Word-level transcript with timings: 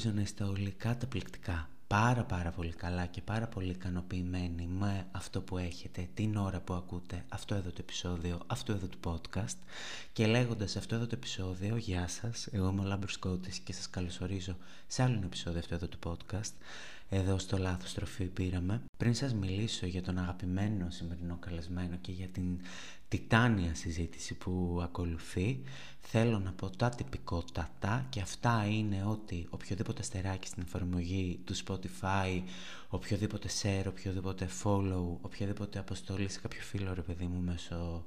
ελπίζω 0.00 0.16
να 0.16 0.22
είστε 0.22 0.44
όλοι 0.44 0.70
καταπληκτικά. 0.70 1.68
Πάρα 1.86 2.24
πάρα 2.24 2.50
πολύ 2.50 2.72
καλά 2.72 3.06
και 3.06 3.20
πάρα 3.22 3.46
πολύ 3.46 3.70
ικανοποιημένοι 3.70 4.66
με 4.66 5.06
αυτό 5.12 5.40
που 5.40 5.58
έχετε 5.58 6.08
την 6.14 6.36
ώρα 6.36 6.60
που 6.60 6.74
ακούτε 6.74 7.24
αυτό 7.28 7.54
εδώ 7.54 7.70
το 7.70 7.76
επεισόδιο, 7.80 8.40
αυτό 8.46 8.72
εδώ 8.72 8.86
το 8.86 8.96
podcast 9.04 9.56
και 10.12 10.26
λέγοντας 10.26 10.76
αυτό 10.76 10.94
εδώ 10.94 11.06
το 11.06 11.14
επεισόδιο, 11.14 11.76
γεια 11.76 12.08
σας, 12.08 12.46
εγώ 12.52 12.68
είμαι 12.68 12.80
ο 12.80 12.84
Λάμπρος 12.84 13.18
Κώτης 13.18 13.58
και 13.58 13.72
σας 13.72 13.90
καλωσορίζω 13.90 14.56
σε 14.86 15.02
άλλο 15.02 15.14
ένα 15.14 15.24
επεισόδιο 15.24 15.58
αυτό 15.58 15.74
εδώ 15.74 15.86
του 15.86 15.98
podcast 16.04 16.52
εδώ 17.12 17.38
στο 17.38 17.58
λάθος 17.58 17.94
τροφή 17.94 18.24
πήραμε. 18.24 18.82
Πριν 18.96 19.14
σας 19.14 19.34
μιλήσω 19.34 19.86
για 19.86 20.02
τον 20.02 20.18
αγαπημένο 20.18 20.90
σημερινό 20.90 21.36
καλεσμένο 21.40 21.96
και 22.00 22.12
για 22.12 22.26
την 22.26 22.60
τιτάνια 23.10 23.74
συζήτηση 23.74 24.34
που 24.34 24.80
ακολουθεί, 24.82 25.62
θέλω 26.00 26.38
να 26.38 26.52
πω 26.52 26.70
τα 26.70 26.88
τυπικότατα 26.88 28.06
και 28.08 28.20
αυτά 28.20 28.66
είναι 28.70 29.04
ότι 29.06 29.46
οποιοδήποτε 29.50 30.02
στεράκι 30.02 30.46
στην 30.46 30.62
εφαρμογή 30.66 31.40
του 31.44 31.54
Spotify, 31.56 32.42
οποιοδήποτε 32.88 33.48
share, 33.62 33.84
οποιοδήποτε 33.86 34.48
follow, 34.62 35.16
οποιοδήποτε 35.20 35.78
αποστολή 35.78 36.28
σε 36.28 36.40
κάποιο 36.40 36.60
φίλο 36.60 36.94
ρε 36.94 37.02
παιδί 37.02 37.26
μου 37.26 37.40
μέσω 37.40 38.04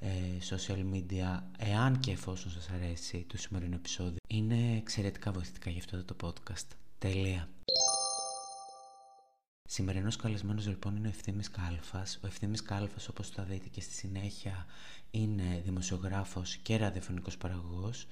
ε, 0.00 0.08
social 0.50 0.94
media, 0.94 1.40
εάν 1.58 2.00
και 2.00 2.10
εφόσον 2.10 2.50
σας 2.50 2.68
αρέσει 2.70 3.24
το 3.28 3.38
σημερινό 3.38 3.74
επεισόδιο, 3.74 4.16
είναι 4.26 4.76
εξαιρετικά 4.76 5.32
βοηθητικά 5.32 5.70
για 5.70 5.82
αυτό 5.84 6.14
το 6.14 6.16
podcast. 6.28 6.66
Τελεία. 6.98 7.48
Σημερινός 9.70 10.16
καλεσμένος 10.16 10.66
λοιπόν 10.66 10.96
είναι 10.96 11.06
ο 11.06 11.10
Ευθύμης 11.10 11.50
Κάλφας. 11.50 12.18
Ο 12.22 12.26
Ευθύμης 12.26 12.62
Κάλφας 12.62 13.08
όπως 13.08 13.28
θα 13.28 13.42
δείτε 13.42 13.68
και 13.68 13.80
στη 13.80 13.92
συνέχεια 13.92 14.66
είναι 15.10 15.62
δημοσιογράφος 15.64 16.56
και 16.56 16.76
ραδιοφωνικός 16.76 17.36
παραγωγός. 17.36 18.06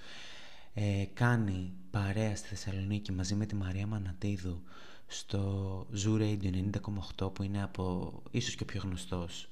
Ε, 0.74 1.04
κάνει 1.14 1.72
παρέα 1.90 2.36
στη 2.36 2.48
Θεσσαλονίκη 2.48 3.12
μαζί 3.12 3.34
με 3.34 3.46
τη 3.46 3.54
Μαρία 3.54 3.86
Μανατίδου 3.86 4.62
στο 5.06 5.86
Zoo 6.04 6.20
Radio 6.20 6.70
90,8 7.18 7.34
που 7.34 7.42
είναι 7.42 7.62
από 7.62 8.12
ίσως 8.30 8.54
και 8.54 8.62
ο 8.62 8.66
πιο 8.66 8.80
γνωστός 8.84 9.48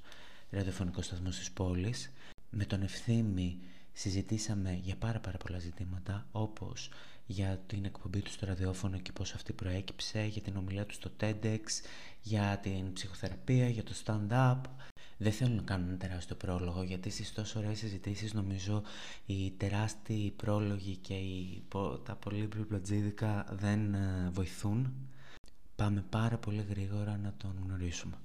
ραδιοφωνικός 0.51 1.05
σταθμός 1.07 1.39
της 1.39 1.51
πόλης. 1.51 2.13
Με 2.51 2.65
τον 2.65 2.83
Ευθύμη 2.83 3.59
συζητήσαμε 3.93 4.81
για 4.83 4.97
πάρα 4.97 5.21
πάρα 5.21 5.37
πολλά 5.37 5.59
ζητήματα 5.59 6.27
όπως 6.33 6.91
για 7.27 7.62
την 7.67 7.84
εκπομπή 7.84 8.22
του 8.22 8.30
στο 8.30 8.47
ραδιόφωνο 8.47 8.98
και 8.98 9.12
πώς 9.12 9.34
αυτή 9.34 9.53
προέκυψε, 9.53 10.25
για 10.25 10.42
την 10.42 10.56
ομιλία 10.56 10.86
του 10.86 10.94
στο 10.94 11.11
TEDx, 11.20 11.61
για 12.20 12.58
την 12.62 12.92
ψυχοθεραπεία, 12.92 13.69
για 13.69 13.83
το 13.83 13.92
stand-up. 14.05 14.61
Δεν 15.17 15.33
θέλω 15.33 15.55
να 15.55 15.62
κάνω 15.62 15.86
ένα 15.89 15.97
τεράστιο 15.97 16.36
πρόλογο 16.36 16.83
γιατί 16.83 17.11
στις 17.11 17.33
τόσο 17.33 17.58
ωραίες 17.58 17.78
συζητήσεις 17.78 18.33
νομίζω 18.33 18.83
οι 19.27 19.50
τεράστιοι 19.50 20.30
πρόλογοι 20.30 20.97
και 20.97 21.14
οι, 21.14 21.64
τα 22.05 22.17
πολύ 22.17 22.47
πληπλατζίδικα 22.47 23.47
δεν 23.50 23.95
ε, 23.95 24.30
βοηθούν. 24.33 24.95
Πάμε 25.77 26.05
πάρα 26.11 26.39
πολύ 26.39 26.67
γρήγορα 26.69 27.17
να 27.17 27.34
τον 27.36 27.61
γνωρίσουμε. 27.64 28.19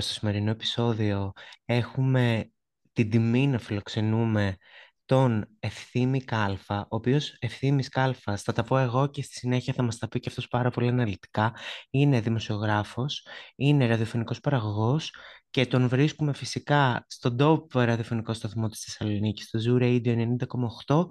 Στο 0.00 0.12
σημερινό 0.12 0.50
επεισόδιο 0.50 1.32
έχουμε 1.64 2.50
την 2.92 3.10
τιμή 3.10 3.46
να 3.46 3.58
φιλοξενούμε 3.58 4.56
τον 5.04 5.48
Ευθύμη 5.60 6.24
Κάλφα, 6.24 6.80
ο 6.80 6.86
οποίος 6.88 7.36
Ευθύμης 7.38 7.88
Κάλφας, 7.88 8.42
θα 8.42 8.52
τα 8.52 8.62
πω 8.62 8.78
εγώ 8.78 9.06
και 9.06 9.22
στη 9.22 9.34
συνέχεια 9.34 9.72
θα 9.72 9.82
μας 9.82 9.98
τα 9.98 10.08
πει 10.08 10.20
και 10.20 10.28
αυτός 10.28 10.48
πάρα 10.48 10.70
πολύ 10.70 10.88
αναλυτικά, 10.88 11.54
είναι 11.90 12.20
δημοσιογράφος, 12.20 13.26
είναι 13.56 13.86
ραδιοφωνικός 13.86 14.40
παραγωγός 14.40 15.14
και 15.52 15.66
τον 15.66 15.88
βρίσκουμε 15.88 16.32
φυσικά 16.32 17.04
στον 17.08 17.36
top 17.40 17.64
ραδιοφωνικό 17.72 18.32
σταθμό 18.32 18.68
της 18.68 18.80
Θεσσαλονίκης, 18.80 19.44
στο 19.44 19.58
Zoo 19.66 19.82
Radio 19.82 20.16
90,8, 20.86 21.06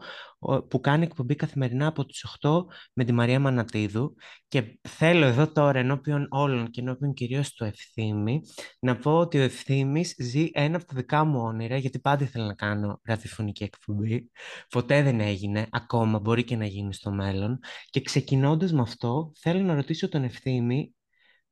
που 0.68 0.80
κάνει 0.80 1.04
εκπομπή 1.04 1.36
καθημερινά 1.36 1.88
από 1.88 2.06
τις 2.06 2.26
8 2.42 2.66
με 2.94 3.04
τη 3.04 3.12
Μαρία 3.12 3.40
Μανατίδου 3.40 4.16
και 4.48 4.80
θέλω 4.90 5.26
εδώ 5.26 5.52
τώρα 5.52 5.80
ενώπιον 5.80 6.28
όλων 6.30 6.70
και 6.70 6.82
ενώπιον 6.82 7.14
κυρίως 7.14 7.54
του 7.54 7.64
Ευθύμη 7.64 8.42
να 8.80 8.98
πω 8.98 9.18
ότι 9.18 9.38
ο 9.38 9.42
Ευθύμης 9.42 10.16
ζει 10.20 10.50
ένα 10.54 10.76
από 10.76 10.86
τα 10.86 10.96
δικά 10.96 11.24
μου 11.24 11.40
όνειρα 11.42 11.78
γιατί 11.78 12.00
πάντα 12.00 12.24
ήθελα 12.24 12.46
να 12.46 12.54
κάνω 12.54 13.00
ραδιοφωνική 13.04 13.64
εκπομπή. 13.64 14.32
Ποτέ 14.70 15.04
δεν 15.04 15.20
έγινε, 15.20 15.68
ακόμα 15.72 16.20
μπορεί 16.20 16.44
και 16.44 16.56
να 16.56 16.66
γίνει 16.66 16.94
στο 16.94 17.12
μέλλον 17.12 17.60
και 17.90 18.02
ξεκινώντας 18.02 18.72
με 18.72 18.82
αυτό 18.82 19.32
θέλω 19.40 19.62
να 19.62 19.76
ρωτήσω 19.76 20.10
τον 20.10 20.24
Ευθύμη 20.24 20.94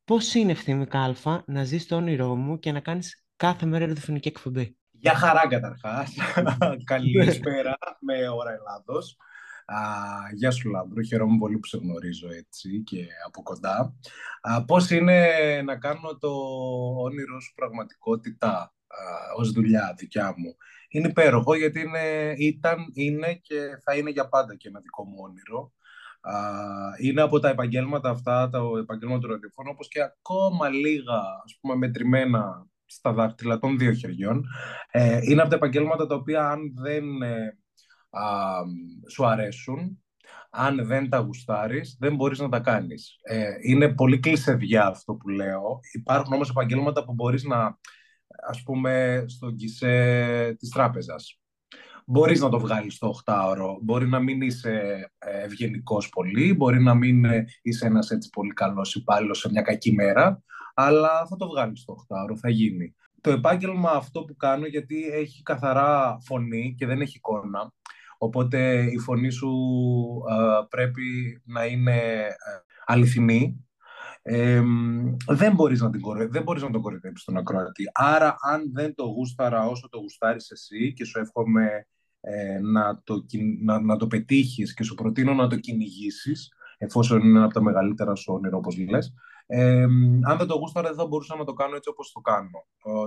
Πώς 0.09 0.33
είναι 0.33 0.51
Ευθύμη 0.51 0.85
Κάλφα 0.85 1.43
να 1.47 1.63
ζεις 1.63 1.87
το 1.87 1.95
όνειρό 1.95 2.35
μου 2.35 2.59
και 2.59 2.71
να 2.71 2.79
κάνεις 2.79 3.25
κάθε 3.35 3.65
μέρα 3.65 3.85
ραδιοφωνική 3.85 4.27
εκπομπή; 4.27 4.77
Γεια 4.91 5.13
χαρά 5.13 5.47
καταρχάς. 5.47 6.15
Καλησπέρα 6.83 7.77
με 7.99 8.29
ώρα 8.29 8.51
Ελλάδος. 8.51 9.17
Α, 9.65 9.77
γεια 10.33 10.51
σου 10.51 10.69
Λάμπρο, 10.69 11.01
χαίρομαι 11.01 11.37
πολύ 11.37 11.57
που 11.57 11.67
σε 11.67 11.77
γνωρίζω 11.77 12.27
έτσι 12.31 12.83
και 12.83 13.05
από 13.25 13.43
κοντά. 13.43 13.95
Α, 14.41 14.65
πώς 14.65 14.89
είναι 14.89 15.27
να 15.65 15.77
κάνω 15.77 16.17
το 16.17 16.31
όνειρο 16.97 17.39
σου 17.39 17.53
πραγματικότητα 17.55 18.49
α, 18.51 18.73
ως 19.37 19.51
δουλειά 19.51 19.93
δικιά 19.97 20.33
μου; 20.37 20.55
Είναι 20.89 21.07
υπέροχο 21.07 21.55
γιατί 21.55 21.79
είναι, 21.79 22.33
ήταν, 22.37 22.91
είναι 22.93 23.33
και 23.33 23.59
θα 23.83 23.95
είναι 23.95 24.09
για 24.09 24.29
πάντα 24.29 24.55
και 24.55 24.67
ένα 24.67 24.79
δικό 24.79 25.03
μου 25.05 25.17
όνειρο 25.19 25.73
είναι 27.01 27.21
από 27.21 27.39
τα 27.39 27.49
επαγγέλματα 27.49 28.09
αυτά, 28.09 28.49
το 28.49 28.77
επαγγέλμα 28.77 29.19
του 29.19 29.27
ραδιοφώνου, 29.27 29.69
όπως 29.73 29.87
και 29.87 30.01
ακόμα 30.01 30.69
λίγα, 30.69 31.17
ας 31.43 31.57
πούμε, 31.61 31.75
μετρημένα 31.75 32.67
στα 32.85 33.13
δάχτυλα 33.13 33.59
των 33.59 33.77
δύο 33.77 33.93
χεριών. 33.93 34.45
Ε, 34.91 35.19
είναι 35.23 35.41
από 35.41 35.49
τα 35.49 35.55
επαγγέλματα 35.55 36.07
τα 36.07 36.15
οποία 36.15 36.49
αν 36.49 36.73
δεν 36.81 37.21
ε, 37.21 37.57
σου 39.09 39.25
αρέσουν, 39.25 40.03
αν 40.49 40.85
δεν 40.85 41.09
τα 41.09 41.17
γουστάρεις, 41.17 41.97
δεν 41.99 42.15
μπορείς 42.15 42.39
να 42.39 42.49
τα 42.49 42.59
κάνεις. 42.59 43.15
Ε, 43.21 43.49
είναι 43.61 43.93
πολύ 43.93 44.19
κλεισεδιά 44.19 44.85
αυτό 44.85 45.13
που 45.13 45.29
λέω. 45.29 45.79
Υπάρχουν 45.93 46.33
όμως 46.33 46.49
επαγγέλματα 46.49 47.05
που 47.05 47.13
μπορείς 47.13 47.43
να, 47.43 47.77
ας 48.47 48.63
πούμε, 48.63 49.23
στον 49.27 49.55
κισέ 49.55 50.55
της 50.59 50.69
τράπεζας 50.69 51.38
Μπορείς 52.11 52.39
να 52.39 52.49
το 52.49 52.59
βγάλεις 52.59 52.93
στο 52.93 53.13
8ωρο. 53.25 53.77
Μπορεί 53.81 54.07
να 54.07 54.19
μην 54.19 54.41
είσαι 54.41 55.05
ε, 55.17 55.43
ευγενικός 55.43 56.09
πολύ, 56.09 56.53
μπορεί 56.53 56.81
να 56.81 56.93
μην 56.93 57.25
ε, 57.25 57.45
είσαι 57.61 57.85
ένας 57.85 58.09
έτσι 58.09 58.29
πολύ 58.29 58.53
καλός 58.53 58.95
υπάλληλος 58.95 59.39
σε 59.39 59.49
μια 59.49 59.61
κακή 59.61 59.93
μέρα, 59.93 60.43
αλλά 60.73 61.25
θα 61.29 61.35
το 61.35 61.47
βγάλεις 61.47 61.79
στο 61.79 61.95
8ωρο, 62.07 62.35
θα 62.37 62.49
γίνει. 62.49 62.95
Το 63.21 63.31
επάγγελμα 63.31 63.91
αυτό 63.91 64.23
που 64.23 64.35
κάνω, 64.35 64.65
γιατί 64.65 65.09
έχει 65.11 65.43
καθαρά 65.43 66.17
φωνή 66.21 66.75
και 66.77 66.85
δεν 66.85 67.01
έχει 67.01 67.17
εικόνα, 67.17 67.73
οπότε 68.17 68.83
η 68.91 68.97
φωνή 68.97 69.29
σου 69.29 69.51
ε, 70.29 70.65
πρέπει 70.69 71.41
να 71.45 71.65
είναι 71.65 72.27
αληθινή, 72.85 73.65
ε, 74.21 74.61
δεν 75.27 75.53
μπορείς 75.53 75.81
να, 75.81 75.89
την 75.89 76.01
δεν 76.29 76.43
μπορείς 76.43 76.61
να 76.61 76.69
τον 76.69 76.81
κορυδέψεις 76.81 77.25
τον 77.25 77.37
ακροατή. 77.37 77.83
Άρα, 77.93 78.35
αν 78.41 78.71
δεν 78.73 78.95
το 78.95 79.05
γούσταρα 79.05 79.65
όσο 79.65 79.89
το 79.89 79.99
γουστάρεις 79.99 80.51
εσύ 80.51 80.93
και 80.93 81.05
σου 81.05 81.19
εύχομαι 81.19 81.85
ε, 82.21 82.59
να, 82.59 83.01
το, 83.03 83.25
να, 83.61 83.79
να 83.79 83.97
το 83.97 84.07
πετύχεις 84.07 84.73
και 84.73 84.83
σου 84.83 84.95
προτείνω 84.95 85.33
να 85.33 85.47
το 85.47 85.55
κυνηγήσεις, 85.55 86.53
εφόσον 86.77 87.19
είναι 87.19 87.37
ένα 87.37 87.45
από 87.45 87.53
τα 87.53 87.61
μεγαλύτερα 87.61 88.15
σου 88.15 88.33
όνειρα, 88.33 88.57
όπως 88.57 88.77
λες. 88.77 89.13
Ε, 89.51 89.83
αν 90.21 90.37
δεν 90.37 90.47
το 90.47 90.55
γούσταρα, 90.55 90.87
δεν 90.87 90.97
θα 90.97 91.07
μπορούσα 91.07 91.35
να 91.35 91.43
το 91.43 91.53
κάνω 91.53 91.75
έτσι 91.75 91.89
όπως 91.89 92.11
το 92.11 92.19
κάνω. 92.19 92.65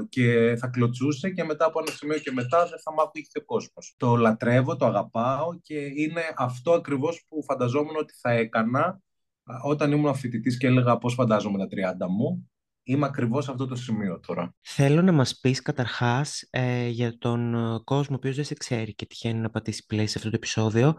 και 0.08 0.56
θα 0.58 0.66
κλωτσούσε 0.66 1.30
και 1.30 1.44
μετά 1.44 1.64
από 1.64 1.78
ένα 1.78 1.90
σημείο 1.90 2.18
και 2.18 2.32
μετά 2.32 2.66
δεν 2.66 2.78
θα 2.82 2.92
μ' 2.92 3.00
άκουγε 3.00 3.26
ο 3.40 3.44
κόσμος. 3.44 3.94
Το 3.96 4.16
λατρεύω, 4.16 4.76
το 4.76 4.86
αγαπάω 4.86 5.58
και 5.62 5.78
είναι 5.78 6.22
αυτό 6.36 6.72
ακριβώς 6.72 7.24
που 7.28 7.44
φανταζόμουν 7.44 7.96
ότι 7.96 8.14
θα 8.20 8.30
έκανα 8.30 9.02
όταν 9.64 9.92
ήμουν 9.92 10.14
φοιτητής 10.14 10.56
και 10.56 10.66
έλεγα 10.66 10.98
πώς 10.98 11.14
φαντάζομαι 11.14 11.58
τα 11.58 11.66
30 11.66 12.06
μου 12.08 12.51
Είμαι 12.84 13.06
ακριβώς 13.06 13.44
σε 13.44 13.50
αυτό 13.50 13.66
το 13.66 13.74
σημείο 13.74 14.20
τώρα. 14.20 14.54
Θέλω 14.60 15.02
να 15.02 15.12
μας 15.12 15.38
πεις 15.40 15.62
καταρχάς 15.62 16.46
ε, 16.50 16.88
για 16.88 17.18
τον 17.18 17.54
ε, 17.54 17.80
κόσμο 17.84 18.14
ο 18.14 18.18
οποίος 18.18 18.36
δεν 18.36 18.44
σε 18.44 18.54
ξέρει 18.54 18.94
και 18.94 19.06
τυχαίνει 19.06 19.40
να 19.40 19.50
πατήσει 19.50 19.86
play 19.90 20.04
σε 20.06 20.18
αυτό 20.18 20.30
το 20.30 20.36
επεισόδιο 20.36 20.96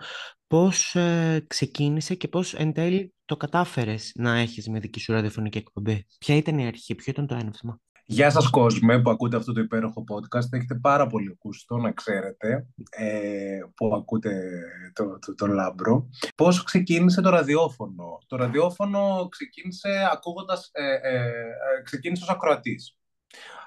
πώς 0.47 0.95
ε, 0.95 1.45
ξεκίνησε 1.47 2.15
και 2.15 2.27
πώς 2.27 2.53
εν 2.53 2.73
τέλει 2.73 3.13
το 3.25 3.37
κατάφερες 3.37 4.11
να 4.15 4.37
έχεις 4.37 4.69
μια 4.69 4.79
δική 4.79 4.99
σου 4.99 5.11
ραδιοφωνική 5.11 5.57
εκπομπή; 5.57 6.05
Ποια 6.17 6.35
ήταν 6.35 6.57
η 6.59 6.67
αρχή, 6.67 6.95
ποιο 6.95 7.11
ήταν 7.11 7.27
το 7.27 7.35
έναυσμα; 7.35 7.79
Γεια 8.13 8.29
σας 8.29 8.49
κόσμε 8.49 9.01
που 9.01 9.09
ακούτε 9.09 9.37
αυτό 9.37 9.53
το 9.53 9.61
υπέροχο 9.61 10.03
podcast. 10.11 10.47
Έχετε 10.51 10.75
πάρα 10.75 11.07
πολύ 11.07 11.29
ακούστο 11.31 11.77
να 11.77 11.91
ξέρετε 11.91 12.67
ε, 12.89 13.59
που 13.75 13.95
ακούτε 13.95 14.61
το, 14.93 15.19
το, 15.19 15.35
το, 15.35 15.47
λάμπρο. 15.47 16.09
Πώς 16.35 16.63
ξεκίνησε 16.63 17.21
το 17.21 17.29
ραδιόφωνο; 17.29 18.17
Το 18.27 18.35
ραδιόφωνο 18.35 19.27
ξεκίνησε 19.31 20.09
ακούγοντας, 20.11 20.69
ε, 20.73 20.83
ε, 20.83 21.15
ε, 21.15 21.81
ξεκίνησε 21.83 22.23
ως 22.23 22.29
ακροατής. 22.29 22.97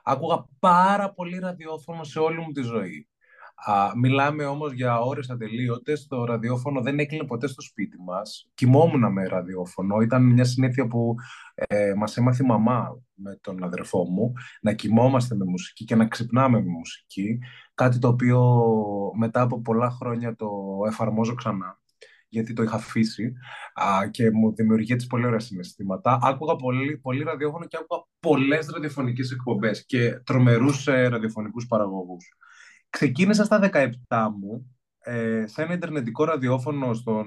Άκουγα 0.05 0.47
πάρα 0.59 1.13
πολύ 1.13 1.39
ραδιόφωνο 1.39 2.05
σε 2.05 2.19
όλη 2.19 2.39
μου 2.39 2.53
τη 2.53 2.63
ζωή. 2.63 3.09
Α, 3.65 3.97
μιλάμε 3.97 4.45
όμως 4.45 4.73
για 4.73 4.99
ώρες 4.99 5.31
ατελείωτες. 5.31 6.07
Το 6.07 6.25
ραδιόφωνο 6.25 6.81
δεν 6.81 6.99
έκλεινε 6.99 7.25
ποτέ 7.25 7.47
στο 7.47 7.63
σπίτι 7.63 7.97
μας. 8.01 8.51
Κοιμόμουν 8.55 9.13
με 9.13 9.27
ραδιόφωνο. 9.27 10.01
Ήταν 10.01 10.23
μια 10.23 10.45
συνήθεια 10.45 10.87
που 10.87 11.15
ε, 11.55 11.95
μας 11.95 12.17
έμαθε 12.17 12.43
η 12.45 12.47
μαμά 12.47 13.01
με 13.15 13.39
τον 13.41 13.65
αδερφό 13.65 14.05
μου 14.11 14.33
να 14.61 14.73
κοιμόμαστε 14.73 15.35
με 15.35 15.45
μουσική 15.45 15.85
και 15.85 15.95
να 15.95 16.07
ξυπνάμε 16.07 16.61
με 16.61 16.69
μουσική. 16.69 17.39
Κάτι 17.75 17.99
το 17.99 18.09
οποίο 18.09 18.63
μετά 19.17 19.41
από 19.41 19.61
πολλά 19.61 19.91
χρόνια 19.91 20.37
το 20.37 20.49
εφαρμόζω 20.87 21.35
ξανά 21.35 21.79
γιατί 22.29 22.53
το 22.53 22.63
είχα 22.63 22.77
αφήσει 22.77 23.33
α, 23.75 24.09
και 24.11 24.31
μου 24.31 24.55
δημιουργεί 24.55 24.93
έτσι 24.93 25.07
πολύ 25.07 25.27
ωραία 25.27 25.39
συναισθήματα. 25.39 26.19
Άκουγα 26.23 26.57
πολύ, 26.57 26.99
πολύ 26.99 27.23
ραδιόφωνο 27.23 27.67
και 27.67 27.77
άκουγα 27.81 28.03
πολλές 28.21 28.67
ραδιοφωνικές 28.67 29.31
εκπομπές 29.31 29.87
και 29.87 30.21
τρομερούς 30.25 30.87
ε, 30.87 31.09
ραδιοφωνικούς 31.09 31.67
παραγωγούς. 31.67 32.37
Ξεκίνησα 32.97 33.45
στα 33.45 33.71
17 33.73 34.29
μου 34.39 34.77
ε, 34.99 35.45
σε 35.47 35.63
ένα 35.63 35.73
ιντερνετικό 35.73 36.25
ραδιόφωνο 36.25 36.95
στον, 36.95 37.27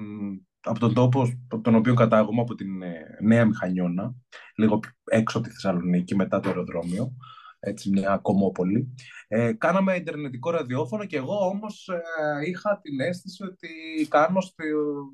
από 0.60 0.78
τον 0.78 0.94
τόπο 0.94 1.22
από 1.48 1.60
τον 1.62 1.74
οποίο 1.74 1.94
κατάγομαι, 1.94 2.40
από 2.40 2.54
την 2.54 2.82
ε, 2.82 3.18
Νέα 3.20 3.44
Μηχανιώνα, 3.44 4.14
λίγο 4.56 4.80
έξω 5.04 5.38
από 5.38 5.46
τη 5.46 5.52
Θεσσαλονίκη, 5.52 6.14
μετά 6.14 6.40
το 6.40 6.48
αεροδρόμιο, 6.48 7.12
έτσι 7.60 7.90
μια 7.90 8.18
κομμόπολη. 8.22 8.94
Ε, 9.28 9.52
κάναμε 9.52 9.96
ιντερνετικό 9.96 10.50
ραδιόφωνο 10.50 11.04
και 11.04 11.16
εγώ 11.16 11.46
όμως 11.46 11.88
ε, 11.88 12.48
είχα 12.48 12.80
την 12.82 13.00
αίσθηση 13.00 13.44
ότι 13.44 13.68
κάνω 14.08 14.40
στη, 14.40 14.64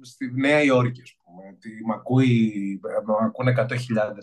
στη 0.02 0.32
Νέα 0.34 0.62
Υόρκη, 0.62 1.02
ας 1.02 1.16
πούμε, 1.24 1.42
ότι 1.54 1.68
με, 1.86 1.94
ακούει, 1.94 2.80
με 2.82 3.26
ακούνε 3.26 3.54
100.000 3.56 3.66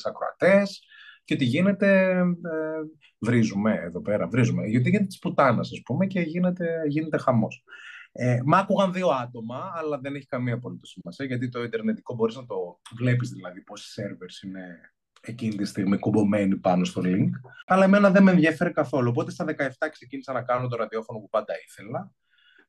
ακροατές, 0.03 0.86
και 1.23 1.35
τι 1.35 1.45
γίνεται, 1.45 2.17
ε, 2.19 2.79
βρίζουμε 3.19 3.73
εδώ 3.73 4.01
πέρα, 4.01 4.27
βρίζουμε. 4.27 4.67
Γιατί 4.67 4.89
γίνεται 4.89 5.07
της 5.07 5.19
πουτάνας, 5.19 5.71
ας 5.71 5.81
πούμε, 5.85 6.05
και 6.05 6.19
γίνεται, 6.19 6.81
γίνεται 6.87 7.17
χαμός. 7.17 7.63
Ε, 8.11 8.39
μ' 8.45 8.53
άκουγαν 8.53 8.93
δύο 8.93 9.07
άτομα, 9.07 9.71
αλλά 9.75 9.99
δεν 9.99 10.15
έχει 10.15 10.25
καμία 10.25 10.53
απολύτω 10.53 10.85
σημασία, 10.85 11.25
γιατί 11.25 11.49
το 11.49 11.63
Ιντερνετικό 11.63 12.15
μπορείς 12.15 12.35
να 12.35 12.45
το 12.45 12.79
βλέπεις 12.95 13.29
δηλαδή 13.29 13.61
πόσοι 13.61 13.91
σερβερ 13.91 14.27
είναι 14.45 14.93
εκείνη 15.21 15.55
τη 15.55 15.65
στιγμή 15.65 15.97
κουμπωμένοι 15.97 16.57
πάνω 16.57 16.85
στο 16.85 17.01
link. 17.05 17.29
Αλλά 17.65 17.83
εμένα 17.83 18.11
δεν 18.11 18.23
με 18.23 18.31
ενδιαφέρει 18.31 18.71
καθόλου. 18.71 19.09
Οπότε 19.09 19.31
στα 19.31 19.45
17 19.45 19.89
ξεκίνησα 19.91 20.33
να 20.33 20.41
κάνω 20.41 20.67
το 20.67 20.75
ραδιόφωνο 20.75 21.19
που 21.19 21.29
πάντα 21.29 21.53
ήθελα. 21.67 22.13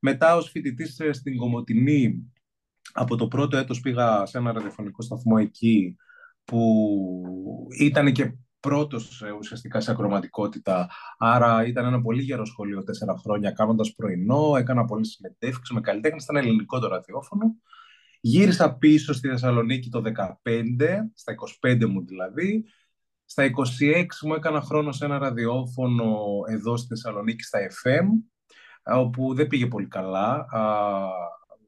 Μετά 0.00 0.36
ως 0.36 0.50
φοιτητής 0.50 1.00
στην 1.10 1.36
Κομωτινή, 1.36 2.32
από 2.92 3.16
το 3.16 3.28
πρώτο 3.28 3.56
έτος 3.56 3.80
πήγα 3.80 4.26
σε 4.26 4.38
ένα 4.38 4.52
ραδιοφωνικό 4.52 5.02
σταθμό 5.02 5.36
εκεί, 5.40 5.96
που 6.44 7.68
ήταν 7.78 8.12
και 8.12 8.34
πρώτος 8.68 9.22
ε, 9.22 9.30
ουσιαστικά 9.30 9.80
σε 9.80 9.90
ακροματικότητα. 9.90 10.90
Άρα 11.18 11.66
ήταν 11.66 11.84
ένα 11.84 12.00
πολύ 12.00 12.22
γερό 12.22 12.44
σχολείο 12.44 12.82
τέσσερα 12.82 13.16
χρόνια, 13.16 13.50
κάνοντας 13.50 13.94
πρωινό, 13.94 14.56
έκανα 14.56 14.84
πολλές 14.84 15.08
συμμετεύξει 15.08 15.74
με 15.74 15.80
καλλιτέχνες. 15.80 16.22
Ήταν 16.22 16.36
ελληνικό 16.36 16.78
το 16.78 16.88
ραδιόφωνο. 16.88 17.56
Γύρισα 18.20 18.74
πίσω 18.74 19.12
στη 19.12 19.28
Θεσσαλονίκη 19.28 19.90
το 19.90 20.02
2015, 20.42 21.10
στα 21.14 21.34
25 21.60 21.86
μου 21.86 22.04
δηλαδή. 22.04 22.64
Στα 23.24 23.44
26 23.44 24.04
μου 24.22 24.34
έκανα 24.34 24.60
χρόνο 24.60 24.92
σε 24.92 25.04
ένα 25.04 25.18
ραδιόφωνο 25.18 26.16
εδώ 26.48 26.76
στη 26.76 26.86
Θεσσαλονίκη, 26.86 27.42
στα 27.42 27.58
FM, 27.58 28.06
όπου 28.82 29.34
δεν 29.34 29.46
πήγε 29.46 29.66
πολύ 29.66 29.86
καλά 29.86 30.46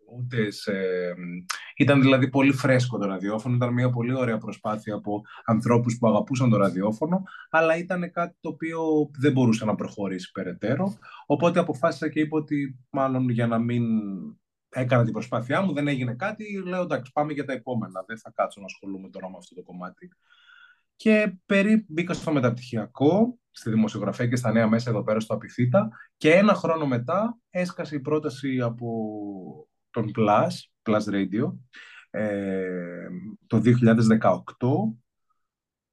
ούτε 0.09 0.51
σε... 0.51 0.73
Ήταν 1.77 2.01
δηλαδή 2.01 2.29
πολύ 2.29 2.53
φρέσκο 2.53 2.99
το 2.99 3.07
ραδιόφωνο, 3.07 3.55
ήταν 3.55 3.73
μια 3.73 3.91
πολύ 3.91 4.15
ωραία 4.15 4.39
προσπάθεια 4.39 4.95
από 4.95 5.23
ανθρώπους 5.45 5.99
που 5.99 6.09
αγαπούσαν 6.09 6.51
το 6.51 6.57
ραδιόφωνο, 6.57 7.23
αλλά 7.51 7.77
ήταν 7.77 8.11
κάτι 8.11 8.37
το 8.41 8.49
οποίο 8.49 9.11
δεν 9.19 9.33
μπορούσε 9.33 9.65
να 9.65 9.75
προχωρήσει 9.75 10.31
περαιτέρω. 10.31 10.97
Οπότε 11.27 11.59
αποφάσισα 11.59 12.09
και 12.09 12.21
είπα 12.21 12.37
ότι 12.37 12.79
μάλλον 12.91 13.29
για 13.29 13.47
να 13.47 13.59
μην 13.59 13.85
έκανα 14.69 15.05
την 15.05 15.13
προσπάθειά 15.13 15.63
μου, 15.63 15.73
δεν 15.73 15.89
έγινε 15.89 16.15
κάτι, 16.15 16.63
λέω 16.67 16.83
εντάξει 16.83 17.13
πάμε 17.13 17.33
για 17.33 17.45
τα 17.45 17.53
επόμενα, 17.53 18.05
δεν 18.07 18.19
θα 18.19 18.33
κάτσω 18.35 18.61
να 18.61 18.67
ασχολούμαι 18.67 19.09
τώρα 19.09 19.31
με 19.31 19.37
αυτό 19.39 19.55
το 19.55 19.63
κομμάτι. 19.63 20.09
Και 20.97 21.37
περί 21.47 21.85
μπήκα 21.89 22.15
στο 22.15 22.33
μεταπτυχιακό, 22.33 23.39
στη 23.51 23.71
δημοσιογραφία 23.71 24.27
και 24.27 24.37
στα 24.37 24.53
νέα 24.53 24.69
μέσα 24.69 24.91
εδώ 24.91 25.03
πέρα 25.03 25.21
στο 25.21 25.35
Απιθύτα 25.35 25.89
και 26.17 26.33
ένα 26.33 26.55
χρόνο 26.55 26.87
μετά 26.87 27.39
έσκασε 27.51 27.95
η 27.95 28.01
πρόταση 28.01 28.61
από 28.61 28.89
τον 29.97 30.11
Plus, 30.17 30.53
Plus 30.83 31.15
Radio, 31.15 31.53
ε, 32.11 33.09
το 33.47 33.61
2018 33.65 34.39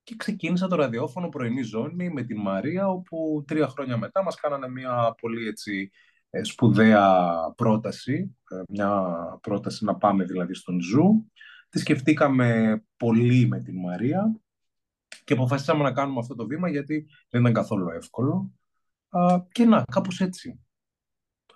και 0.03 0.15
ξεκίνησα 0.17 0.67
το 0.67 0.75
ραδιόφωνο 0.75 1.29
πρωινή 1.29 1.61
ζώνη 1.61 2.09
με 2.09 2.23
την 2.23 2.41
Μαρία, 2.41 2.87
όπου 2.87 3.43
τρία 3.47 3.67
χρόνια 3.67 3.97
μετά 3.97 4.23
μας 4.23 4.35
κάνανε 4.35 4.69
μια 4.69 5.15
πολύ 5.21 5.47
έτσι 5.47 5.91
ε, 6.29 6.43
σπουδαία 6.43 7.29
πρόταση, 7.55 8.37
ε, 8.49 8.61
μια 8.69 9.13
πρόταση 9.41 9.85
να 9.85 9.95
πάμε 9.95 10.23
δηλαδή 10.23 10.53
στον 10.53 10.81
Zoo. 10.81 11.31
Τη 11.69 11.79
σκεφτήκαμε 11.79 12.81
πολύ 12.97 13.47
με 13.47 13.61
την 13.61 13.79
Μαρία 13.79 14.39
και 15.23 15.33
αποφασίσαμε 15.33 15.83
να 15.83 15.91
κάνουμε 15.91 16.19
αυτό 16.19 16.35
το 16.35 16.47
βήμα 16.47 16.69
γιατί 16.69 17.05
δεν 17.29 17.41
ήταν 17.41 17.53
καθόλου 17.53 17.89
εύκολο. 17.89 18.51
Και 19.51 19.65
να, 19.65 19.83
κάπως 19.91 20.21
έτσι. 20.21 20.62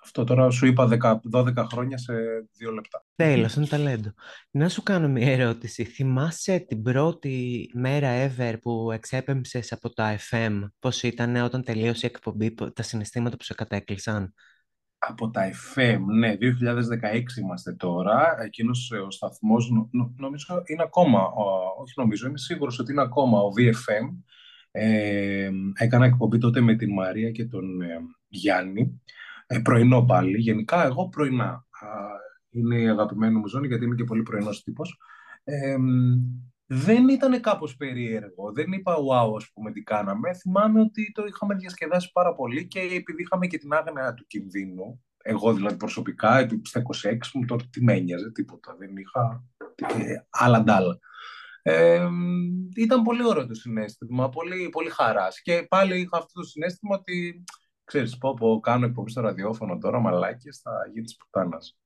Αυτό 0.07 0.23
τώρα 0.23 0.49
σου 0.49 0.65
είπα 0.65 0.89
12 1.31 1.53
χρόνια 1.71 1.97
σε 1.97 2.13
δύο 2.57 2.71
λεπτά. 2.71 3.05
Τέλος, 3.15 3.55
είναι 3.55 3.67
ταλέντο. 3.67 4.13
Να 4.51 4.69
σου 4.69 4.83
κάνω 4.83 5.07
μια 5.07 5.31
ερώτηση. 5.31 5.83
Θυμάσαι 5.83 6.59
την 6.59 6.81
πρώτη 6.81 7.69
μέρα 7.73 8.09
ever 8.27 8.55
που 8.61 8.91
εξέπεμψες 8.91 9.71
από 9.71 9.93
τα 9.93 10.17
FM, 10.29 10.59
πώς 10.79 11.03
ήταν 11.03 11.35
όταν 11.35 11.63
τελείωσε 11.63 12.05
η 12.05 12.09
εκπομπή, 12.13 12.53
τα 12.73 12.83
συναισθήματα 12.83 13.37
που 13.37 13.43
σε 13.43 13.53
κατέκλυσαν; 13.53 14.33
Από 14.97 15.29
τα 15.29 15.41
FM, 15.51 15.99
ναι, 16.17 16.35
2016 16.37 17.37
είμαστε 17.41 17.73
τώρα. 17.73 18.41
Εκείνος 18.43 18.91
ο 19.05 19.11
σταθμός, 19.11 19.71
νομίζω 20.17 20.61
είναι 20.65 20.83
ακόμα, 20.83 21.21
όχι 21.79 21.93
νομίζω, 21.95 22.27
είμαι 22.27 22.37
σίγουρος 22.37 22.79
ότι 22.79 22.91
είναι 22.91 23.01
ακόμα 23.01 23.39
ο 23.39 23.49
VFM. 23.57 24.21
Ε, 24.71 25.49
έκανα 25.73 26.05
εκπομπή 26.05 26.37
τότε 26.37 26.61
με 26.61 26.75
την 26.75 26.93
Μαρία 26.93 27.31
και 27.31 27.45
τον 27.45 27.81
ε, 27.81 27.99
Γιάννη 28.27 29.01
ε, 29.47 29.59
πρωινό 29.59 30.05
πάλι. 30.05 30.37
Γενικά, 30.37 30.85
εγώ 30.85 31.09
πρωινά. 31.09 31.65
είναι 32.49 32.81
η 32.81 32.87
αγαπημένη 32.87 33.35
μου 33.35 33.47
ζώνη, 33.47 33.67
γιατί 33.67 33.85
είμαι 33.85 33.95
και 33.95 34.03
πολύ 34.03 34.23
πρωινός 34.23 34.63
τύπος. 34.63 34.99
Ε, 35.43 35.75
δεν 36.65 37.07
ήταν 37.07 37.41
κάπως 37.41 37.75
περίεργο. 37.75 38.51
Δεν 38.51 38.71
είπα 38.71 38.95
wow, 38.95 39.35
ας 39.35 39.51
πούμε, 39.53 39.71
τι 39.71 39.81
κάναμε. 39.81 40.33
Θυμάμαι 40.33 40.79
ότι 40.79 41.11
το 41.11 41.25
είχαμε 41.25 41.55
διασκεδάσει 41.55 42.11
πάρα 42.11 42.33
πολύ 42.33 42.67
και 42.67 42.79
επειδή 42.79 43.21
είχαμε 43.21 43.47
και 43.47 43.57
την 43.57 43.73
άγνοια 43.73 44.13
του 44.13 44.25
κινδύνου, 44.27 45.03
εγώ 45.23 45.53
δηλαδή 45.53 45.77
προσωπικά, 45.77 46.47
στα 46.63 46.81
26 47.03 47.17
μου, 47.33 47.45
τότε 47.45 47.63
τι 47.69 47.83
με 47.83 47.93
ένοιαζε, 47.93 48.31
τίποτα. 48.31 48.75
Δεν 48.79 48.95
είχα 48.97 49.43
ε, 49.75 50.15
άλλα 50.29 50.63
ντάλα. 50.63 50.99
Ε, 51.61 52.07
ήταν 52.75 53.01
πολύ 53.01 53.25
ωραίο 53.25 53.47
το 53.47 53.53
συνέστημα, 53.53 54.29
πολύ, 54.29 54.69
πολύ 54.69 54.89
χαράς. 54.89 55.41
Και 55.41 55.65
πάλι 55.69 55.99
είχα 55.99 56.17
αυτό 56.17 56.39
το 56.39 56.47
συνέστημα 56.47 56.95
ότι 56.95 57.43
ξέρεις, 57.87 58.17
πω, 58.17 58.33
πω, 58.33 58.59
κάνω 58.59 58.85
εκπομπή 58.85 59.09
στο 59.09 59.21
ραδιόφωνο 59.21 59.77
τώρα, 59.77 59.99
μαλάκες, 59.99 60.59
θα 60.63 60.71
γίνει 60.93 61.05
της 61.05 61.15
πουτάνας. 61.15 61.77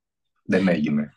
Δεν 0.44 0.68
έγινε. 0.68 1.12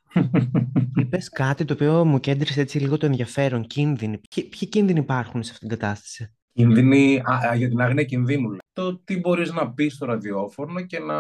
Είπε 0.96 1.18
κάτι 1.32 1.66
το 1.66 1.74
οποίο 1.74 2.06
μου 2.06 2.20
κέντρισε 2.20 2.62
έτσι 2.62 2.80
λίγο 2.80 2.98
το 2.98 3.06
ενδιαφέρον. 3.06 3.68
Κίνδυνοι. 3.68 4.22
Ποιοι, 4.30 4.44
ποιοι 4.44 4.70
κίνδυνοι 4.70 5.00
υπάρχουν 5.00 5.44
σε 5.44 5.52
αυτήν 5.52 5.68
την 5.68 5.78
κατάσταση; 5.78 6.36
Κίνδυνοι 6.54 7.20
α, 7.20 7.56
για 7.56 7.70
την 7.70 7.82
άγνοια 7.82 8.04
κινδύνου. 8.04 8.58
Το 8.74 8.98
τι 8.98 9.20
μπορείς 9.20 9.54
να 9.54 9.74
πεις 9.74 9.94
στο 9.94 10.06
ραδιόφωνο 10.06 10.82
και 10.82 11.00
να 11.00 11.18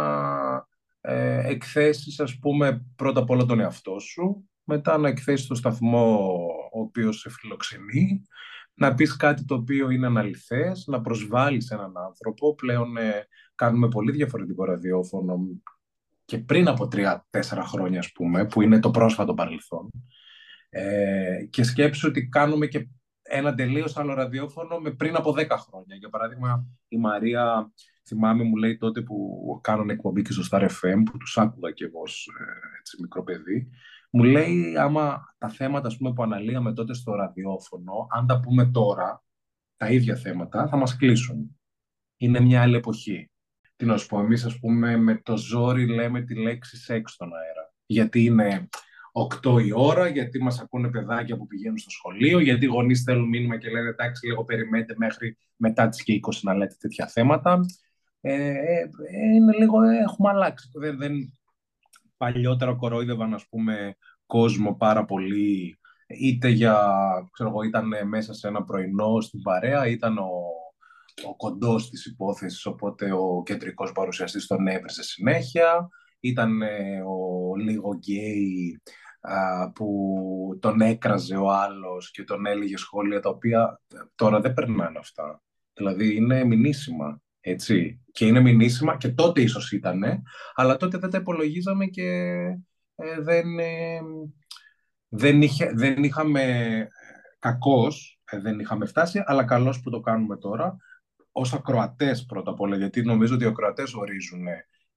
ε, 1.01 1.47
εκθέσεις, 1.47 2.19
ας 2.19 2.39
πούμε, 2.39 2.85
πρώτα 2.95 3.19
απ' 3.19 3.29
όλα 3.29 3.45
τον 3.45 3.59
εαυτό 3.59 3.99
σου, 3.99 4.49
μετά 4.63 4.97
να 4.97 5.07
εκθέσεις 5.07 5.47
το 5.47 5.55
σταθμό 5.55 6.17
ο 6.73 6.79
οποίος 6.79 7.19
σε 7.19 7.29
φιλοξενεί, 7.29 8.21
να 8.73 8.93
πεις 8.93 9.15
κάτι 9.15 9.45
το 9.45 9.55
οποίο 9.55 9.89
είναι 9.89 10.05
αναλυθές, 10.05 10.85
να 10.87 11.01
προσβάλλεις 11.01 11.69
έναν 11.71 11.97
άνθρωπο. 11.97 12.55
Πλέον 12.55 12.97
ε, 12.97 13.27
κάνουμε 13.55 13.87
πολύ 13.87 14.11
διαφορετικό 14.11 14.65
ραδιόφωνο 14.65 15.39
και 16.25 16.37
πριν 16.37 16.67
από 16.67 16.87
τρία-τέσσερα 16.87 17.65
χρόνια, 17.65 17.99
ας 17.99 18.11
πούμε, 18.11 18.45
που 18.45 18.61
είναι 18.61 18.79
το 18.79 18.91
πρόσφατο 18.91 19.33
παρελθόν. 19.33 19.89
Ε, 20.69 21.45
και 21.49 21.63
σκέψου 21.63 22.07
ότι 22.09 22.27
κάνουμε 22.27 22.67
και 22.67 22.87
ένα 23.21 23.55
τελείως 23.55 23.97
άλλο 23.97 24.13
ραδιόφωνο 24.13 24.79
με 24.79 24.91
πριν 24.91 25.15
από 25.15 25.31
δέκα 25.31 25.57
χρόνια. 25.57 25.95
Για 25.95 26.09
παράδειγμα, 26.09 26.65
η 26.87 26.97
Μαρία, 26.97 27.71
θυμάμαι, 28.07 28.43
μου 28.43 28.55
λέει 28.55 28.77
τότε 28.77 29.01
που 29.01 29.59
κάνουν 29.63 29.89
εκπομπή 29.89 30.21
και 30.21 30.31
στο 30.31 30.43
Star 30.51 30.61
FM, 30.61 31.01
που 31.11 31.17
τους 31.17 31.37
άκουγα 31.37 31.71
κι 31.71 31.83
εγώ 31.83 32.01
ε, 32.39 32.77
έτσι, 32.79 32.97
μικρό 33.01 33.23
παιδί, 33.23 33.69
μου 34.09 34.23
λέει 34.23 34.77
άμα 34.77 35.35
τα 35.37 35.49
θέματα 35.49 35.87
ας 35.87 35.97
πούμε, 35.97 36.13
που 36.13 36.23
αναλύαμε 36.23 36.73
τότε 36.73 36.93
στο 36.93 37.15
ραδιόφωνο, 37.15 38.07
αν 38.09 38.27
τα 38.27 38.39
πούμε 38.39 38.65
τώρα, 38.65 39.23
τα 39.77 39.89
ίδια 39.91 40.15
θέματα, 40.15 40.67
θα 40.67 40.77
μας 40.77 40.95
κλείσουν. 40.95 41.59
Είναι 42.17 42.39
μια 42.39 42.61
άλλη 42.61 42.75
εποχή. 42.75 43.29
Τι 43.75 43.85
να 43.85 43.97
σου 43.97 44.07
πω, 44.07 44.19
εμείς 44.19 44.45
ας 44.45 44.59
πούμε 44.59 44.97
με 44.97 45.21
το 45.23 45.37
ζόρι 45.37 45.87
λέμε 45.87 46.21
τη 46.21 46.35
λέξη 46.35 46.77
σεξ 46.77 47.11
στον 47.11 47.31
αέρα. 47.35 47.73
Γιατί 47.85 48.23
είναι 48.23 48.67
8 49.43 49.61
η 49.65 49.71
ώρα, 49.73 50.07
γιατί 50.07 50.43
μας 50.43 50.59
ακούνε 50.59 50.89
παιδάκια 50.89 51.37
που 51.37 51.47
πηγαίνουν 51.47 51.77
στο 51.77 51.89
σχολείο, 51.89 52.39
γιατί 52.39 52.65
οι 52.65 52.67
γονείς 52.67 53.01
θέλουν 53.01 53.27
μήνυμα 53.27 53.57
και 53.57 53.69
λένε 53.69 53.89
εντάξει 53.89 54.27
λίγο 54.27 54.43
περιμένετε 54.43 54.93
μέχρι 54.97 55.37
μετά 55.55 55.89
τις 55.89 56.03
και 56.03 56.13
20 56.13 56.31
να 56.41 56.53
λέτε 56.53 56.75
τέτοια 56.79 57.07
θέματα. 57.07 57.59
ε, 58.21 58.49
ε, 58.49 58.87
είναι 59.35 59.57
λίγο, 59.57 59.81
έχουμε 59.81 60.29
αλλάξει. 60.29 60.69
Δεν, 60.73 60.97
δεν, 60.97 61.37
παλιότερα 62.17 62.73
κορόιδευαν, 62.73 63.33
ας 63.33 63.47
πούμε, 63.47 63.95
κόσμο 64.25 64.75
πάρα 64.75 65.05
πολύ, 65.05 65.79
είτε 66.07 66.49
για, 66.49 66.87
ξέρω 67.31 67.49
εγώ, 67.49 67.63
ήταν 67.63 67.91
μέσα 68.07 68.33
σε 68.33 68.47
ένα 68.47 68.63
πρωινό 68.63 69.21
στην 69.21 69.41
παρέα, 69.41 69.87
ήταν 69.87 70.17
ο, 70.17 70.31
ο 71.23 71.35
κοντός 71.35 71.89
της 71.89 72.05
υπόθεσης, 72.05 72.65
οπότε 72.65 73.11
ο 73.11 73.43
κεντρικός 73.45 73.91
παρουσιαστής 73.91 74.47
τον 74.47 74.67
έβριζε 74.67 75.03
συνέχεια, 75.03 75.89
ήταν 76.19 76.61
ο 77.07 77.55
λίγο 77.55 77.93
γκέι 77.93 78.81
που 79.73 80.57
τον 80.59 80.81
έκραζε 80.81 81.35
ο 81.35 81.51
άλλος 81.51 82.11
και 82.11 82.23
τον 82.23 82.45
έλεγε 82.45 82.77
σχόλια 82.77 83.19
τα 83.19 83.29
οποία 83.29 83.81
τώρα 84.15 84.39
δεν 84.39 84.53
περνάνε 84.53 84.99
αυτά. 84.99 85.43
Δηλαδή 85.73 86.15
είναι 86.15 86.43
μηνύσιμα, 86.43 87.21
έτσι. 87.39 88.01
Και 88.11 88.25
είναι 88.25 88.39
μηνύσιμα 88.39 88.97
και 88.97 89.09
τότε 89.09 89.41
ίσως 89.41 89.71
ήταν, 89.71 90.03
αλλά 90.55 90.77
τότε 90.77 90.97
δεν 90.97 91.09
τα 91.09 91.17
υπολογίζαμε 91.17 91.85
και 91.85 92.03
ε, 92.95 93.21
δεν, 93.21 93.59
ε, 93.59 93.99
δεν, 95.07 95.41
είχε, 95.41 95.71
δεν 95.75 96.03
είχαμε 96.03 96.41
ε, 96.41 96.87
κακός, 97.39 98.19
ε, 98.25 98.39
δεν 98.39 98.59
είχαμε 98.59 98.85
φτάσει, 98.85 99.23
αλλά 99.25 99.43
καλώς 99.43 99.79
που 99.79 99.89
το 99.89 99.99
κάνουμε 99.99 100.37
τώρα, 100.37 100.77
ως 101.37 101.53
ακροατές 101.53 102.25
πρώτα 102.25 102.51
απ' 102.51 102.59
όλα, 102.59 102.77
γιατί 102.77 103.01
νομίζω 103.01 103.35
ότι 103.35 103.43
οι 103.43 103.47
ακροατές 103.47 103.93
ορίζουν 103.93 104.45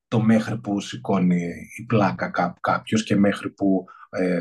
το 0.08 0.20
μέχρι 0.20 0.58
που 0.58 0.80
σηκώνει 0.80 1.52
η 1.78 1.84
πλάκα 1.84 2.54
κάποιος 2.60 3.04
και 3.04 3.16
μέχρι 3.16 3.50
που 3.50 3.84
ε, 4.10 4.40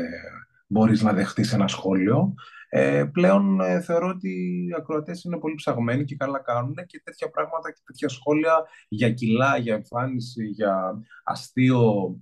μπορείς 0.66 1.02
να 1.02 1.12
δεχτείς 1.12 1.52
ένα 1.52 1.68
σχόλιο. 1.68 2.34
Ε, 2.68 3.04
πλέον 3.12 3.60
ε, 3.60 3.80
θεωρώ 3.80 4.08
ότι 4.08 4.30
οι 4.68 4.74
ακροατές 4.76 5.24
είναι 5.24 5.38
πολύ 5.38 5.54
ψαγμένοι 5.54 6.04
και 6.04 6.16
καλά 6.16 6.38
κάνουν 6.38 6.74
και 6.86 7.00
τέτοια 7.04 7.30
πράγματα 7.30 7.72
και 7.72 7.80
τέτοια 7.84 8.08
σχόλια 8.08 8.62
για 8.88 9.12
κιλά, 9.12 9.56
για 9.56 9.74
εμφάνιση, 9.74 10.44
για 10.44 11.02
αστείο. 11.24 12.16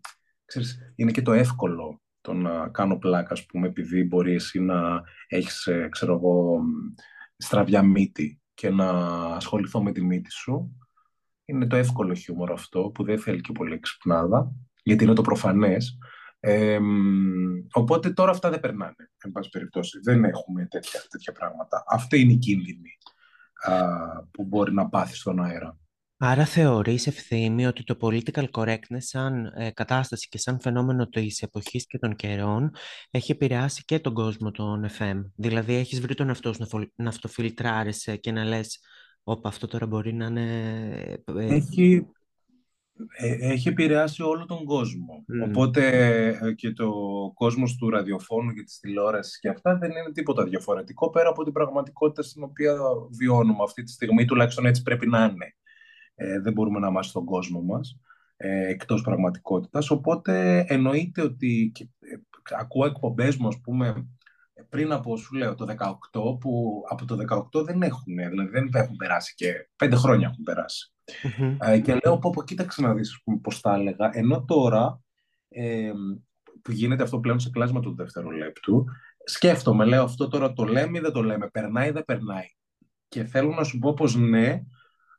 Ξέρεις, 0.44 0.92
είναι 0.94 1.10
και 1.10 1.22
το 1.22 1.32
εύκολο 1.32 2.00
το 2.20 2.32
να 2.32 2.68
κάνω 2.68 2.98
πλάκα, 2.98 3.32
ας 3.32 3.46
πούμε, 3.46 3.66
επειδή 3.66 4.04
μπορείς 4.04 4.34
εσύ 4.44 4.60
να 4.60 5.02
έχεις, 5.28 5.66
ε, 5.66 5.88
ξέρω 5.90 6.14
εγώ, 6.14 6.60
στραβιά 7.36 7.82
μύτη 7.82 8.40
και 8.56 8.70
να 8.70 8.90
ασχοληθώ 9.34 9.82
με 9.82 9.92
τη 9.92 10.04
μύτη 10.04 10.30
σου. 10.30 10.76
Είναι 11.44 11.66
το 11.66 11.76
εύκολο 11.76 12.14
χιούμορ 12.14 12.52
αυτό, 12.52 12.90
που 12.94 13.04
δεν 13.04 13.18
θέλει 13.18 13.40
και 13.40 13.52
πολύ 13.52 13.80
ξυπνάδα, 13.80 14.52
γιατί 14.82 15.04
είναι 15.04 15.12
το 15.12 15.22
προφανές. 15.22 15.98
Ε, 16.40 16.78
οπότε 17.72 18.10
τώρα 18.10 18.30
αυτά 18.30 18.50
δεν 18.50 18.60
περνάνε, 18.60 19.10
εν 19.18 19.32
πάση 19.32 19.48
περιπτώσει. 19.48 19.98
Δεν 20.02 20.24
έχουμε 20.24 20.66
τέτοια, 20.66 21.00
τέτοια 21.10 21.32
πράγματα. 21.32 21.84
Αυτή 21.86 22.20
είναι 22.20 22.32
η 22.32 22.36
κίνδυνη 22.36 22.98
α, 23.54 23.74
που 24.30 24.44
μπορεί 24.44 24.72
να 24.72 24.88
πάθεις 24.88 25.18
στον 25.18 25.42
αέρα. 25.42 25.78
Άρα 26.18 26.44
θεωρείς 26.44 27.06
ευθύμη 27.06 27.66
ότι 27.66 27.84
το 27.84 27.96
political 28.00 28.44
correctness 28.50 28.98
σαν 28.98 29.52
ε, 29.56 29.70
κατάσταση 29.70 30.28
και 30.28 30.38
σαν 30.38 30.60
φαινόμενο 30.60 31.06
της 31.08 31.42
εποχής 31.42 31.86
και 31.86 31.98
των 31.98 32.16
καιρών 32.16 32.70
έχει 33.10 33.32
επηρεάσει 33.32 33.84
και 33.84 33.98
τον 33.98 34.14
κόσμο 34.14 34.50
των 34.50 34.86
FM. 34.98 35.30
Δηλαδή 35.36 35.74
έχεις 35.74 36.00
βρει 36.00 36.14
τον 36.14 36.28
εαυτό 36.28 36.52
σου 36.52 36.66
να, 36.72 36.86
να 36.94 37.08
αυτοφιλτράρεσαι 37.08 38.16
και 38.16 38.32
να 38.32 38.44
λες 38.44 38.78
«Όπα, 39.22 39.48
αυτό 39.48 39.66
τώρα 39.66 39.86
μπορεί 39.86 40.14
να 40.14 40.26
είναι...» 40.26 41.22
ε, 41.24 41.54
Έχει 41.54 42.06
ε, 43.16 43.52
έχει 43.52 43.68
επηρεάσει 43.68 44.22
όλο 44.22 44.46
τον 44.46 44.64
κόσμο. 44.64 45.24
Οπότε 45.44 45.88
ε, 46.42 46.52
και 46.52 46.72
το 46.72 46.90
κόσμος 47.34 47.76
του 47.76 47.90
ραδιοφώνου 47.90 48.52
και 48.52 48.62
της 48.62 48.78
τηλεόρασης 48.78 49.38
και 49.38 49.48
αυτά 49.48 49.78
δεν 49.78 49.90
είναι 49.90 50.12
τίποτα 50.12 50.44
διαφορετικό 50.44 51.10
πέρα 51.10 51.28
από 51.28 51.44
την 51.44 51.52
πραγματικότητα 51.52 52.22
στην 52.22 52.42
οποία 52.42 52.76
βιώνουμε 53.18 53.62
αυτή 53.62 53.82
τη 53.82 53.90
στιγμή, 53.90 54.24
τουλάχιστον 54.24 54.66
έτσι 54.66 54.82
πρέπει 54.82 55.06
να 55.06 55.24
είναι. 55.24 55.54
Ε, 56.18 56.40
δεν 56.40 56.52
μπορούμε 56.52 56.78
να 56.78 56.88
είμαστε 56.88 57.10
στον 57.10 57.24
κόσμο 57.24 57.62
μας 57.62 57.98
ε, 58.36 58.66
εκτός 58.68 59.02
πραγματικότητας, 59.02 59.90
οπότε 59.90 60.64
εννοείται 60.68 61.22
ότι 61.22 61.70
και, 61.74 61.88
ε, 61.98 62.16
ακούω 62.58 62.86
εκπομπές 62.86 63.36
μου, 63.36 63.48
ας 63.48 63.60
πούμε, 63.60 64.06
πριν 64.68 64.92
από, 64.92 65.16
σου 65.16 65.34
λέω, 65.34 65.54
το 65.54 65.64
18, 65.64 66.38
που 66.40 66.82
από 66.90 67.04
το 67.04 67.16
18 67.54 67.64
δεν 67.64 67.82
έχουν, 67.82 68.04
δηλαδή 68.04 68.50
δεν 68.50 68.70
έχουν 68.72 68.96
περάσει 68.96 69.34
και 69.34 69.68
πέντε 69.76 69.96
χρόνια 69.96 70.28
έχουν 70.28 70.44
περάσει. 70.44 70.92
Ε, 71.60 71.78
και 71.80 71.98
λέω, 72.04 72.18
πω, 72.18 72.30
πω, 72.30 72.42
κοίταξε 72.42 72.82
να 72.82 72.94
δεις 72.94 73.22
πώς 73.42 73.60
τα 73.60 73.74
έλεγα. 73.74 74.10
Ενώ 74.12 74.44
τώρα, 74.44 75.00
ε, 75.48 75.92
που 76.62 76.72
γίνεται 76.72 77.02
αυτό 77.02 77.20
πλέον 77.20 77.40
σε 77.40 77.50
κλάσμα 77.50 77.80
του 77.80 77.94
δευτερολέπτου, 77.94 78.84
σκέφτομαι, 79.24 79.84
λέω, 79.84 80.02
αυτό 80.02 80.28
τώρα 80.28 80.52
το 80.52 80.64
λέμε 80.64 80.98
ή 80.98 81.00
δεν 81.00 81.12
το 81.12 81.22
λέμε, 81.22 81.48
περνάει 81.48 81.88
ή 81.88 81.92
δεν 81.92 82.04
περνάει. 82.04 82.46
Και 83.08 83.24
θέλω 83.24 83.54
να 83.54 83.64
σου 83.64 83.78
πω 83.78 83.94
πως 83.94 84.16
ναι, 84.16 84.62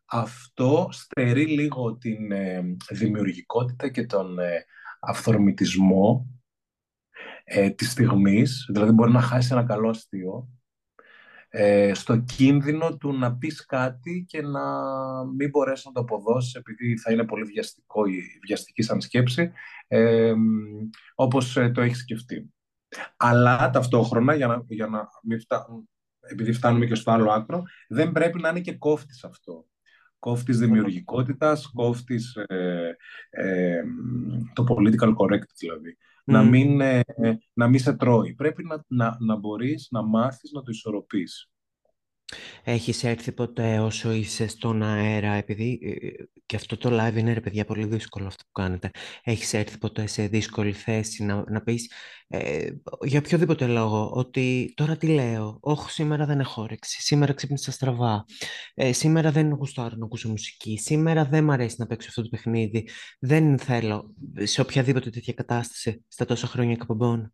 αυτό 0.10 0.88
στερεί 0.92 1.46
λίγο 1.46 1.98
την 1.98 2.32
ε, 2.32 2.76
δημιουργικότητα 2.90 3.90
και 3.90 4.06
τον 4.06 4.40
ε, 4.40 4.66
αυθορμητισμό 5.00 6.28
ε, 7.44 7.70
της 7.70 7.92
στιγμής, 7.92 8.66
δηλαδή 8.70 8.92
μπορεί 8.92 9.12
να 9.12 9.22
χάσει 9.22 9.50
ένα 9.52 9.64
καλό 9.64 9.90
αστείο, 9.90 10.48
ε, 11.50 11.94
στο 11.94 12.18
κίνδυνο 12.18 12.98
του 12.98 13.14
να 13.14 13.38
πεις 13.38 13.66
κάτι 13.66 14.26
και 14.28 14.42
να 14.42 14.64
μην 15.26 15.50
μπορέσεις 15.50 15.86
να 15.86 15.92
το 15.92 16.00
αποδώσεις 16.00 16.54
επειδή 16.54 16.98
θα 16.98 17.12
είναι 17.12 17.26
πολύ 17.26 17.44
βιαστικό 17.44 18.06
ή 18.06 18.22
βιαστική 18.46 18.82
σαν 18.82 19.02
σκέψη, 19.02 19.52
ε, 19.88 20.34
όπως 21.16 21.58
ε, 21.58 21.70
το 21.70 21.82
έχεις 21.82 21.98
σκεφτεί. 21.98 22.54
Αλλά 23.18 23.70
ταυτόχρονα, 23.70 24.36
για 24.36 24.48
να, 24.48 24.64
για 24.68 24.88
να 24.88 25.08
μην 25.24 25.40
επειδή 26.20 26.52
φτάνουμε 26.52 26.86
και 26.86 26.96
στο 26.96 27.12
άλλο 27.12 27.32
άκρο, 27.32 27.64
δεν 27.88 28.12
πρέπει 28.12 28.42
να 28.42 28.50
είναι 28.50 28.62
και 28.62 28.78
κόφτης 28.78 29.24
αυτό. 29.24 29.66
Κόφτης 30.20 30.60
δημιουργικότητας, 30.60 31.72
κόφτης 31.74 32.36
ε, 32.36 32.96
ε, 33.30 33.84
το 34.54 34.64
political 34.70 35.16
correct 35.16 35.50
δηλαδή 35.60 35.98
να, 36.28 36.44
μην, 36.44 36.82
ε, 36.82 37.04
να 37.54 37.68
μην 37.68 37.80
σε 37.80 37.94
τρώει. 37.94 38.34
Πρέπει 38.34 38.64
να, 38.64 38.84
να, 38.88 39.18
να 39.20 39.36
μπορείς 39.36 39.88
να 39.92 40.02
μάθεις 40.02 40.52
να 40.52 40.62
το 40.62 40.72
ισορροπείς. 40.72 41.50
Έχεις 42.64 43.04
έρθει 43.04 43.32
ποτέ 43.32 43.80
όσο 43.80 44.12
είσαι 44.12 44.48
στον 44.48 44.84
αέρα, 44.84 45.34
επειδή 45.34 45.80
ε, 45.82 46.24
και 46.46 46.56
αυτό 46.56 46.78
το 46.78 46.90
live 46.92 47.16
είναι 47.16 47.34
ρε 47.34 47.40
παιδιά 47.40 47.66
πολύ 47.66 47.86
δύσκολο 47.86 48.28
αυτό 48.28 48.44
που 48.44 48.52
κάνετε. 48.52 48.92
Έχεις 49.24 49.54
έρθει 49.54 49.78
ποτέ 49.78 50.08
σε 50.08 50.28
δύσκολη 50.28 50.74
θέση 50.74 51.24
να, 51.24 51.44
να 51.52 51.62
πεις 51.62 51.92
ε, 52.28 52.70
για 53.06 53.20
οποιοδήποτε 53.20 53.68
λόγο 53.68 54.12
ότι 54.14 54.74
τώρα 54.76 54.98
τι 54.98 55.08
λέω, 55.08 55.58
όχι 55.62 55.92
σήμερα 55.92 56.26
δεν 56.26 56.40
έχω 56.40 56.62
όρεξη, 56.62 57.02
σήμερα 57.02 57.34
ξύπνησα 57.34 57.72
στραβά, 57.72 58.26
ε, 58.74 58.94
σήμερα 58.94 59.32
δεν 59.32 59.54
γουστάρω 59.54 59.96
να 59.96 60.06
ακούσω 60.06 60.30
μουσική, 60.30 60.78
σήμερα 60.78 61.26
δεν 61.26 61.44
μ' 61.44 61.52
αρέσει 61.52 61.76
να 61.80 61.86
παίξω 61.86 62.08
αυτό 62.10 62.22
το 62.22 62.28
παιχνίδι, 62.30 62.88
δεν 63.20 63.60
θέλω 63.60 64.14
σε 64.44 64.62
οποιαδήποτε 64.62 65.10
τέτοια 65.10 65.34
κατάσταση 65.34 66.04
στα 66.08 66.26
τόσα 66.26 66.48
χρόνια 66.48 66.74
εκπομπών. 66.74 67.34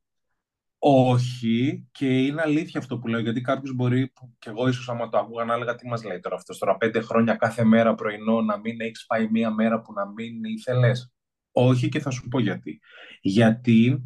Όχι, 0.85 1.87
και 1.91 2.05
είναι 2.05 2.41
αλήθεια 2.41 2.79
αυτό 2.79 2.97
που 2.97 3.07
λέω, 3.07 3.19
γιατί 3.19 3.41
κάποιος 3.41 3.75
μπορεί, 3.75 4.11
και 4.39 4.49
εγώ 4.49 4.67
ίσως 4.67 4.89
άμα 4.89 5.09
το 5.09 5.17
άκουγα, 5.17 5.43
να 5.43 5.53
έλεγα 5.53 5.75
τι 5.75 5.87
μας 5.87 6.03
λέει 6.03 6.19
τώρα 6.19 6.35
αυτός. 6.35 6.57
Τώρα, 6.57 6.77
πέντε 6.77 7.01
χρόνια 7.01 7.35
κάθε 7.35 7.63
μέρα 7.63 7.95
πρωινό 7.95 8.41
να 8.41 8.59
μην 8.59 8.81
έχεις 8.81 9.05
πάει 9.05 9.27
μία 9.29 9.51
μέρα 9.51 9.81
που 9.81 9.93
να 9.93 10.07
μην 10.07 10.43
ήθελες. 10.43 11.13
Όχι, 11.51 11.89
και 11.89 11.99
θα 11.99 12.09
σου 12.09 12.27
πω 12.27 12.39
γιατί. 12.39 12.79
Γιατί 13.21 14.03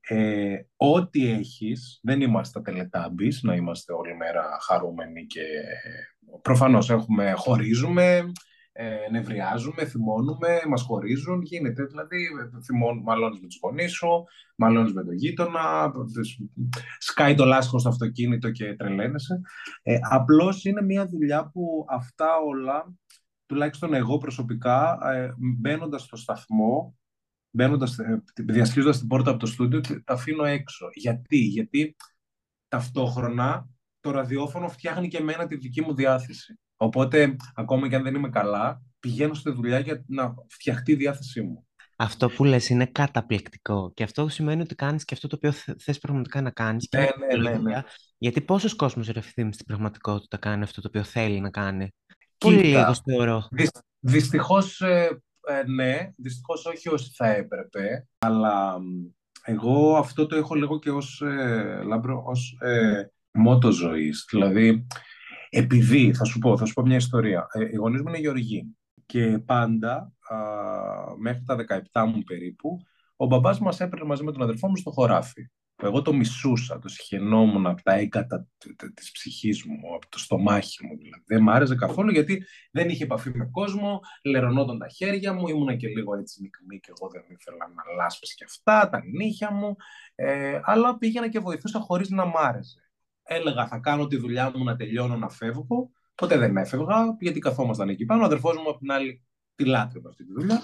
ε, 0.00 0.56
ό,τι 0.76 1.30
έχεις, 1.30 2.00
δεν 2.02 2.20
είμαστε 2.20 2.60
τελετάμπης, 2.60 3.42
να 3.42 3.54
είμαστε 3.54 3.92
όλη 3.92 4.16
μέρα 4.16 4.58
χαρούμενοι 4.66 5.26
και 5.26 5.42
προφανώς 6.42 6.90
έχουμε, 6.90 7.32
χωρίζουμε, 7.32 8.32
ε, 8.72 9.10
νευριάζουμε, 9.10 9.86
θυμώνουμε, 9.86 10.60
μας 10.68 10.82
χωρίζουν, 10.82 11.42
γίνεται. 11.42 11.84
Δηλαδή, 11.84 12.28
θυμών, 12.64 12.98
μαλώνεις 12.98 13.40
με 13.40 13.46
τους 13.46 13.58
γονείς 13.62 13.92
σου, 13.92 14.24
μαλώνεις 14.56 14.92
με 14.92 15.04
τον 15.04 15.14
γείτονα, 15.14 15.92
σκάει 16.98 17.34
το 17.34 17.44
λάσχο 17.44 17.78
στο 17.78 17.88
αυτοκίνητο 17.88 18.50
και 18.50 18.74
τρελαίνεσαι. 18.74 19.40
Ε, 19.82 19.98
απλώς 20.10 20.64
είναι 20.64 20.82
μια 20.82 21.06
δουλειά 21.06 21.50
που 21.52 21.84
αυτά 21.88 22.36
όλα, 22.36 22.94
τουλάχιστον 23.46 23.94
εγώ 23.94 24.18
προσωπικά, 24.18 24.98
ε, 25.12 25.34
μπαίνοντας 25.38 26.02
στο 26.02 26.16
σταθμό, 26.16 26.98
μπαίνοντας, 27.50 27.98
ε, 27.98 28.22
διασχίζοντας 28.34 28.98
την 28.98 29.08
πόρτα 29.08 29.30
από 29.30 29.38
το 29.38 29.46
στούντιο, 29.46 29.80
τα 29.80 30.14
αφήνω 30.14 30.44
έξω. 30.44 30.88
Γιατί, 30.94 31.36
γιατί 31.36 31.96
ταυτόχρονα 32.68 33.68
το 34.00 34.10
ραδιόφωνο 34.10 34.68
φτιάχνει 34.68 35.08
και 35.08 35.16
εμένα 35.16 35.46
τη 35.46 35.56
δική 35.56 35.80
μου 35.80 35.94
διάθεση. 35.94 36.58
Οπότε, 36.82 37.36
ακόμα 37.54 37.88
και 37.88 37.96
αν 37.96 38.02
δεν 38.02 38.14
είμαι 38.14 38.28
καλά, 38.28 38.82
πηγαίνω 39.00 39.34
στη 39.34 39.50
δουλειά 39.50 39.78
για 39.78 40.04
να 40.06 40.34
φτιαχτεί 40.48 40.92
η 40.92 40.94
διάθεσή 40.94 41.42
μου. 41.42 41.66
Αυτό 41.96 42.28
που 42.28 42.44
λες 42.44 42.68
είναι 42.68 42.86
καταπληκτικό 42.86 43.92
και 43.94 44.02
αυτό 44.02 44.28
σημαίνει 44.28 44.60
ότι 44.60 44.74
κάνεις 44.74 45.04
και 45.04 45.14
αυτό 45.14 45.28
το 45.28 45.36
οποίο 45.36 45.52
θες 45.78 45.98
πραγματικά 45.98 46.40
να 46.40 46.50
κάνεις. 46.50 46.88
Ναι, 46.96 47.08
ναι, 47.36 47.50
ναι, 47.50 47.58
ναι, 47.58 47.82
Γιατί 48.18 48.40
πόσος 48.40 48.76
κόσμος 48.76 49.08
ρε 49.08 49.20
στην 49.30 49.66
πραγματικότητα 49.66 50.36
κάνει 50.36 50.62
αυτό 50.62 50.80
το 50.80 50.88
οποίο 50.88 51.02
θέλει 51.02 51.40
να 51.40 51.50
κάνει; 51.50 51.88
Πολύ 52.38 52.62
λίγο 52.62 52.94
θεωρώ. 53.04 53.48
δυστυχώς 54.00 54.80
ε, 54.80 55.22
ε, 55.46 55.62
ναι, 55.70 56.12
δυστυχώς 56.16 56.66
όχι 56.66 56.88
όσοι 56.88 57.10
θα 57.14 57.26
έπρεπε, 57.28 58.06
αλλά 58.18 58.76
εγώ 59.44 59.96
αυτό 59.96 60.26
το 60.26 60.36
έχω 60.36 60.54
λίγο 60.54 60.78
και 60.78 60.90
ως, 60.90 61.20
ε, 61.20 61.82
λάμπρο, 61.86 62.22
ως 62.26 62.58
ε, 62.60 63.10
μότο 63.32 63.70
ζωής. 63.70 64.26
Δηλαδή, 64.30 64.86
επειδή, 65.50 66.12
θα 66.12 66.24
σου 66.24 66.38
πω, 66.38 66.58
θα 66.58 66.64
σου 66.64 66.72
πω 66.72 66.82
μια 66.82 66.96
ιστορία. 66.96 67.46
Ε, 67.52 67.64
οι 67.72 67.76
γονείς 67.76 68.02
μου 68.02 68.08
είναι 68.08 68.18
γεωργοί 68.18 68.76
Και 69.06 69.38
πάντα, 69.38 70.12
α, 70.20 70.36
μέχρι 71.18 71.42
τα 71.44 71.56
17 71.92 72.06
μου 72.06 72.22
περίπου, 72.22 72.78
ο 73.16 73.26
μπαμπάς 73.26 73.60
μας 73.60 73.80
έπαιρνε 73.80 74.04
μαζί 74.06 74.24
με 74.24 74.32
τον 74.32 74.42
αδερφό 74.42 74.68
μου 74.68 74.76
στο 74.76 74.90
χωράφι. 74.90 75.50
Εγώ 75.82 76.02
το 76.02 76.12
μισούσα, 76.12 76.78
το 76.78 76.88
συχαινόμουν 76.88 77.66
από 77.66 77.82
τα 77.82 77.92
έγκατα 77.92 78.48
της 78.94 79.10
ψυχής 79.10 79.64
μου, 79.64 79.94
από 79.94 80.08
το 80.08 80.18
στομάχι 80.18 80.86
μου 80.86 80.96
δηλαδή. 80.96 81.24
Δεν 81.26 81.42
μ' 81.42 81.50
άρεσε 81.50 81.74
καθόλου 81.74 82.10
γιατί 82.10 82.44
δεν 82.70 82.88
είχε 82.88 83.04
επαφή 83.04 83.30
με 83.34 83.48
κόσμο, 83.50 84.00
λερωνόταν 84.24 84.78
τα 84.78 84.88
χέρια 84.88 85.32
μου, 85.32 85.48
ήμουνα 85.48 85.76
και 85.76 85.88
λίγο 85.88 86.14
έτσι 86.14 86.42
μικρή 86.42 86.80
και 86.80 86.92
εγώ 86.98 87.10
δεν 87.10 87.22
ήθελα 87.28 87.72
να 87.74 88.02
λάσπες 88.02 88.34
και 88.34 88.44
αυτά, 88.44 88.88
τα 88.88 89.02
νύχια 89.04 89.52
μου, 89.52 89.76
ε, 90.14 90.60
αλλά 90.62 90.98
πήγαινα 90.98 91.28
και 91.28 91.38
βοηθούσα 91.38 91.80
χωρίς 91.80 92.08
να 92.10 92.26
μ' 92.26 92.36
άρεσε. 92.36 92.89
Έλεγα 93.32 93.66
θα 93.66 93.78
κάνω 93.78 94.06
τη 94.06 94.16
δουλειά 94.16 94.52
μου 94.54 94.64
να 94.64 94.76
τελειώνω 94.76 95.16
να 95.16 95.28
φεύγω, 95.28 95.90
ποτέ 96.14 96.36
δεν 96.36 96.56
έφευγα 96.56 97.16
γιατί 97.20 97.38
καθόμασταν 97.38 97.88
εκεί 97.88 98.04
πάνω, 98.04 98.22
ο 98.22 98.24
αδερφός 98.24 98.56
μου 98.56 98.70
από 98.70 98.78
την 98.78 98.92
άλλη 98.92 99.22
τη 99.54 99.64
λάτρευε 99.64 100.08
αυτή 100.08 100.24
τη 100.24 100.32
δουλειά 100.32 100.62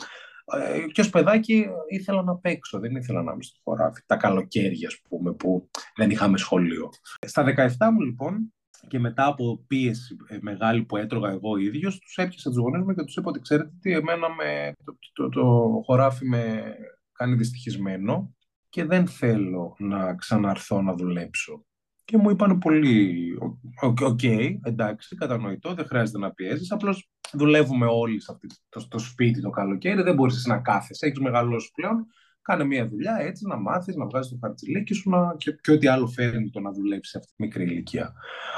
ε, 0.52 0.86
και 0.92 1.00
ως 1.00 1.10
παιδάκι 1.10 1.66
ήθελα 1.88 2.22
να 2.22 2.36
παίξω, 2.36 2.78
δεν 2.78 2.96
ήθελα 2.96 3.22
να 3.22 3.32
είμαι 3.32 3.42
στο 3.42 3.60
χωράφι. 3.64 4.00
Τα 4.06 4.16
καλοκαίρια, 4.16 4.88
ας 4.88 5.00
πούμε, 5.08 5.32
που 5.32 5.70
δεν 5.96 6.10
είχαμε 6.10 6.38
σχολείο. 6.38 6.90
Στα 7.26 7.54
17 7.78 7.90
μου, 7.92 8.00
λοιπόν, 8.00 8.54
και 8.88 8.98
μετά 8.98 9.26
από 9.26 9.64
πίεση 9.66 10.16
ε, 10.28 10.38
μεγάλη 10.40 10.84
που 10.84 10.96
έτρωγα 10.96 11.30
εγώ 11.30 11.56
ίδιος, 11.56 11.98
τους 11.98 12.16
έπιασα 12.16 12.50
τους 12.50 12.58
γονείς 12.58 12.84
μου 12.84 12.94
και 12.94 13.02
τους 13.02 13.16
είπα 13.16 13.28
ότι 13.28 13.40
ξέρετε 13.40 13.72
τι, 13.80 13.92
εμένα 13.92 14.34
με, 14.34 14.72
το, 14.84 14.96
το, 15.12 15.28
το, 15.28 15.80
χωράφι 15.84 16.26
με 16.26 16.74
κάνει 17.12 17.34
δυστυχισμένο 17.34 18.34
και 18.68 18.84
δεν 18.84 19.06
θέλω 19.06 19.76
να 19.78 20.14
ξαναρθώ 20.14 20.82
να 20.82 20.94
δουλέψω. 20.94 21.64
Και 22.06 22.16
μου 22.16 22.30
είπαν 22.30 22.58
πολύ, 22.58 23.38
OK, 23.82 23.98
okay, 24.00 24.56
εντάξει, 24.62 25.16
κατανοητό, 25.16 25.74
δεν 25.74 25.86
χρειάζεται 25.86 26.18
να 26.18 26.32
πιέζεις, 26.32 26.72
απλώς 26.72 27.10
δουλεύουμε 27.32 27.86
όλοι 27.86 28.20
σε 28.20 28.32
αυτό 28.32 28.46
το, 28.68 28.88
το, 28.88 28.98
σπίτι 28.98 29.40
το 29.40 29.50
καλοκαίρι, 29.50 30.02
δεν 30.02 30.14
μπορείς 30.14 30.46
να 30.46 30.58
κάθεσαι, 30.58 31.06
έχεις 31.06 31.18
μεγαλώσει 31.18 31.70
πλέον, 31.74 32.06
κάνε 32.42 32.64
μια 32.64 32.88
δουλειά 32.88 33.16
έτσι, 33.20 33.46
να 33.46 33.56
μάθεις, 33.56 33.96
να 33.96 34.06
βγάζεις 34.06 34.30
το 34.30 34.38
χαρτζηλίκι 34.40 34.94
σου 34.94 35.10
να, 35.10 35.34
και, 35.36 35.58
και 35.60 35.72
ό,τι 35.72 35.86
άλλο 35.86 36.06
φέρνει 36.06 36.50
το 36.50 36.60
να 36.60 36.72
δουλέψει 36.72 37.10
σε 37.10 37.18
αυτή 37.18 37.32
τη 37.36 37.42
μικρή 37.42 37.64
ηλικία. 37.64 38.12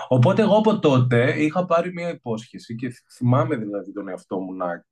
Οπότε 0.08 0.42
εγώ 0.42 0.56
από 0.56 0.78
τότε 0.78 1.42
είχα 1.42 1.64
πάρει 1.64 1.92
μια 1.92 2.10
υπόσχεση 2.10 2.74
και 2.74 2.92
θυμάμαι 3.16 3.56
δηλαδή 3.56 3.92
τον 3.92 4.08
εαυτό 4.08 4.38
μου 4.38 4.54
να 4.54 4.84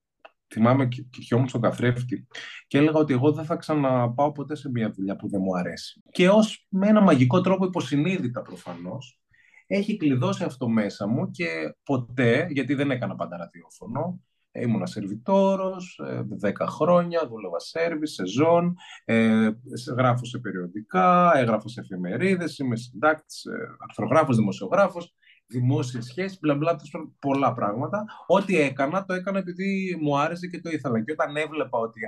θυμάμαι 0.52 0.86
και 0.86 1.04
χιόμουν 1.22 1.48
στον 1.48 1.60
καθρέφτη 1.60 2.26
και 2.66 2.78
έλεγα 2.78 2.98
ότι 2.98 3.12
εγώ 3.12 3.32
δεν 3.32 3.44
θα 3.44 3.56
ξαναπάω 3.56 4.32
ποτέ 4.32 4.56
σε 4.56 4.70
μια 4.70 4.90
δουλειά 4.90 5.16
που 5.16 5.28
δεν 5.28 5.40
μου 5.44 5.56
αρέσει. 5.56 6.02
Και 6.10 6.28
ως 6.28 6.66
με 6.68 6.88
ένα 6.88 7.00
μαγικό 7.00 7.40
τρόπο 7.40 7.64
υποσυνείδητα 7.64 8.42
προφανώς 8.42 9.20
έχει 9.66 9.96
κλειδώσει 9.96 10.44
αυτό 10.44 10.68
μέσα 10.68 11.06
μου 11.06 11.30
και 11.30 11.74
ποτέ, 11.82 12.46
γιατί 12.50 12.74
δεν 12.74 12.90
έκανα 12.90 13.16
πάντα 13.16 13.36
ραδιόφωνο, 13.36 14.20
ήμουνα 14.52 14.86
σερβιτόρος, 14.86 16.00
10 16.42 16.64
ε, 16.64 16.66
χρόνια, 16.66 17.26
δούλευα 17.28 17.58
σέρβις, 17.58 18.14
σεζόν, 18.14 18.74
ε, 19.04 19.50
γράφω 19.96 20.24
σε 20.24 20.38
περιοδικά, 20.38 21.32
έγραφα 21.36 21.68
σε 21.68 21.80
εφημερίδες, 21.80 22.58
είμαι 22.58 22.76
συντάκτης, 22.76 23.44
ε, 23.44 23.76
αρθρογράφος, 23.88 24.36
δημοσιογράφος, 24.36 25.14
δημόσια 25.46 26.02
σχέση, 26.02 26.38
μπλα 26.40 26.54
μπλα, 26.54 26.76
πολλά 27.18 27.52
πράγματα. 27.52 28.04
Ό,τι 28.26 28.60
έκανα, 28.60 29.04
το 29.04 29.14
έκανα 29.14 29.38
επειδή 29.38 29.98
μου 30.00 30.18
άρεσε 30.18 30.46
και 30.46 30.60
το 30.60 30.70
ήθελα. 30.70 31.04
Και 31.04 31.12
όταν 31.12 31.36
έβλεπα 31.36 31.78
ότι 31.78 32.00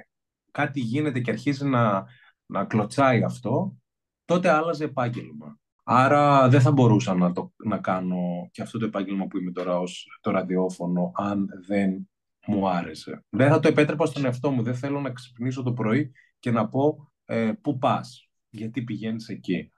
κάτι 0.50 0.80
γίνεται 0.80 1.21
και 1.21 1.30
αρχίζει 1.30 1.64
να, 1.64 2.04
να 2.47 2.64
κλωτσάει 2.64 3.23
αυτό, 3.23 3.76
τότε 4.25 4.50
άλλαζε 4.50 4.85
επάγγελμα. 4.85 5.59
Άρα 5.85 6.48
δεν 6.48 6.61
θα 6.61 6.72
μπορούσα 6.72 7.14
να, 7.14 7.33
το, 7.33 7.53
να 7.57 7.79
κάνω 7.79 8.48
και 8.53 8.62
αυτό 8.62 8.79
το 8.79 8.85
επάγγελμα 8.85 9.27
που 9.27 9.38
είμαι 9.38 9.53
τώρα 9.53 9.79
ως 9.79 10.07
το 10.20 10.31
ραδιόφωνο 10.31 11.11
αν 11.14 11.48
δεν 11.66 12.09
μου 12.46 12.68
άρεσε. 12.68 13.24
Δεν 13.29 13.48
θα 13.48 13.61
το 13.61 13.68
επέτρεπα 13.68 14.07
στον 14.07 14.24
εαυτό 14.24 14.51
μου. 14.51 14.62
Δεν 14.62 14.74
θέλω 14.74 15.01
να 15.01 15.11
ξυπνήσω 15.11 15.62
το 15.62 15.72
πρωί 15.72 16.12
και 16.38 16.51
να 16.51 16.68
πω 16.68 17.12
ε, 17.24 17.53
πού 17.61 17.79
πας, 17.79 18.29
γιατί 18.48 18.83
πηγαίνεις 18.83 19.29
εκεί. 19.29 19.72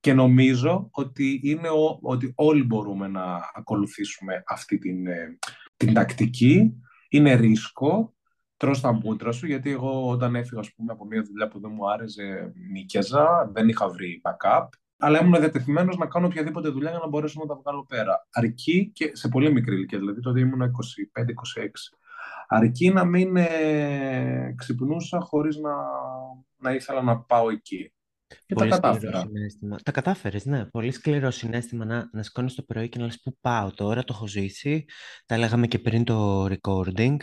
Και 0.00 0.12
νομίζω 0.12 0.88
ότι, 0.90 1.40
είναι 1.44 1.68
ότι 2.00 2.32
όλοι 2.36 2.62
μπορούμε 2.62 3.08
να 3.08 3.50
ακολουθήσουμε 3.54 4.42
αυτή 4.46 4.78
την, 4.78 5.06
ε, 5.06 5.38
την 5.76 5.94
τακτική. 5.94 6.72
Είναι 7.08 7.34
ρίσκο, 7.34 8.14
τρως 8.56 8.80
τα 8.80 8.92
μούτρα 8.92 9.32
σου, 9.32 9.46
γιατί 9.46 9.70
εγώ 9.70 10.08
όταν 10.08 10.34
έφυγα 10.34 10.62
πούμε, 10.76 10.92
από 10.92 11.04
μια 11.04 11.22
δουλειά 11.22 11.48
που 11.48 11.60
δεν 11.60 11.70
μου 11.74 11.90
άρεσε, 11.90 12.52
νίκαιζα, 12.72 13.50
δεν 13.52 13.68
είχα 13.68 13.88
βρει 13.88 14.20
backup, 14.24 14.66
αλλά 14.98 15.20
ήμουν 15.20 15.40
διατεθειμένος 15.40 15.96
να 15.96 16.06
κάνω 16.06 16.26
οποιαδήποτε 16.26 16.68
δουλειά 16.68 16.90
για 16.90 16.98
να 16.98 17.08
μπορέσω 17.08 17.40
να 17.40 17.46
τα 17.46 17.54
βγάλω 17.54 17.84
πέρα. 17.86 18.26
Αρκεί 18.32 18.90
και 18.94 19.10
σε 19.12 19.28
πολύ 19.28 19.52
μικρή 19.52 19.74
ηλικία, 19.74 19.98
δηλαδή 19.98 20.20
τότε 20.20 20.40
ήμουν 20.40 20.62
25-26. 20.62 20.66
Αρκεί 22.48 22.90
να 22.90 23.04
μην 23.04 23.36
ε, 23.36 24.54
ξυπνούσα 24.56 25.20
χωρίς 25.20 25.56
να, 25.56 25.72
να 26.56 26.72
ήθελα 26.72 27.02
να 27.02 27.18
πάω 27.18 27.50
εκεί. 27.50 27.92
Και 28.46 28.54
πολύ 28.54 28.70
τα 28.70 28.78
κατάφερα. 28.78 29.20
Συνέστημα. 29.20 29.76
Τα 29.84 29.92
κατάφερες, 29.92 30.44
ναι. 30.44 30.64
Πολύ 30.64 30.90
σκληρό 30.90 31.30
συνέστημα 31.30 31.84
να, 31.84 32.08
να 32.12 32.22
σηκώνεις 32.22 32.54
το 32.54 32.62
πρωί 32.62 32.88
και 32.88 32.98
να 32.98 33.04
λες 33.04 33.20
πού 33.20 33.36
πάω 33.40 33.70
τώρα, 33.70 34.04
το 34.04 34.12
έχω 34.16 34.26
ζήσει. 34.26 34.84
Τα 35.26 35.38
λέγαμε 35.38 35.66
και 35.66 35.78
πριν 35.78 36.04
το 36.04 36.44
recording. 36.44 37.16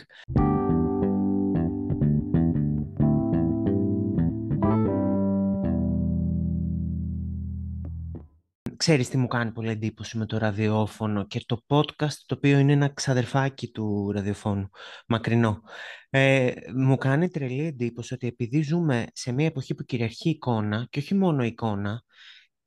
Ξέρεις 8.88 9.08
τι 9.08 9.16
μου 9.16 9.26
κάνει 9.26 9.52
πολύ 9.52 9.68
εντύπωση 9.68 10.18
με 10.18 10.26
το 10.26 10.38
ραδιόφωνο 10.38 11.26
και 11.26 11.42
το 11.46 11.64
podcast, 11.66 12.14
το 12.26 12.34
οποίο 12.34 12.58
είναι 12.58 12.72
ένα 12.72 12.88
ξαδερφάκι 12.88 13.70
του 13.70 14.10
ραδιοφώνου, 14.12 14.68
μακρινό. 15.06 15.62
Ε, 16.10 16.52
μου 16.74 16.96
κάνει 16.96 17.28
τρελή 17.28 17.66
εντύπωση 17.66 18.14
ότι 18.14 18.26
επειδή 18.26 18.62
ζούμε 18.62 19.06
σε 19.12 19.32
μια 19.32 19.46
εποχή 19.46 19.74
που 19.74 19.84
κυριαρχεί 19.84 20.28
εικόνα, 20.30 20.86
και 20.90 20.98
όχι 20.98 21.14
μόνο 21.14 21.44
εικόνα, 21.44 22.02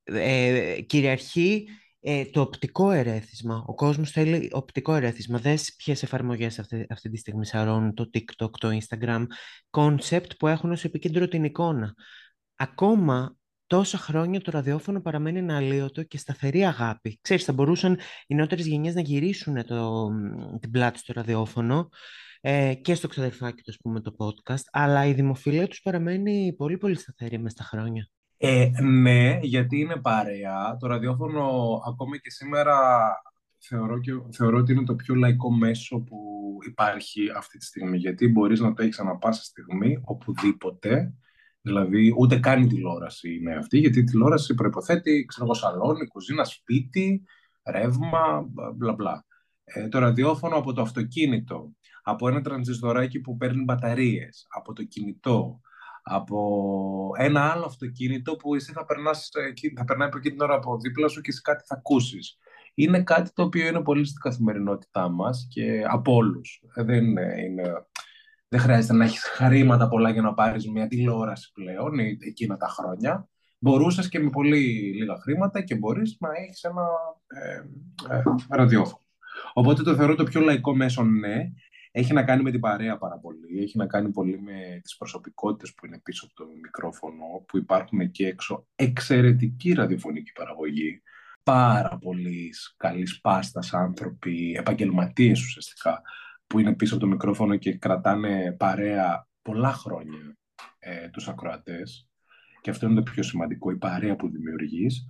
ε, 0.03 0.81
κυριαρχεί 0.81 1.67
ε, 1.99 2.25
το 2.25 2.41
οπτικό 2.41 2.91
ερέθισμα. 2.91 3.63
Ο 3.67 3.73
κόσμος 3.73 4.12
θέλει 4.12 4.49
οπτικό 4.51 4.95
ερέθισμα. 4.95 5.39
Δες 5.39 5.75
ποιες 5.75 6.03
εφαρμογές 6.03 6.60
αυτή, 6.60 6.86
αυτή 6.89 7.10
τη 7.10 7.17
στιγμή 7.17 7.45
σαρώνουν, 7.45 7.93
το 7.93 8.10
TikTok, 8.13 8.51
το 8.51 8.79
Instagram, 8.79 9.25
concept 9.71 10.38
που 10.39 10.47
έχουν 10.47 10.71
ως 10.71 10.84
επικέντρο 10.84 11.27
την 11.27 11.43
εικόνα. 11.43 11.93
Ακόμα 12.55 13.36
τόσα 13.71 13.97
χρόνια 13.97 14.41
το 14.41 14.51
ραδιόφωνο 14.51 15.01
παραμένει 15.01 15.39
ένα 15.39 15.55
αλλίωτο 15.55 16.03
και 16.03 16.17
σταθερή 16.17 16.65
αγάπη. 16.65 17.19
Ξέρεις, 17.21 17.43
θα 17.43 17.53
μπορούσαν 17.53 17.99
οι 18.27 18.36
νεότερες 18.36 18.65
γενιές 18.65 18.93
να 18.93 19.01
γυρίσουν 19.01 19.65
το, 19.65 20.10
την 20.60 20.71
πλάτη 20.71 20.99
στο 20.99 21.13
ραδιόφωνο 21.13 21.89
ε, 22.41 22.73
και 22.73 22.95
στο 22.95 23.07
ξαδερφάκι 23.07 23.62
τους, 23.62 23.77
πούμε, 23.77 24.01
το 24.01 24.15
podcast, 24.17 24.63
αλλά 24.71 25.05
η 25.05 25.13
δημοφιλία 25.13 25.67
τους 25.67 25.81
παραμένει 25.81 26.53
πολύ 26.57 26.77
πολύ 26.77 26.95
σταθερή 26.95 27.38
μέσα 27.38 27.55
στα 27.55 27.63
χρόνια. 27.63 28.07
Ε, 28.38 28.69
ναι, 28.81 29.39
γιατί 29.41 29.79
είναι 29.79 29.95
παρέα. 29.95 30.77
Το 30.79 30.88
ραδιόφωνο 30.88 31.47
ακόμη 31.88 32.19
και 32.19 32.29
σήμερα 32.29 32.77
θεωρώ, 33.57 33.99
και, 33.99 34.12
θεωρώ 34.31 34.57
ότι 34.57 34.71
είναι 34.71 34.84
το 34.84 34.95
πιο 34.95 35.15
λαϊκό 35.15 35.51
μέσο 35.51 35.99
που 35.99 36.17
υπάρχει 36.67 37.21
αυτή 37.38 37.57
τη 37.57 37.65
στιγμή. 37.65 37.97
Γιατί 37.97 38.27
μπορείς 38.27 38.60
να 38.60 38.73
το 38.73 38.84
έχεις 38.84 38.99
ανα 38.99 39.15
πάσα 39.15 39.43
στιγμή, 39.43 39.99
οπουδήποτε, 40.03 41.13
Δηλαδή, 41.62 42.13
ούτε 42.17 42.39
καν 42.39 42.62
η 42.62 42.67
τηλεόραση 42.67 43.36
είναι 43.36 43.56
αυτή, 43.56 43.78
γιατί 43.78 44.00
η 44.00 44.04
τηλεόραση 44.04 44.54
προποθέτει 44.54 45.26
ξέρω, 45.26 45.54
σαλόνι, 45.54 46.08
κουζίνα, 46.08 46.43
σπίτι, 46.43 47.24
ρεύμα, 47.71 48.45
μπλα 48.76 48.93
μπλα. 48.93 49.26
Ε, 49.63 49.88
το 49.88 50.00
ραδιόφωνο 50.00 50.56
από 50.56 50.74
το 50.74 50.82
αυτοκίνητο, 50.82 51.71
από 52.04 52.28
ένα 52.28 52.41
τρανζιστοράκι 52.41 53.19
που 53.19 53.38
παίρνει 53.38 53.63
μπαταρίες, 53.63 54.45
από 54.50 54.74
το 54.74 54.84
κινητό, 54.84 55.62
από 56.04 57.12
ένα 57.17 57.52
άλλο 57.52 57.65
αυτοκίνητο 57.65 58.36
που 58.36 58.56
εσύ 58.56 58.71
θα, 58.71 58.86
περνάς, 58.86 59.30
θα 59.76 59.86
περνάει 59.86 60.08
από 60.08 60.17
εκείνη 60.17 60.34
την 60.34 60.43
ώρα 60.43 60.56
από 60.56 60.78
δίπλα 60.78 61.08
σου 61.08 61.21
και 61.21 61.30
εσύ 61.30 61.41
κάτι 61.41 61.63
θα 61.67 61.76
ακούσεις. 61.76 62.38
Είναι 62.74 63.04
κάτι 63.04 63.34
το 63.34 63.43
οποίο 63.43 63.67
είναι 63.67 63.82
πολύ 63.82 64.06
στην 64.06 64.21
καθημερινότητά 64.21 65.10
μας 65.10 65.47
και 65.50 65.84
από 65.88 66.13
όλους. 66.13 66.63
Ε, 66.74 66.84
δεν 66.84 67.06
είναι 67.06 67.86
δεν 68.51 68.59
χρειάζεται 68.59 68.93
να 68.93 69.03
έχεις 69.03 69.23
χρήματα 69.23 69.87
πολλά 69.87 70.09
για 70.09 70.21
να 70.21 70.33
πάρεις 70.33 70.69
μια 70.69 70.87
τηλεόραση 70.87 71.51
πλέον 71.53 71.99
εκείνα 71.99 72.57
τα 72.57 72.67
χρόνια. 72.67 73.27
Μπορούσες 73.59 74.09
και 74.09 74.19
με 74.19 74.29
πολύ 74.29 74.59
λίγα 74.95 75.15
χρήματα 75.17 75.61
και 75.61 75.75
μπορείς 75.75 76.17
να 76.19 76.29
έχεις 76.43 76.63
ένα 76.63 76.83
ε, 77.27 77.55
ε, 78.15 78.21
ραδιόφωνο. 78.49 79.05
Οπότε 79.53 79.83
το 79.83 79.95
θεωρώ 79.95 80.15
το 80.15 80.23
πιο 80.23 80.41
λαϊκό 80.41 80.75
μέσο, 80.75 81.03
ναι. 81.03 81.51
Έχει 81.91 82.13
να 82.13 82.23
κάνει 82.23 82.43
με 82.43 82.51
την 82.51 82.59
παρέα 82.59 82.97
πάρα 82.97 83.17
πολύ. 83.17 83.61
Έχει 83.61 83.77
να 83.77 83.85
κάνει 83.85 84.11
πολύ 84.11 84.41
με 84.41 84.79
τις 84.83 84.97
προσωπικότητες 84.97 85.73
που 85.73 85.85
είναι 85.85 85.99
πίσω 86.03 86.25
από 86.25 86.43
το 86.43 86.51
μικρόφωνο, 86.61 87.25
που 87.47 87.57
υπάρχουν 87.57 87.99
εκεί 87.99 88.23
έξω 88.23 88.67
εξαιρετική 88.75 89.73
ραδιοφωνική 89.73 90.31
παραγωγή. 90.31 91.01
Πάρα 91.43 91.97
πολύ 92.01 92.49
καλής 92.77 93.21
πάστας 93.21 93.73
άνθρωποι, 93.73 94.55
επαγγελματίες 94.57 95.41
ουσιαστικά, 95.41 96.01
που 96.51 96.59
είναι 96.59 96.75
πίσω 96.75 96.93
από 96.95 97.03
το 97.03 97.09
μικρόφωνο 97.09 97.55
και 97.55 97.77
κρατάνε 97.77 98.55
παρέα 98.59 99.27
πολλά 99.41 99.73
χρόνια 99.73 100.37
ε, 100.79 101.09
τους 101.09 101.27
ακροατές. 101.27 102.09
Και 102.61 102.69
αυτό 102.69 102.85
είναι 102.85 102.95
το 102.95 103.11
πιο 103.11 103.23
σημαντικό, 103.23 103.71
η 103.71 103.77
παρέα 103.77 104.15
που 104.15 104.29
δημιουργείς. 104.29 105.05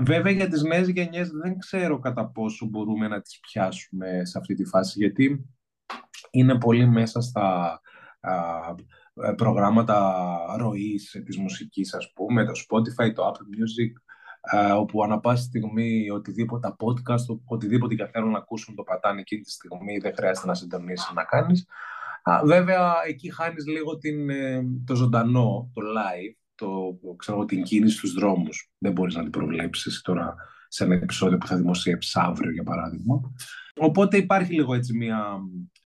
Βέβαια 0.00 0.32
για 0.32 0.48
τις 0.48 0.62
νέες 0.62 0.88
γενιές 0.88 1.30
δεν 1.30 1.58
ξέρω 1.58 1.98
κατά 1.98 2.26
πόσο 2.26 2.66
μπορούμε 2.66 3.08
να 3.08 3.20
τις 3.20 3.40
πιάσουμε 3.40 4.24
σε 4.24 4.38
αυτή 4.38 4.54
τη 4.54 4.64
φάση, 4.64 4.98
γιατί 4.98 5.46
είναι 6.30 6.58
πολύ 6.58 6.86
μέσα 6.86 7.20
στα 7.20 7.80
προγράμματα 9.36 10.26
ροής 10.58 11.22
της 11.24 11.38
μουσικής, 11.38 11.94
ας 11.94 12.12
πούμε, 12.12 12.44
το 12.44 12.52
Spotify, 12.52 13.12
το 13.14 13.26
Apple 13.26 13.56
Music, 13.56 13.92
όπου 14.76 15.02
ανά 15.02 15.20
πάση 15.20 15.42
στιγμή 15.42 16.10
οτιδήποτε 16.10 16.74
podcast, 16.78 17.40
οτιδήποτε 17.44 17.94
και 17.94 18.06
θέλουν 18.06 18.30
να 18.30 18.38
ακούσουν 18.38 18.74
το 18.74 18.82
πατάνε 18.82 19.20
εκείνη 19.20 19.42
τη 19.42 19.50
στιγμή, 19.50 19.98
δεν 19.98 20.12
χρειάζεται 20.14 20.46
να 20.46 20.54
συντονίσει 20.54 21.14
να 21.14 21.24
κάνεις. 21.24 21.66
βέβαια, 22.44 22.94
εκεί 23.06 23.32
χάνεις 23.34 23.66
λίγο 23.66 23.98
την, 23.98 24.30
ε, 24.30 24.62
το 24.86 24.94
ζωντανό, 24.94 25.70
το 25.74 25.80
live, 25.80 26.34
το, 26.54 26.98
ξέρω, 27.16 27.44
την 27.44 27.62
κίνηση 27.62 27.96
στους 27.96 28.12
δρόμους. 28.12 28.72
Δεν 28.78 28.92
μπορείς 28.92 29.14
να 29.14 29.22
την 29.22 29.30
προβλέψεις 29.30 30.00
τώρα 30.00 30.34
σε 30.68 30.84
ένα 30.84 30.94
επεισόδιο 30.94 31.38
που 31.38 31.46
θα 31.46 31.56
δημοσιεύσεις 31.56 32.16
αύριο, 32.16 32.50
για 32.50 32.62
παράδειγμα. 32.62 33.20
Οπότε 33.76 34.16
υπάρχει 34.16 34.54
λίγο 34.54 34.74
έτσι 34.74 34.96
μια, 34.96 35.38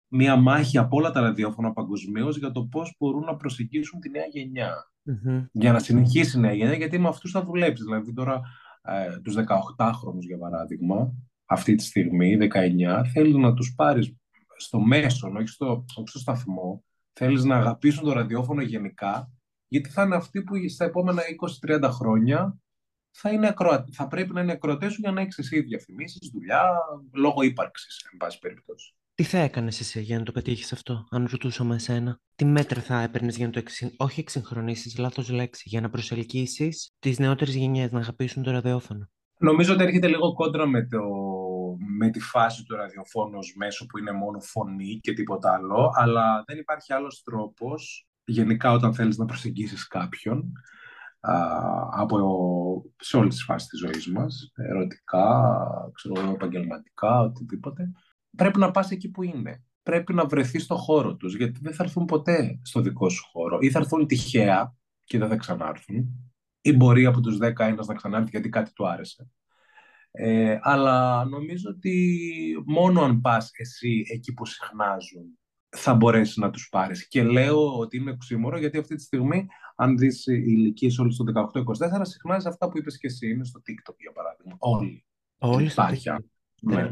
μια 0.09 0.37
μάχη 0.37 0.79
από 0.79 0.97
όλα 0.97 1.11
τα 1.11 1.21
ραδιόφωνα 1.21 1.73
παγκοσμίως 1.73 2.39
για 2.39 2.51
το 2.51 2.65
πώς 2.65 2.95
μπορούν 2.99 3.25
να 3.25 3.37
προσεγγίσουν 3.37 4.01
τη 4.01 4.11
νέα 4.11 4.27
γενιά. 4.31 4.94
Mm-hmm. 5.07 5.47
Για 5.53 5.73
να 5.73 5.79
συνεχίσει 5.79 6.37
η 6.37 6.41
νέα 6.41 6.53
γενιά, 6.53 6.75
γιατί 6.75 6.99
με 6.99 7.09
αυτούς 7.09 7.31
θα 7.31 7.45
δουλέψεις. 7.45 7.85
Δηλαδή 7.85 8.13
τώρα 8.13 8.41
ε, 8.83 9.19
τους 9.21 9.35
18χρονους, 9.37 10.25
για 10.27 10.39
παράδειγμα, 10.39 11.13
αυτή 11.45 11.75
τη 11.75 11.83
στιγμή, 11.83 12.37
19, 12.41 13.03
θέλει 13.13 13.39
να 13.39 13.55
τους 13.55 13.75
πάρεις 13.75 14.15
στο 14.57 14.81
μέσο, 14.81 15.33
όχι 15.37 15.47
στο, 15.47 15.85
όχι 15.95 16.09
στο 16.09 16.19
σταθμό, 16.19 16.85
θέλεις 17.13 17.45
να 17.45 17.57
αγαπήσουν 17.57 18.05
το 18.05 18.13
ραδιόφωνο 18.13 18.63
γενικά, 18.63 19.31
γιατί 19.69 19.89
θα 19.91 20.03
είναι 20.03 20.17
αυτοί 20.17 20.43
που 20.43 20.69
στα 20.69 20.85
επόμενα 20.85 21.23
20-30 21.67 21.89
χρόνια 21.93 22.57
θα, 23.11 23.31
είναι 23.31 23.49
ακροα... 23.49 23.85
θα 23.93 24.09
πρέπει 24.09 24.33
να 24.33 24.41
είναι 24.41 24.53
ακροατές 24.53 24.93
σου 24.93 25.01
για 25.01 25.13
να 25.13 25.21
έχεις 25.21 25.39
εσύ 25.39 25.61
διαφημίσεις, 25.61 26.31
δουλειά, 26.33 26.71
λόγω 27.13 27.43
ύπαρξης, 27.43 28.09
εν 28.13 28.17
πάση 28.17 28.39
περιπτώσει. 28.39 28.95
Τι 29.17 29.23
θα 29.23 29.39
έκανες 29.39 29.81
εσύ 29.81 30.01
για 30.01 30.19
να 30.19 30.25
το 30.25 30.33
πετύχει 30.33 30.75
αυτό, 30.75 31.07
αν 31.11 31.29
ρωτούσαμε 31.31 31.75
εσένα; 31.75 32.21
Τι 32.35 32.45
μέτρα 32.45 32.81
θα 32.81 33.01
έπαιρνες 33.01 33.37
για 33.37 33.47
να 33.47 33.53
το 33.53 33.59
εξυ... 33.59 33.95
όχι 33.97 34.21
εξυγχρονίσεις, 34.21 34.99
λάθος 34.99 35.31
λέξη, 35.31 35.63
για 35.67 35.81
να 35.81 35.91
προσελκύσεις 35.91 36.93
τις 36.99 37.19
νεότερες 37.19 37.55
γενιές 37.55 37.91
να 37.91 37.99
αγαπήσουν 37.99 38.43
το 38.43 38.51
ραδιόφωνο; 38.51 39.09
Νομίζω 39.39 39.73
ότι 39.75 39.83
έρχεται 39.83 40.09
λίγο 40.09 40.35
κόντρα 40.35 40.67
με, 40.67 40.87
το... 40.87 41.01
με 41.99 42.11
τη 42.11 42.21
φάση 42.21 42.65
του 42.65 42.77
ραδιοφώνου 42.77 43.39
ως 43.39 43.55
μέσο 43.57 43.87
που 43.87 43.99
είναι 43.99 44.13
μόνο 44.13 44.41
φωνή 44.41 44.99
και 45.03 45.13
τίποτα 45.13 45.53
άλλο, 45.53 45.91
αλλά 45.95 46.43
δεν 46.47 46.59
υπάρχει 46.59 46.93
άλλος 46.93 47.23
τρόπος, 47.23 48.09
γενικά 48.25 48.73
όταν 48.73 48.95
θέλεις 48.95 49.17
να 49.17 49.25
προσεγγίσεις 49.25 49.87
κάποιον, 49.87 50.53
από, 51.91 52.17
σε 52.97 53.17
όλες 53.17 53.35
τις 53.35 53.45
φάσεις 53.45 53.69
της 53.69 53.79
ζωής 53.79 54.13
μας, 54.13 54.53
ερωτικά, 54.55 55.57
ξέρω, 55.95 56.31
επαγγελματικά, 56.31 57.21
οτιδήποτε, 57.21 57.93
πρέπει 58.37 58.59
να 58.59 58.71
πας 58.71 58.91
εκεί 58.91 59.11
που 59.11 59.23
είναι. 59.23 59.65
Πρέπει 59.83 60.15
να 60.15 60.27
βρεθείς 60.27 60.63
στο 60.63 60.77
χώρο 60.77 61.17
τους, 61.17 61.37
γιατί 61.37 61.61
δεν 61.63 61.75
θα 61.75 61.85
έρθουν 61.85 62.05
ποτέ 62.05 62.59
στο 62.63 62.81
δικό 62.81 63.09
σου 63.09 63.25
χώρο. 63.33 63.59
Ή 63.61 63.71
θα 63.71 63.79
έρθουν 63.79 64.07
τυχαία 64.07 64.75
και 65.05 65.19
δεν 65.19 65.29
θα 65.29 65.37
ξανάρθουν. 65.37 66.09
Ή 66.61 66.73
μπορεί 66.73 67.07
από 67.07 67.21
τους 67.21 67.39
10 67.41 67.53
ένας 67.59 67.87
να 67.87 67.95
ξανάρθει 67.95 68.31
γιατί 68.31 68.49
κάτι 68.49 68.73
του 68.73 68.89
άρεσε. 68.89 69.29
Ε, 70.11 70.59
αλλά 70.63 71.25
νομίζω 71.25 71.71
ότι 71.71 72.17
μόνο 72.67 73.03
αν 73.03 73.21
πας 73.21 73.51
εσύ 73.53 74.05
εκεί 74.09 74.33
που 74.33 74.47
συχνάζουν 74.47 75.39
θα 75.77 75.95
μπορέσεις 75.95 76.37
να 76.37 76.51
τους 76.51 76.69
πάρεις. 76.69 77.09
Και 77.09 77.23
λέω 77.23 77.79
ότι 77.79 77.97
είναι 77.97 78.11
οξύμορο 78.11 78.59
γιατί 78.59 78.79
αυτή 78.79 78.95
τη 78.95 79.03
στιγμή, 79.03 79.47
αν 79.77 79.99
δεις 79.99 80.27
οι 80.27 80.43
ηλικίε 80.47 80.91
όλοι 80.99 81.13
στο 81.13 81.25
18-24, 81.25 82.01
συχνάζεις 82.03 82.47
αυτά 82.47 82.69
που 82.69 82.79
είπες 82.79 82.99
και 82.99 83.07
εσύ, 83.07 83.31
είναι 83.31 83.45
στο 83.45 83.61
TikTok 83.61 83.95
για 83.99 84.13
παράδειγμα. 84.13 84.57
Όλοι. 84.59 85.05
Όλοι 85.39 85.69
στο 85.69 85.83
TikTok. 85.91 86.17
Ναι. 86.63 86.91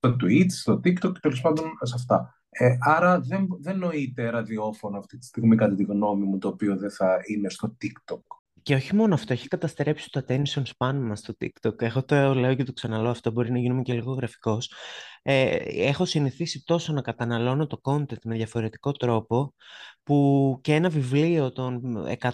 Ναι. 0.00 0.12
Στο 0.12 0.16
Twitch, 0.20 0.50
στο 0.50 0.80
TikTok, 0.84 1.18
τέλος 1.20 1.40
πάντων 1.40 1.66
σε 1.82 1.94
αυτά. 1.96 2.34
Ε, 2.48 2.76
άρα 2.80 3.20
δεν, 3.20 3.46
δεν 3.60 3.78
νοείται 3.78 4.30
ραδιόφωνο 4.30 4.98
αυτή 4.98 5.18
τη 5.18 5.26
στιγμή, 5.26 5.56
κατά 5.56 5.74
τη 5.74 5.82
γνώμη 5.84 6.24
μου, 6.24 6.38
το 6.38 6.48
οποίο 6.48 6.76
δεν 6.76 6.90
θα 6.90 7.16
είναι 7.26 7.48
στο 7.48 7.76
TikTok. 7.82 8.20
Και 8.62 8.74
όχι 8.74 8.94
μόνο 8.94 9.14
αυτό, 9.14 9.32
έχει 9.32 9.48
καταστερέψει 9.48 10.10
το 10.10 10.24
attention 10.26 10.62
span 10.76 10.94
μας 10.94 11.18
στο 11.18 11.34
TikTok. 11.40 11.82
Εγώ 11.82 12.04
το 12.04 12.34
λέω 12.34 12.54
και 12.54 12.64
το 12.64 12.72
ξαναλέω, 12.72 13.10
αυτό 13.10 13.30
μπορεί 13.30 13.50
να 13.50 13.58
γίνουμε 13.58 13.82
και 13.82 13.92
λίγο 13.92 14.12
γραφικός. 14.12 14.72
Ε, 15.22 15.56
έχω 15.86 16.04
συνηθίσει 16.04 16.64
τόσο 16.64 16.92
να 16.92 17.02
καταναλώνω 17.02 17.66
το 17.66 17.80
content 17.82 18.22
με 18.24 18.34
διαφορετικό 18.34 18.92
τρόπο, 18.92 19.54
που 20.10 20.58
και 20.60 20.74
ένα 20.74 20.88
βιβλίο 20.88 21.52
των 21.52 21.82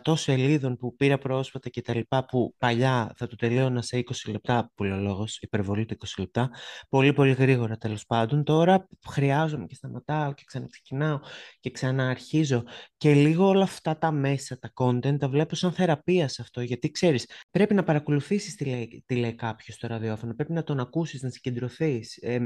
100 0.05 0.17
σελίδων 0.17 0.77
που 0.77 0.97
πήρα 0.97 1.19
πρόσφατα 1.19 1.69
και 1.69 1.83
τα 1.83 1.95
λοιπά, 1.95 2.25
που 2.25 2.55
παλιά 2.59 3.13
θα 3.17 3.27
το 3.27 3.37
τελείωνα 3.37 3.83
σε 3.83 4.05
20 4.27 4.31
λεπτά, 4.31 4.71
που 4.75 4.85
λέω 4.85 4.99
λόγος, 4.99 5.39
υπερβολή 5.39 5.85
το 5.85 5.95
20 5.99 6.07
λεπτά, 6.19 6.51
πολύ 6.89 7.13
πολύ 7.13 7.33
γρήγορα 7.33 7.77
τέλος 7.77 8.07
πάντων. 8.07 8.45
Τώρα 8.45 8.89
χρειάζομαι 9.09 9.67
και 9.67 9.75
σταματάω 9.75 10.35
και 10.35 10.43
ξαναξεκινάω 10.47 11.21
και 11.61 11.71
ξανααρχίζω 11.71 12.65
και 12.97 13.15
λίγο 13.15 13.47
όλα 13.47 13.63
αυτά 13.63 13.99
τα 13.99 14.13
μέσα, 14.13 14.59
τα 14.59 14.73
content, 14.75 15.19
τα 15.19 15.29
βλέπω 15.29 15.55
σαν 15.55 15.73
θεραπεία 15.73 16.29
σε 16.29 16.43
αυτό, 16.43 16.61
γιατί 16.61 16.91
ξέρεις, 16.91 17.31
πρέπει 17.51 17.75
να 17.75 17.85
παρακολουθήσεις 17.85 18.55
τι 18.55 18.65
λέει, 18.65 19.03
τι 19.07 19.15
λέει 19.15 19.35
κάποιος 19.35 19.77
στο 19.77 19.87
ραδιόφωνο, 19.87 20.35
πρέπει 20.35 20.53
να 20.53 20.63
τον 20.63 20.81
ακούσεις, 20.81 21.23
να 21.23 21.31
συγκεντρωθείς. 21.31 22.17
Ε, 22.17 22.39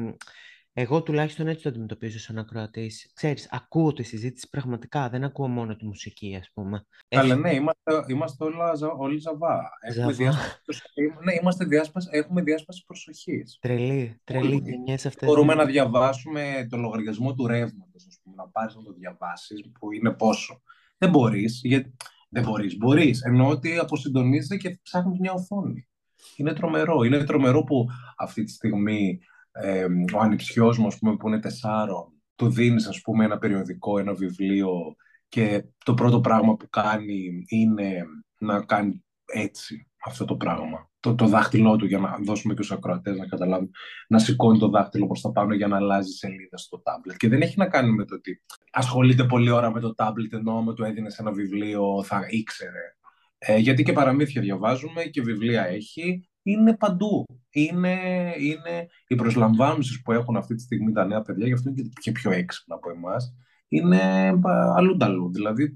εγώ 0.73 1.03
τουλάχιστον 1.03 1.49
έτσι 1.49 1.63
το 1.63 1.69
αντιμετωπίζω 1.69 2.19
σαν 2.19 2.39
ακροατής. 2.39 3.11
Ξέρεις, 3.15 3.49
ακούω 3.51 3.93
τη 3.93 4.03
συζήτηση 4.03 4.49
πραγματικά, 4.51 5.09
δεν 5.09 5.25
ακούω 5.25 5.49
μόνο 5.49 5.77
τη 5.77 5.87
μουσική, 5.87 6.37
ας 6.41 6.51
πούμε. 6.55 6.87
Αλλά 7.09 7.37
ναι, 7.37 7.55
είμαστε, 7.55 8.05
είμαστε 8.09 8.45
όλα, 8.45 8.73
όλοι 8.97 9.19
ζαβά. 9.19 9.71
Έχουμε 9.81 10.13
διάσπαση, 10.13 10.83
ναι, 11.25 11.33
είμαστε 11.41 11.65
διάσπαση, 11.65 12.09
έχουμε 12.13 12.43
διάσπαση 12.43 12.85
προσοχής. 12.87 13.59
Τρελή, 13.61 14.21
τρελή 14.25 14.63
γενιές 14.65 15.07
αυτές. 15.07 15.29
Μπορούμε 15.29 15.55
να 15.55 15.65
διαβάσουμε 15.65 16.67
το 16.71 16.77
λογαριασμό 16.77 17.35
του 17.35 17.47
ρεύματος, 17.47 18.21
πούμε, 18.23 18.37
να 18.37 18.49
πάρεις 18.49 18.75
να 18.75 18.83
το 18.83 18.93
διαβάσεις, 18.93 19.71
που 19.79 19.93
είναι 19.93 20.11
πόσο. 20.11 20.63
Δεν 20.99 21.11
μπορείς, 21.11 21.61
γιατί... 21.63 21.97
Δεν 22.33 22.43
μπορείς, 22.43 22.77
μπορείς. 22.77 23.23
Ενώ 23.23 23.49
ότι 23.49 23.79
αποσυντονίζεται 23.79 24.57
και 24.57 24.79
ψάχνεις 24.83 25.19
μια 25.19 25.33
οθόνη. 25.33 25.89
Είναι 26.37 26.53
τρομερό. 26.53 27.03
Είναι 27.03 27.25
τρομερό 27.25 27.65
που 27.65 27.87
αυτή 28.17 28.45
τη 28.45 28.53
στιγμή 28.53 29.21
ε, 29.53 29.87
ο 30.15 30.21
ανιψιός 30.21 30.79
μου, 30.79 30.89
πούμε, 30.99 31.17
που 31.17 31.29
είναι 31.29 31.41
τεσσάρων, 31.41 32.13
του 32.35 32.51
δίνεις, 32.51 32.87
ας 32.87 33.01
πούμε, 33.01 33.25
ένα 33.25 33.39
περιοδικό, 33.39 33.99
ένα 33.99 34.15
βιβλίο 34.15 34.97
και 35.29 35.65
το 35.85 35.95
πρώτο 35.95 36.21
πράγμα 36.21 36.57
που 36.57 36.69
κάνει 36.71 37.45
είναι 37.47 38.05
να 38.39 38.65
κάνει 38.65 39.05
έτσι 39.25 39.91
αυτό 40.05 40.25
το 40.25 40.37
πράγμα. 40.37 40.91
Το, 41.01 41.15
το 41.15 41.27
δάχτυλό 41.27 41.77
του, 41.77 41.87
για 41.87 41.99
να 41.99 42.19
δώσουμε 42.23 42.55
και 42.55 42.63
στους 42.63 42.77
ακροατές 42.77 43.17
να 43.17 43.27
καταλάβουν, 43.27 43.71
να 44.09 44.19
σηκώνει 44.19 44.59
το 44.59 44.69
δάχτυλο 44.69 45.07
προς 45.07 45.21
τα 45.21 45.33
πάνω 45.33 45.55
για 45.55 45.67
να 45.67 45.77
αλλάζει 45.77 46.11
σελίδα 46.11 46.57
στο 46.57 46.81
τάμπλετ. 46.81 47.17
Και 47.17 47.29
δεν 47.29 47.43
έχει 47.43 47.59
να 47.59 47.69
κάνει 47.69 47.93
με 47.93 48.05
το 48.05 48.15
ότι 48.15 48.43
ασχολείται 48.73 49.25
πολλή 49.25 49.51
ώρα 49.51 49.73
με 49.73 49.81
το 49.81 49.95
τάμπλετ, 49.95 50.33
ενώ 50.33 50.63
με 50.63 50.75
το 50.75 50.85
έδινες 50.85 51.19
ένα 51.19 51.33
βιβλίο 51.33 52.03
θα 52.05 52.27
ήξερε. 52.29 52.97
Ε, 53.39 53.57
γιατί 53.57 53.83
και 53.83 53.93
παραμύθια 53.93 54.43
διαβάζουμε 54.43 55.05
και 55.05 55.23
βιβλία 55.23 55.67
έχει 55.67 56.30
είναι 56.42 56.76
παντού. 56.76 57.26
Είναι, 57.50 57.98
είναι 58.38 58.88
οι 59.07 59.14
προσλαμβάνουσεις 59.14 60.03
που 60.03 60.12
έχουν 60.12 60.37
αυτή 60.37 60.55
τη 60.55 60.62
στιγμή 60.62 60.92
τα 60.92 61.05
νέα 61.05 61.22
παιδιά, 61.22 61.46
γι' 61.46 61.53
αυτό 61.53 61.70
είναι 61.70 61.88
και 62.00 62.12
πιο 62.12 62.31
έξυπνα 62.31 62.74
από 62.74 62.90
εμάς, 62.90 63.35
είναι 63.68 64.33
αλλού 64.74 65.31
Δηλαδή 65.33 65.74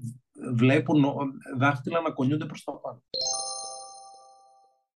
βλέπουν 0.55 1.05
δάχτυλα 1.57 2.01
να 2.01 2.11
κονιούνται 2.11 2.45
προς 2.45 2.63
τα 2.63 2.79
πάνω. 2.79 3.03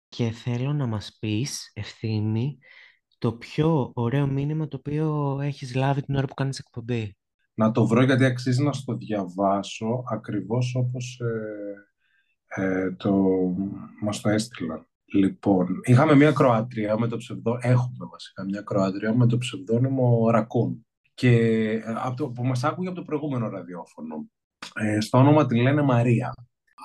Και 0.08 0.30
θέλω 0.30 0.72
να 0.72 0.86
μας 0.86 1.16
πεις, 1.20 1.70
Ευθύμη, 1.74 2.58
το 3.18 3.32
πιο 3.32 3.90
ωραίο 3.94 4.26
μήνυμα 4.26 4.68
το 4.68 4.76
οποίο 4.76 5.38
έχεις 5.42 5.74
λάβει 5.74 6.02
την 6.02 6.14
ώρα 6.16 6.26
που 6.26 6.34
κάνεις 6.34 6.58
εκπομπή. 6.58 7.16
Να 7.54 7.70
το 7.70 7.86
βρω 7.86 8.02
γιατί 8.02 8.24
αξίζει 8.24 8.62
να 8.62 8.72
στο 8.72 8.94
διαβάσω 8.94 10.02
ακριβώς 10.10 10.74
όπως 10.74 11.20
ε, 11.20 12.62
ε, 12.62 12.92
το, 12.92 13.14
μας 14.00 14.20
το 14.20 14.28
έστειλαν. 14.28 14.86
Λοιπόν, 15.12 15.66
είχαμε 15.82 16.14
μια 16.14 16.32
Κροάτρια 16.32 16.98
με 16.98 17.08
το 17.08 17.16
ψευδό, 17.16 17.58
έχουμε 17.60 18.06
βασικά 18.10 18.44
μια 18.44 18.60
Κροάτρια 18.60 19.14
με 19.14 19.26
το 19.26 19.38
ψευδόνυμο 19.38 20.30
Ρακούν 20.30 20.86
και 21.14 21.30
ε, 21.84 21.94
από 21.96 22.16
το, 22.16 22.28
που 22.28 22.44
μας 22.46 22.64
άκουγε 22.64 22.88
από 22.88 22.96
το 22.96 23.04
προηγούμενο 23.04 23.48
ραδιόφωνο. 23.48 24.14
Ε, 24.74 25.00
στο 25.00 25.18
όνομα 25.18 25.46
τη 25.46 25.60
λένε 25.60 25.82
Μαρία. 25.82 26.34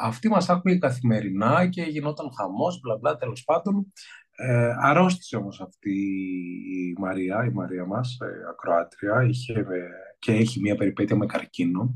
Αυτή 0.02 0.30
μας 0.30 0.50
άκουγε 0.50 0.78
καθημερινά 0.78 1.68
και 1.68 1.82
γινόταν 1.82 2.30
χαμός, 2.38 2.80
μπλα 2.80 2.98
μπλα, 2.98 3.16
τέλος 3.16 3.44
πάντων. 3.44 3.94
Ε, 4.36 4.74
αρρώστησε 4.80 5.36
όμως 5.36 5.62
αυτή 5.62 5.96
η 6.74 6.96
Μαρία, 7.00 7.46
η 7.46 7.50
Μαρία 7.50 7.86
μας, 7.86 8.18
ε, 8.22 8.50
ακροάτρια, 8.50 9.24
είχε, 9.24 9.54
ε, 9.54 9.66
και 10.20 10.32
έχει 10.32 10.60
μια 10.60 10.76
περιπέτεια 10.76 11.16
με 11.16 11.26
καρκίνο, 11.26 11.96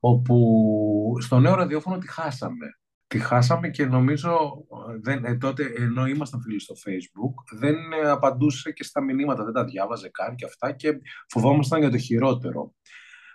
όπου 0.00 1.16
στο 1.20 1.38
νέο 1.38 1.54
ραδιόφωνο 1.54 1.98
τη 1.98 2.10
χάσαμε 2.10 2.66
τη 3.06 3.18
χάσαμε 3.18 3.68
και 3.68 3.86
νομίζω 3.86 4.64
δεν, 5.00 5.24
ε, 5.24 5.36
τότε 5.36 5.72
ενώ 5.76 6.06
ήμασταν 6.06 6.40
φίλοι 6.40 6.60
στο 6.60 6.74
facebook 6.86 7.58
δεν 7.58 7.74
ε, 8.02 8.08
απαντούσε 8.08 8.72
και 8.72 8.84
στα 8.84 9.02
μηνύματα, 9.02 9.44
δεν 9.44 9.52
τα 9.52 9.64
διάβαζε 9.64 10.08
καν 10.08 10.34
και 10.34 10.44
αυτά 10.44 10.72
και 10.72 11.00
φοβόμασταν 11.28 11.80
για 11.80 11.90
το 11.90 11.98
χειρότερο. 11.98 12.74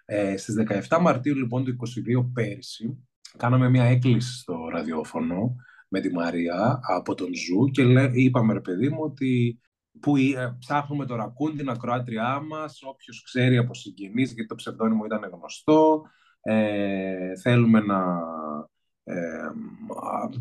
Ε, 0.05 0.37
στις 0.37 0.55
17 0.89 0.97
Μαρτίου 1.01 1.35
λοιπόν 1.35 1.63
του 1.63 1.75
22 2.21 2.29
πέρσι 2.33 3.07
κάναμε 3.37 3.69
μια 3.69 3.83
έκκληση 3.83 4.37
στο 4.37 4.67
ραδιόφωνο 4.71 5.55
με 5.87 5.99
τη 5.99 6.13
Μαρία 6.13 6.79
από 6.81 7.15
τον 7.15 7.29
Zoo 7.33 7.65
και 7.71 7.83
λέ, 7.83 8.09
είπαμε 8.13 8.53
ρε 8.53 8.61
παιδί 8.61 8.89
μου 8.89 8.99
ότι 9.01 9.59
που 9.99 10.15
ε, 10.15 10.55
ψάχνουμε 10.59 11.05
το 11.05 11.15
ρακούν, 11.15 11.57
την 11.57 11.69
ακροάτριά 11.69 12.39
μας, 12.39 12.79
όποιος 12.83 13.23
ξέρει 13.23 13.57
από 13.57 13.73
συγγενείς, 13.73 14.33
γιατί 14.33 14.47
το 14.47 14.55
ψευδόνυμο 14.55 15.05
ήταν 15.05 15.29
γνωστό, 15.33 16.01
ε, 16.41 17.37
θέλουμε 17.41 17.79
να 17.79 18.19
ε, 19.03 19.15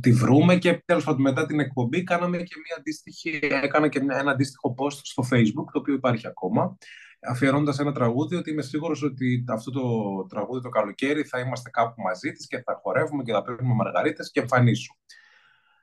τη 0.01 0.13
βρούμε 0.13 0.57
και 0.57 0.83
τέλος 0.85 1.05
πάντων 1.05 1.21
μετά 1.21 1.47
την 1.47 1.61
εκπομπή 1.61 2.03
κάναμε 2.03 2.37
και 2.37 2.55
μια 2.65 2.77
αντίστοιχη, 2.79 3.39
έκανα 3.43 3.89
και 3.89 3.99
ένα 3.99 4.31
αντίστοιχο 4.31 4.75
post 4.79 4.93
στο 4.93 5.25
facebook, 5.31 5.67
το 5.73 5.79
οποίο 5.79 5.95
υπάρχει 5.95 6.27
ακόμα, 6.27 6.77
αφιερώνοντας 7.21 7.79
ένα 7.79 7.93
τραγούδι, 7.93 8.37
ότι 8.37 8.51
είμαι 8.51 8.63
σίγουρος 8.63 9.03
ότι 9.03 9.45
αυτό 9.49 9.71
το 9.71 9.83
τραγούδι 10.29 10.63
το 10.63 10.69
καλοκαίρι 10.69 11.25
θα 11.25 11.39
είμαστε 11.39 11.71
κάπου 11.71 12.03
μαζί 12.03 12.33
της 12.33 12.47
και 12.47 12.63
θα 12.63 12.81
χορεύουμε 12.83 13.23
και 13.23 13.33
θα 13.33 13.43
παίρνουμε 13.43 13.75
μαργαρίτες 13.75 14.31
και 14.31 14.41
εμφανίσου. 14.41 14.95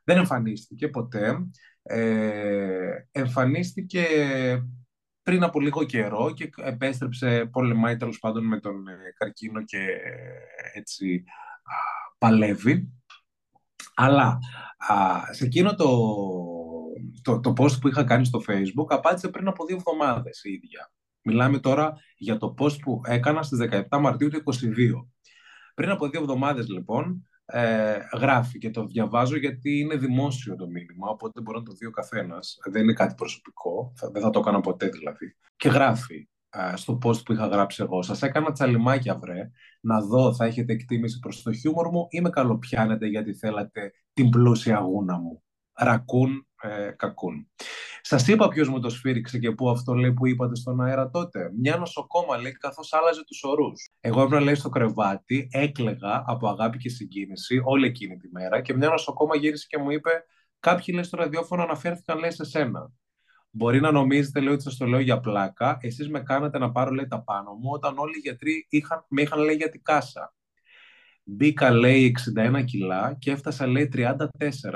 Δεν 0.03 0.17
εμφανίστηκε 0.17 0.87
ποτέ. 0.87 1.47
Ε, 1.81 3.07
εμφανίστηκε 3.11 4.05
πριν 5.23 5.43
από 5.43 5.59
λίγο 5.59 5.83
καιρό 5.83 6.33
και 6.33 6.49
επέστρεψε, 6.55 7.45
πολεμάει 7.51 7.95
τέλος 7.95 8.19
πάντων 8.19 8.45
με 8.45 8.59
τον 8.59 8.87
ε, 8.87 8.95
καρκίνο 9.17 9.63
και 9.63 9.77
ε, 9.77 10.77
έτσι 10.79 11.23
παλεύει. 12.17 12.91
Αλλά 13.95 14.39
σε 15.31 15.45
εκείνο 15.45 15.75
το, 15.75 15.87
το, 17.21 17.39
το 17.39 17.53
post 17.57 17.79
που 17.81 17.87
είχα 17.87 18.03
κάνει 18.03 18.25
στο 18.25 18.41
facebook 18.47 18.87
απάντησε 18.87 19.29
πριν 19.29 19.47
από 19.47 19.65
δύο 19.65 19.75
εβδομάδες 19.75 20.43
η 20.43 20.51
ίδια. 20.51 20.91
Μιλάμε 21.21 21.59
τώρα 21.59 21.93
για 22.17 22.37
το 22.37 22.55
post 22.57 22.79
που 22.79 23.01
έκανα 23.05 23.43
στις 23.43 23.59
17 23.89 23.99
Μαρτίου 23.99 24.29
του 24.29 24.43
2022. 24.45 24.53
Πριν 25.73 25.89
από 25.89 26.09
δύο 26.09 26.21
εβδομάδες 26.21 26.67
λοιπόν 26.67 27.27
ε, 27.45 27.97
γράφει 28.17 28.57
και 28.57 28.69
το 28.69 28.85
διαβάζω 28.85 29.37
γιατί 29.37 29.79
είναι 29.79 29.95
δημόσιο 29.95 30.55
το 30.55 30.67
μήνυμα, 30.67 31.09
οπότε 31.09 31.41
μπορεί 31.41 31.57
να 31.57 31.63
το 31.63 31.73
δει 31.73 31.85
ο 31.85 31.91
καθένας. 31.91 32.57
Δεν 32.69 32.83
είναι 32.83 32.93
κάτι 32.93 33.13
προσωπικό, 33.13 33.93
θα, 33.95 34.09
δεν 34.11 34.21
θα 34.21 34.29
το 34.29 34.39
έκανα 34.39 34.61
ποτέ 34.61 34.87
δηλαδή. 34.87 35.35
Και 35.55 35.69
γράφει 35.69 36.15
ε, 36.15 36.36
στο 36.73 36.97
post 37.03 37.25
που 37.25 37.33
είχα 37.33 37.47
γράψει 37.47 37.83
εγώ. 37.83 38.01
Σας 38.01 38.21
έκανα 38.21 38.51
τσαλιμάκια, 38.51 39.17
βρε, 39.17 39.51
να 39.81 40.01
δω 40.01 40.35
θα 40.35 40.45
έχετε 40.45 40.73
εκτίμηση 40.73 41.19
προς 41.19 41.41
το 41.41 41.53
χιούμορ 41.53 41.89
μου 41.89 42.07
ή 42.09 42.21
με 42.21 42.29
καλοπιάνετε 42.29 43.07
γιατί 43.07 43.33
θέλατε 43.33 43.91
την 44.13 44.29
πλούσια 44.29 44.77
γούνα 44.77 45.17
μου. 45.17 45.43
Ρακούν 45.73 46.47
ε, 46.61 46.91
κακούν. 46.91 47.47
Σας 48.01 48.27
είπα 48.27 48.47
ποιος 48.47 48.69
μου 48.69 48.79
το 48.79 48.89
σφύριξε 48.89 49.39
και 49.39 49.51
πού 49.51 49.69
αυτό 49.69 49.93
λέει 49.93 50.13
που 50.13 50.27
είπατε 50.27 50.55
στον 50.55 50.81
αέρα 50.81 51.09
τότε. 51.09 51.51
Μια 51.59 51.77
νοσοκόμα 51.77 52.37
λέει 52.37 52.51
καθώς 52.51 52.93
άλλαζε 52.93 53.23
τους 53.23 53.43
ορούς. 53.43 53.89
Εγώ 53.99 54.21
έμεινα 54.21 54.39
λέει 54.39 54.55
στο 54.55 54.69
κρεβάτι, 54.69 55.47
έκλεγα 55.51 56.23
από 56.27 56.47
αγάπη 56.47 56.77
και 56.77 56.89
συγκίνηση 56.89 57.61
όλη 57.63 57.85
εκείνη 57.85 58.17
τη 58.17 58.29
μέρα 58.31 58.61
και 58.61 58.73
μια 58.73 58.89
νοσοκόμα 58.89 59.35
γύρισε 59.35 59.65
και 59.69 59.77
μου 59.77 59.91
είπε: 59.91 60.09
Κάποιοι 60.59 60.85
λέει 60.93 61.03
στο 61.03 61.17
ραδιόφωνο 61.17 61.63
αναφέρθηκαν 61.63 62.19
λέει 62.19 62.31
σε 62.31 62.45
σένα. 62.45 62.91
Μπορεί 63.51 63.79
να 63.79 63.91
νομίζετε 63.91 64.39
λέει, 64.39 64.53
ότι 64.53 64.63
σας 64.63 64.77
το 64.77 64.85
λέω 64.85 64.99
για 64.99 65.19
πλάκα. 65.19 65.77
Εσείς 65.81 66.09
με 66.09 66.19
κάνατε 66.19 66.57
να 66.57 66.71
πάρω 66.71 66.91
λέει, 66.91 67.07
τα 67.07 67.23
πάνω 67.23 67.53
μου 67.53 67.69
όταν 67.71 67.97
όλοι 67.97 68.15
οι 68.15 68.19
γιατροί 68.19 68.67
είχαν, 68.69 69.05
με 69.09 69.21
είχαν 69.21 69.39
λέει 69.39 69.55
για 69.55 69.69
την 69.69 69.83
κάσα. 69.83 70.33
Μπήκα 71.23 71.71
λέει 71.71 72.15
61 72.37 72.63
κιλά 72.65 73.15
και 73.19 73.31
έφτασα 73.31 73.67
λέει 73.67 73.89
34 73.93 74.25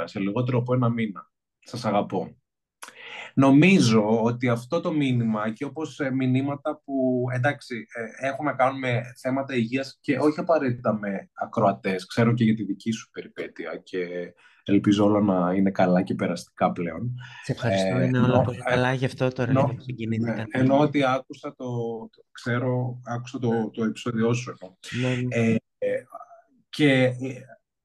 σε 0.03 0.19
λιγότερο 0.19 0.57
από 0.57 0.73
ένα 0.73 0.89
μήνα. 0.89 1.31
Σας 1.59 1.85
αγαπώ. 1.85 2.40
Νομίζω 3.33 4.21
ότι 4.21 4.49
αυτό 4.49 4.79
το 4.79 4.91
μήνυμα 4.93 5.53
και 5.53 5.65
όπως 5.65 5.99
ε, 5.99 6.11
μηνύματα 6.11 6.81
που 6.85 7.25
εντάξει 7.33 7.85
ε, 8.19 8.27
έχουν 8.27 8.45
να 8.45 8.53
κάνουν 8.53 8.79
με 8.79 9.01
θέματα 9.21 9.55
υγείας 9.55 9.97
και 10.01 10.17
όχι 10.19 10.39
απαραίτητα 10.39 10.93
με 10.93 11.29
ακροατές, 11.33 12.05
ξέρω 12.05 12.33
και 12.33 12.43
για 12.43 12.55
τη 12.55 12.63
δική 12.63 12.91
σου 12.91 13.09
περιπέτεια 13.09 13.81
και 13.83 14.33
ελπίζω 14.63 15.05
όλα 15.05 15.19
να 15.19 15.53
είναι 15.53 15.71
καλά 15.71 16.01
και 16.01 16.15
περαστικά 16.15 16.71
πλέον. 16.71 17.15
Σε 17.43 17.51
ευχαριστώ, 17.51 17.97
ε, 17.97 18.05
είναι 18.05 18.19
όλα 18.19 18.41
πολύ 18.41 18.57
καλά, 18.57 18.93
γι' 18.93 19.05
αυτό 19.05 19.27
τώρα 19.27 19.51
νο, 19.51 19.75
ναι, 20.19 20.43
Ενώ 20.51 20.79
ότι 20.79 21.03
άκουσα 21.03 21.55
το, 21.55 21.65
το, 22.11 22.25
ξέρω, 22.31 23.01
άκουσα 23.05 23.39
το, 23.39 23.51
ναι. 23.51 23.69
το 23.69 23.83
επεισόδιο 23.83 24.33
σου. 24.33 24.57
Ναι, 25.01 25.15
ναι. 25.15 25.55
Ε, 25.77 26.03
και 26.69 27.13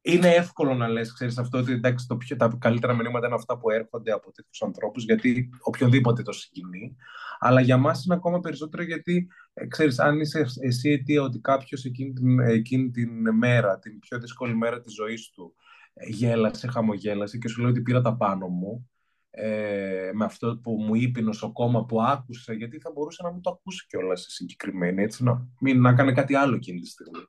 είναι 0.06 0.28
εύκολο 0.28 0.74
να 0.74 0.88
λες, 0.88 1.12
ξέρεις, 1.12 1.38
αυτό 1.38 1.58
ότι 1.58 1.72
εντάξει, 1.72 2.06
το 2.06 2.16
πιο, 2.16 2.36
τα 2.36 2.56
καλύτερα 2.58 2.94
μηνύματα 2.94 3.26
είναι 3.26 3.34
αυτά 3.34 3.58
που 3.58 3.70
έρχονται 3.70 4.12
από 4.12 4.32
τέτοιους 4.32 4.62
ανθρώπους, 4.62 5.04
γιατί 5.04 5.48
οποιονδήποτε 5.60 6.22
το 6.22 6.32
συγκινεί. 6.32 6.96
Αλλά 7.38 7.60
για 7.60 7.76
μας 7.76 8.04
είναι 8.04 8.14
ακόμα 8.14 8.40
περισσότερο 8.40 8.82
γιατί, 8.82 9.28
ε, 9.54 9.66
ξέρεις, 9.66 9.98
αν 9.98 10.20
είσαι 10.20 10.46
εσύ 10.60 10.90
αιτία 10.90 11.22
ότι 11.22 11.38
κάποιος 11.38 11.84
εκείνη 11.84 12.12
την, 12.12 12.40
εκείνη 12.40 12.90
την 12.90 13.34
μέρα, 13.36 13.78
την 13.78 13.98
πιο 13.98 14.18
δύσκολη 14.18 14.56
μέρα 14.56 14.80
της 14.80 14.94
ζωής 14.94 15.30
του, 15.30 15.54
ε, 15.94 16.08
γέλασε, 16.08 16.66
χαμογέλασε 16.66 17.38
και 17.38 17.48
σου 17.48 17.60
λέει 17.60 17.70
ότι 17.70 17.82
πήρα 17.82 18.00
τα 18.00 18.16
πάνω 18.16 18.46
μου, 18.46 18.90
ε, 19.30 20.10
με 20.12 20.24
αυτό 20.24 20.60
που 20.62 20.72
μου 20.72 20.94
είπε 20.94 21.20
νοσοκόμα 21.20 21.84
που 21.84 22.02
άκουσε, 22.02 22.52
γιατί 22.52 22.78
θα 22.78 22.90
μπορούσε 22.94 23.22
να 23.22 23.32
μην 23.32 23.40
το 23.40 23.50
ακούσει 23.50 23.86
κιόλας 23.86 24.26
συγκεκριμένη, 24.28 25.02
έτσι, 25.02 25.24
να, 25.24 25.48
μην, 25.60 25.80
να 25.80 25.94
κάνει 25.94 26.12
κάτι 26.12 26.34
άλλο 26.34 26.54
εκείνη 26.54 26.80
τη 26.80 26.88
στιγμή. 26.88 27.20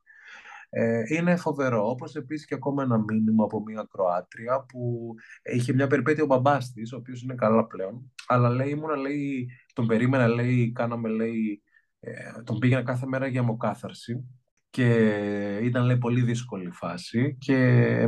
Ε, 0.69 1.03
είναι 1.15 1.36
φοβερό, 1.36 1.89
όπως 1.89 2.15
επίσης 2.15 2.45
και 2.45 2.53
ακόμα 2.53 2.84
ένα 2.84 2.97
μήνυμα 2.97 3.43
από 3.43 3.62
μια 3.62 3.88
Κροάτρια 3.91 4.65
που 4.67 5.13
είχε 5.43 5.73
μια 5.73 5.88
περιπέτεια 5.88 6.23
ο 6.23 6.25
μπαμπάς 6.25 6.71
της, 6.71 6.93
ο 6.93 6.97
οποίος 6.97 7.21
είναι 7.21 7.36
καλά 7.36 7.67
πλέον, 7.67 8.13
αλλά 8.27 8.49
λέει, 8.49 8.69
ήμουνα, 8.69 8.95
λέει, 8.95 9.49
τον 9.73 9.88
περίμενα, 9.88 10.27
λέει, 10.27 10.71
κάναμε, 10.71 11.10
λέει, 11.10 11.63
ε, 11.99 12.12
τον 12.43 12.60
πήγαινα 12.60 12.84
κάθε 12.84 13.06
μέρα 13.06 13.27
για 13.27 13.43
μοκάθαρση 13.43 14.25
και 14.69 15.60
ήταν, 15.63 15.86
λέει, 15.86 15.97
πολύ 15.97 16.21
δύσκολη 16.21 16.71
φάση 16.71 17.36
και 17.39 17.56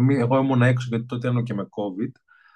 εγώ 0.09 0.37
ήμουν 0.37 0.61
έξω 0.61 0.87
γιατί 0.89 1.05
τότε 1.05 1.27
ήμουν 1.27 1.43
και 1.43 1.53
με 1.53 1.63
COVID, 1.63 2.11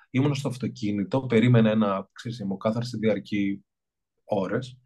ήμουν 0.09 0.35
στο 0.35 0.47
αυτοκίνητο, 0.47 1.21
περίμενα 1.21 1.69
ένα, 1.69 2.09
ξέρεις, 2.11 2.39
η 2.39 2.45
μοκάθαρση 2.45 2.97
διαρκεί 2.97 3.65
ώρες 4.23 4.77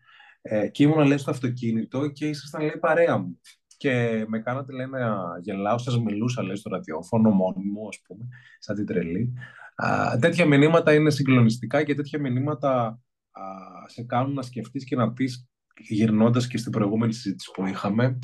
ε, 0.42 0.68
και 0.68 0.84
ήμουν, 0.84 1.06
λέει, 1.06 1.18
στο 1.18 1.32
αυτοκίνητο 1.32 2.08
και 2.08 2.28
ήσασταν, 2.28 2.62
λέει, 2.62 2.78
παρέα 2.80 3.18
μου 3.18 3.40
και 3.78 4.26
με 4.28 4.40
κάνατε 4.40 4.74
λέει 4.74 4.86
να 4.86 5.18
γελάω, 5.42 5.78
σας 5.78 6.00
μιλούσα 6.00 6.44
λέει 6.44 6.56
στο 6.56 6.70
ραδιόφωνο 6.70 7.30
μόνη 7.30 7.64
μου 7.66 7.88
ας 7.88 8.02
πούμε, 8.08 8.28
σαν 8.60 8.76
την 8.76 8.86
τρελή. 8.86 9.34
Α, 9.76 10.18
τέτοια 10.20 10.46
μηνύματα 10.46 10.94
είναι 10.94 11.10
συγκλονιστικά 11.10 11.84
και 11.84 11.96
τέτοια 11.96 12.20
μηνύματα 12.20 13.00
α, 13.32 13.42
σε 13.86 14.04
κάνουν 14.04 14.34
να 14.34 14.42
σκεφτείς 14.42 14.84
και 14.84 14.96
να 14.96 15.14
πεις 15.14 15.48
γυρνώντας 15.78 16.48
και 16.48 16.58
στην 16.58 16.72
προηγούμενη 16.72 17.14
συζήτηση 17.14 17.52
που 17.54 17.66
είχαμε 17.66 18.20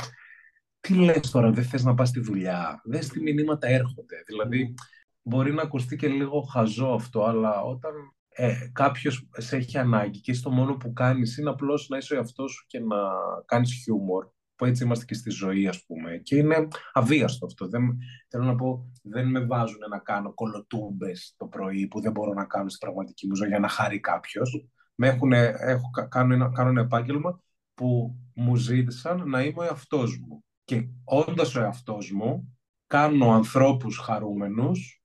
τι 0.80 0.94
λες 0.94 1.32
τώρα, 1.32 1.52
δεν 1.52 1.63
θες 1.63 1.84
να 1.84 1.94
πας 1.94 2.10
στη 2.10 2.20
δουλειά, 2.20 2.82
δες 2.84 3.08
τι 3.08 3.22
μηνύματα 3.22 3.68
έρχονται. 3.68 4.24
Δηλαδή, 4.28 4.74
μπορεί 5.22 5.54
να 5.54 5.62
ακουστεί 5.62 5.96
και 5.96 6.08
λίγο 6.08 6.42
χαζό 6.42 6.88
αυτό, 6.88 7.24
αλλά 7.24 7.62
όταν 7.62 7.92
ε, 8.30 8.56
κάποιος 8.72 9.28
σε 9.38 9.56
έχει 9.56 9.78
ανάγκη 9.78 10.20
και 10.20 10.39
το 10.44 10.52
μόνο 10.52 10.76
που 10.76 10.94
κάνεις 10.94 11.38
είναι 11.38 11.50
απλώς 11.50 11.88
να 11.89 11.98
είσαι 11.98 12.13
ο 12.13 12.18
εαυτός 12.18 12.52
σου 12.52 12.66
και 12.68 12.80
να 12.80 12.98
κάνεις 13.46 13.74
χιούμορ, 13.74 14.28
που 14.63 14.69
έτσι 14.69 14.84
είμαστε 14.84 15.06
και 15.06 15.13
στη 15.13 15.30
ζωή, 15.30 15.67
ας 15.67 15.86
πούμε. 15.86 16.17
Και 16.17 16.36
είναι 16.36 16.67
αβίαστο 16.93 17.45
αυτό. 17.45 17.67
Δεν, 17.67 17.97
θέλω 18.30 18.43
να 18.43 18.56
πω, 18.56 18.91
δεν 19.02 19.30
με 19.30 19.45
βάζουν 19.45 19.80
να 19.89 19.99
κάνω 19.99 20.34
κολοτούμπες 20.34 21.34
το 21.38 21.45
πρωί 21.45 21.88
που 21.88 22.02
δεν 22.02 22.12
μπορώ 22.12 22.34
να 22.34 22.45
κάνω 22.45 22.69
στην 22.69 22.80
πραγματική 22.80 23.28
μου 23.28 23.36
ζωή 23.36 23.47
για 23.47 23.60
να 23.60 23.67
χάρει 23.67 23.99
κάποιος. 23.99 24.67
Με 24.95 25.08
έχουν, 25.08 25.34
έχω, 25.34 25.89
κάνω, 26.10 26.34
ένα, 26.34 26.52
κάνω 26.52 26.69
ένα 26.69 26.82
επάγγελμα 26.82 27.39
που 27.73 28.15
μου 28.34 28.56
ζήτησαν 28.56 29.30
να 29.30 29.43
είμαι 29.43 29.60
ο 29.60 29.63
εαυτός 29.63 30.17
μου. 30.17 30.43
Και 30.63 30.88
όντας 31.04 31.56
ο 31.56 31.62
εαυτός 31.62 32.12
μου, 32.12 32.58
κάνω 32.88 33.32
ανθρώπους 33.32 33.97
χαρούμενους 33.97 35.04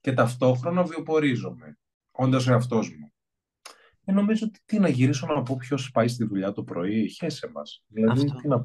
και 0.00 0.12
ταυτόχρονα 0.12 0.82
βιοπορίζομαι, 0.82 1.78
όντας 2.10 2.46
ο 2.46 2.52
εαυτός 2.52 2.88
μου. 2.88 3.12
Ε, 4.04 4.12
νομίζω 4.12 4.46
ότι 4.46 4.60
τι 4.64 4.78
να 4.78 4.88
γυρίσω 4.88 5.26
να 5.26 5.42
πω 5.42 5.56
ποιος 5.56 5.90
πάει 5.90 6.08
στη 6.08 6.24
δουλειά 6.24 6.52
το 6.52 6.62
πρωί, 6.62 7.08
χέσε 7.08 7.50
μας. 7.54 7.84
Δηλαδή, 7.86 8.24
τι 8.24 8.48
να 8.48 8.62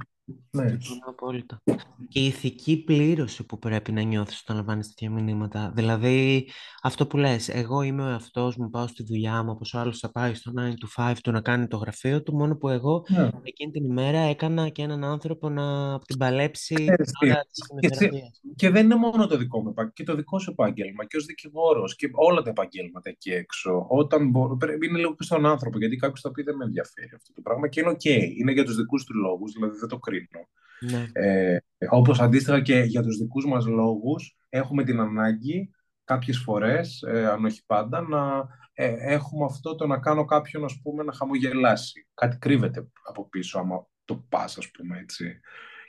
ναι. 0.52 0.78
απόλυτα. 1.08 1.62
Και 2.08 2.20
η 2.20 2.26
ηθική 2.26 2.84
πλήρωση 2.84 3.46
που 3.46 3.60
πρέπει 3.60 3.92
να 3.92 4.02
νιώθεις 4.02 4.42
όταν 4.42 4.56
λαμβάνεις 4.56 4.88
τέτοια 4.88 5.10
μηνύματα. 5.12 5.72
Δηλαδή, 5.76 6.50
αυτό 6.82 7.08
που 7.08 7.18
λες, 7.18 7.50
εγώ 7.50 7.82
είμαι 7.82 8.04
ο 8.04 8.08
εαυτός 8.08 8.58
μου, 8.58 8.70
πάω 8.70 8.88
στη 8.88 9.04
δουλειά 9.04 9.44
μου, 9.44 9.52
όπως 9.52 9.74
ο 9.74 9.80
άλλος 9.80 10.00
θα 10.00 10.12
πάει 10.12 10.34
στο 10.34 10.52
9 10.52 10.70
to 10.70 11.12
5 11.12 11.14
του 11.24 11.32
να 11.32 11.42
κάνει 11.42 11.68
το 11.68 11.78
γραφείο 11.78 12.24
του, 12.24 12.36
μόνο 12.36 12.56
που 12.56 12.70
εγώ 12.70 13.06
ναι. 13.08 13.30
εκείνη 13.44 13.72
την 13.72 13.84
ημέρα 13.84 14.20
έκανα 14.20 14.70
και 14.70 14.82
έναν 14.82 15.04
άνθρωπο 15.04 15.50
να 15.50 16.00
την 16.00 16.18
παλέψει 16.18 16.76
την 16.76 17.32
ώρα 17.32 17.46
της 17.52 18.10
Και 18.56 18.70
δεν 18.70 18.86
είναι 18.86 18.96
μόνο 18.96 19.28
το 19.28 19.38
δικό 19.38 19.62
μου 19.62 19.70
επάγγελμα, 19.70 19.94
και 19.94 20.04
το 20.04 20.16
δικό 20.16 20.40
σου 20.40 20.52
επάγγελμα, 20.52 21.06
και 21.06 21.18
ως 21.18 21.26
δικηγόρος, 21.26 21.96
και 21.96 22.10
όλα 22.14 22.42
τα 22.42 22.50
επαγγέλματα 22.50 23.10
εκεί 23.10 23.30
έξω. 23.30 23.86
Όταν 23.90 24.30
μπο... 24.30 24.58
είναι 24.86 24.98
λίγο 24.98 25.16
και 25.16 25.24
στον 25.24 25.46
άνθρωπο, 25.46 25.78
γιατί 25.78 25.96
κάποιος 25.96 26.22
θα 26.22 26.32
πει 26.32 26.44
δεν 26.44 26.56
με 26.56 26.66
ενδιαφέρει 26.66 27.12
αυτό 27.16 27.34
το 27.34 27.42
πράγμα 27.42 27.68
και 27.68 27.80
είναι 27.80 27.90
οκ. 27.90 28.06
Είναι 28.06 28.52
για 28.52 28.66
τους 28.66 28.76
δικούς 28.76 29.04
του 29.04 29.16
λόγους, 29.16 29.52
δηλαδή 29.52 29.78
δεν 29.78 29.90
το 29.90 29.98
κρίνω 30.20 30.48
ναι. 30.80 31.08
Ε, 31.14 31.58
όπως 31.90 32.20
αντίστοιχα 32.20 32.62
και 32.62 32.80
για 32.80 33.02
τους 33.02 33.18
δικούς 33.18 33.46
μας 33.46 33.66
λόγους 33.66 34.38
έχουμε 34.50 34.84
την 34.84 35.00
ανάγκη 35.00 35.72
κάποιες 36.04 36.38
φορές, 36.38 37.02
ε, 37.08 37.28
αν 37.28 37.46
όχι 37.46 37.62
πάντα, 37.66 38.02
να 38.02 38.48
ε, 38.74 38.96
έχουμε 39.00 39.46
αυτό 39.46 39.76
το 39.76 39.88
να 39.88 40.00
κάνω 40.00 40.26
κάποιον 40.26 40.64
ας 40.64 40.80
πούμε, 40.84 41.04
να 41.04 41.14
χαμογελάσει. 41.14 42.08
Κάτι 42.14 42.38
κρύβεται 42.38 42.88
από 43.04 43.30
πίσω 43.30 43.60
άμα 43.60 43.88
το 44.06 44.26
πας, 44.30 44.58
ας 44.58 44.72
πούμε, 44.72 45.00
έτσι. 45.00 45.40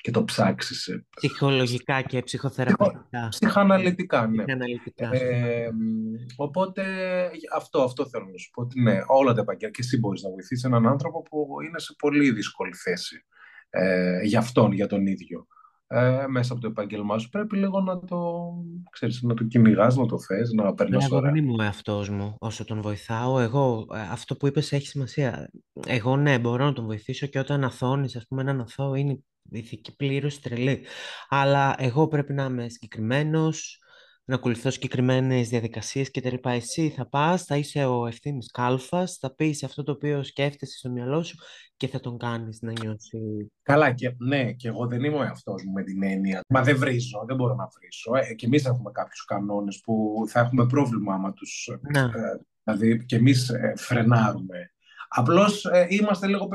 και 0.00 0.10
το 0.10 0.24
ψάξεις. 0.24 0.86
Ε, 0.86 1.06
Ψυχολογικά 1.16 2.02
και 2.02 2.22
ψυχοθεραπευτικά. 2.22 3.28
Ψυχαναλυτικά, 3.28 4.26
ναι. 4.26 4.44
Ψυχαναλυτικά. 4.44 5.10
Ε, 5.12 5.68
οπότε 6.36 6.84
αυτό, 7.56 7.82
αυτό 7.82 8.08
θέλω 8.08 8.24
να 8.24 8.38
σου 8.38 8.50
πω. 8.50 8.62
Ότι 8.62 8.80
ναι, 8.80 8.98
όλα 9.06 9.32
τα 9.32 9.40
επαγγέλματα. 9.40 9.80
Και 9.80 9.86
εσύ 9.86 9.98
μπορείς 9.98 10.22
να 10.22 10.30
βοηθήσεις 10.30 10.64
έναν 10.64 10.86
άνθρωπο 10.86 11.22
που 11.22 11.46
είναι 11.66 11.78
σε 11.78 11.94
πολύ 11.98 12.30
δύσκολη 12.30 12.74
θέση 12.74 13.24
ε, 13.70 14.20
για 14.22 14.38
αυτόν, 14.38 14.72
για 14.72 14.86
τον 14.86 15.06
ίδιο. 15.06 15.46
Ε, 15.90 16.24
μέσα 16.28 16.52
από 16.52 16.62
το 16.62 16.68
επάγγελμά 16.68 17.18
σου 17.18 17.28
πρέπει 17.28 17.56
λίγο 17.56 17.80
να 17.80 17.98
το, 17.98 18.50
ξέρεις, 18.90 19.22
να 19.22 19.34
το 19.34 19.44
κυνηγάς, 19.44 19.96
να 19.96 20.06
το 20.06 20.18
θες, 20.18 20.52
να 20.52 20.74
περνάς 20.74 21.04
Εγώ 21.04 21.20
δεν 21.20 21.34
είμαι 21.34 21.54
ο 21.58 21.62
εαυτός 21.62 22.08
μου 22.08 22.34
όσο 22.38 22.64
τον 22.64 22.80
βοηθάω. 22.80 23.40
Εγώ, 23.40 23.86
ε, 23.94 24.00
αυτό 24.00 24.36
που 24.36 24.46
είπες 24.46 24.72
έχει 24.72 24.86
σημασία. 24.86 25.50
Εγώ 25.86 26.16
ναι, 26.16 26.38
μπορώ 26.38 26.64
να 26.64 26.72
τον 26.72 26.84
βοηθήσω 26.84 27.26
και 27.26 27.38
όταν 27.38 27.64
αθώνεις, 27.64 28.16
ας 28.16 28.26
πούμε, 28.28 28.40
έναν 28.40 28.60
αθώο 28.60 28.94
είναι 28.94 29.18
ηθική 29.50 29.96
πλήρως 29.96 30.40
τρελή. 30.40 30.84
Αλλά 31.28 31.74
εγώ 31.78 32.08
πρέπει 32.08 32.32
να 32.32 32.44
είμαι 32.44 32.68
συγκεκριμένος, 32.68 33.82
να 34.28 34.34
ακολουθώ 34.34 34.70
συγκεκριμένες 34.70 35.48
διαδικασίες 35.48 36.10
κτλ. 36.10 36.34
Εσύ 36.42 36.88
θα 36.88 37.08
πας, 37.08 37.44
θα 37.44 37.56
είσαι 37.56 37.84
ο 37.84 38.06
ευθύνης 38.06 38.50
κάλφας, 38.50 39.16
θα 39.20 39.34
πεις 39.34 39.62
αυτό 39.62 39.82
το 39.82 39.92
οποίο 39.92 40.22
σκέφτεσαι 40.22 40.78
στο 40.78 40.90
μυαλό 40.90 41.22
σου 41.22 41.36
και 41.76 41.88
θα 41.88 42.00
τον 42.00 42.18
κάνεις 42.18 42.58
να 42.62 42.72
νιώσει. 42.72 43.18
Καλά, 43.62 43.92
και 43.92 44.14
ναι, 44.18 44.52
και 44.52 44.68
εγώ 44.68 44.86
δεν 44.86 45.04
είμαι 45.04 45.16
ο 45.16 45.22
εαυτός 45.22 45.64
μου 45.64 45.72
με 45.72 45.82
την 45.82 46.02
έννοια. 46.02 46.40
Μα 46.48 46.62
δεν 46.62 46.76
βρίζω, 46.76 47.24
δεν 47.26 47.36
μπορώ 47.36 47.54
να 47.54 47.68
βρίσω. 47.78 48.30
Ε, 48.30 48.34
και 48.34 48.46
εμείς 48.46 48.64
έχουμε 48.64 48.90
κάποιους 48.90 49.24
κανόνες 49.24 49.80
που 49.84 50.24
θα 50.28 50.40
έχουμε 50.40 50.66
πρόβλημα 50.66 51.14
άμα 51.14 51.32
τους. 51.32 51.66
Ε, 51.66 52.10
δηλαδή, 52.64 53.04
και 53.04 53.16
εμείς 53.16 53.48
ε, 53.48 53.72
φρενάρουμε. 53.76 54.72
Απλώς 55.08 55.64
ε, 55.64 55.86
είμαστε 55.88 56.26
λίγο. 56.26 56.48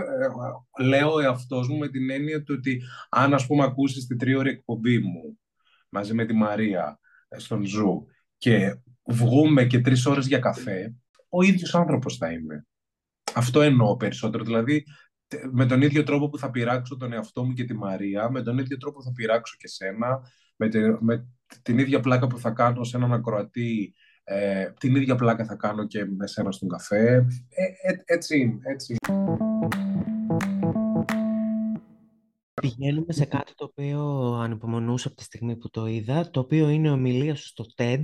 Ε, 0.77 0.83
λέω 0.83 1.13
ο 1.13 1.19
εαυτός 1.19 1.67
μου 1.67 1.77
με 1.77 1.87
την 1.87 2.09
έννοια 2.09 2.43
του 2.43 2.55
ότι 2.57 2.81
αν 3.09 3.33
ας 3.33 3.45
πούμε 3.47 3.63
ακούσεις 3.63 4.07
την 4.07 4.17
τρίωρη 4.17 4.49
εκπομπή 4.49 4.99
μου 4.99 5.39
μαζί 5.89 6.13
με 6.13 6.25
τη 6.25 6.33
Μαρία 6.33 6.97
στον 7.37 7.65
Zoo 7.65 8.05
και 8.37 8.75
βγούμε 9.05 9.65
και 9.65 9.79
τρεις 9.79 10.05
ώρες 10.05 10.27
για 10.27 10.39
καφέ, 10.39 10.93
ο 11.29 11.41
ίδιος 11.41 11.75
άνθρωπος 11.75 12.17
θα 12.17 12.31
είμαι. 12.31 12.65
Αυτό 13.33 13.61
εννοώ 13.61 13.95
περισσότερο. 13.95 14.43
Δηλαδή, 14.43 14.83
με 15.51 15.65
τον 15.65 15.81
ίδιο 15.81 16.03
τρόπο 16.03 16.29
που 16.29 16.37
θα 16.37 16.49
πειράξω 16.49 16.97
τον 16.97 17.13
εαυτό 17.13 17.45
μου 17.45 17.53
και 17.53 17.63
τη 17.63 17.73
Μαρία, 17.73 18.29
με 18.29 18.41
τον 18.41 18.57
ίδιο 18.57 18.77
τρόπο 18.77 19.01
θα 19.03 19.11
πειράξω 19.11 19.55
και 19.59 19.67
σένα, 19.67 20.21
με, 20.55 20.69
με 20.99 21.27
την 21.61 21.77
ίδια 21.77 21.99
πλάκα 21.99 22.27
που 22.27 22.39
θα 22.39 22.51
κάνω 22.51 22.83
σε 22.83 22.97
έναν 22.97 23.13
ακροατή, 23.13 23.93
ε, 24.23 24.71
την 24.79 24.95
ίδια 24.95 25.15
πλάκα 25.15 25.45
θα 25.45 25.55
κάνω 25.55 25.87
και 25.87 26.05
με 26.05 26.27
σένα 26.27 26.51
στον 26.51 26.69
καφέ. 26.69 27.25
Ε, 27.49 27.91
ε, 27.91 27.95
έτσι, 28.05 28.59
έτσι. 28.63 28.95
Πηγαίνουμε 32.63 33.13
σε 33.13 33.25
κάτι 33.25 33.53
το 33.55 33.65
οποίο 33.65 34.01
ανυπομονούσα 34.33 35.07
από 35.07 35.17
τη 35.17 35.23
στιγμή 35.23 35.57
που 35.57 35.69
το 35.69 35.85
είδα, 35.85 36.29
το 36.29 36.39
οποίο 36.39 36.69
είναι 36.69 36.91
ομιλία 36.91 37.35
σου 37.35 37.47
στο 37.47 37.65
TED, 37.77 38.01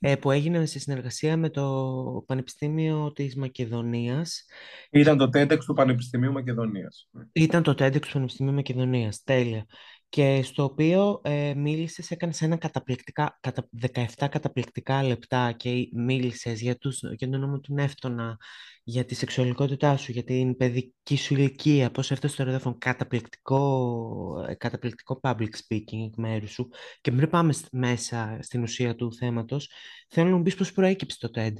ε, 0.00 0.16
που 0.16 0.30
έγινε 0.30 0.66
σε 0.66 0.78
συνεργασία 0.78 1.36
με 1.36 1.50
το 1.50 2.24
Πανεπιστήμιο 2.26 3.12
της 3.12 3.36
Μακεδονίας. 3.36 4.44
Ήταν 4.90 5.18
το 5.18 5.28
TEDx 5.34 5.58
του 5.58 5.74
Πανεπιστημίου 5.74 6.32
Μακεδονίας. 6.32 7.08
Ήταν 7.32 7.62
το 7.62 7.70
TEDx 7.78 8.00
του 8.00 8.12
Πανεπιστημίου 8.12 8.52
Μακεδονίας, 8.52 9.22
τέλεια. 9.22 9.66
Και 10.12 10.42
στο 10.42 10.64
οποίο 10.64 11.20
ε, 11.24 11.54
μίλησες, 11.54 12.10
έκανες 12.10 12.42
ένα 12.42 12.56
καταπληκτικά, 12.56 13.38
κατα, 13.40 13.68
17 13.80 14.28
καταπληκτικά 14.30 15.02
λεπτά 15.02 15.52
και 15.52 15.88
μίλησες 15.92 16.60
για, 16.60 16.76
τους, 16.76 17.00
για 17.16 17.28
τον 17.28 17.40
νόμο 17.40 17.60
του 17.60 17.74
Νεύτωνα, 17.74 18.38
για 18.84 19.04
τη 19.04 19.14
σεξουαλικότητά 19.14 19.96
σου, 19.96 20.12
για 20.12 20.24
την 20.24 20.56
παιδική 20.56 21.16
σου 21.16 21.34
ηλικία, 21.34 21.90
πώς 21.90 22.10
έφτασε 22.10 22.34
στο 22.34 22.44
ραδιόφωνο, 22.44 22.76
καταπληκτικό, 22.78 24.44
ε, 24.48 24.54
καταπληκτικό 24.54 25.20
public 25.22 25.50
speaking 25.68 26.04
εκ 26.06 26.16
μέρους 26.16 26.50
σου. 26.50 26.68
Και 27.00 27.10
πριν 27.12 27.30
πάμε 27.30 27.54
μέσα 27.72 28.38
στην 28.40 28.62
ουσία 28.62 28.94
του 28.94 29.14
θέματος, 29.14 29.70
θέλω 30.08 30.30
να 30.30 30.36
μου 30.36 30.42
πεις 30.42 30.54
πώς 30.54 30.72
προέκυψε 30.72 31.18
το 31.18 31.30
TED. 31.34 31.52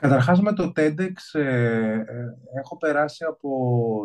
Καταρχάς 0.00 0.40
με 0.40 0.52
το 0.52 0.72
TEDx 0.76 1.12
ε, 1.32 1.40
ε, 1.40 2.04
έχω 2.58 2.76
περάσει 2.76 3.24
από 3.24 3.50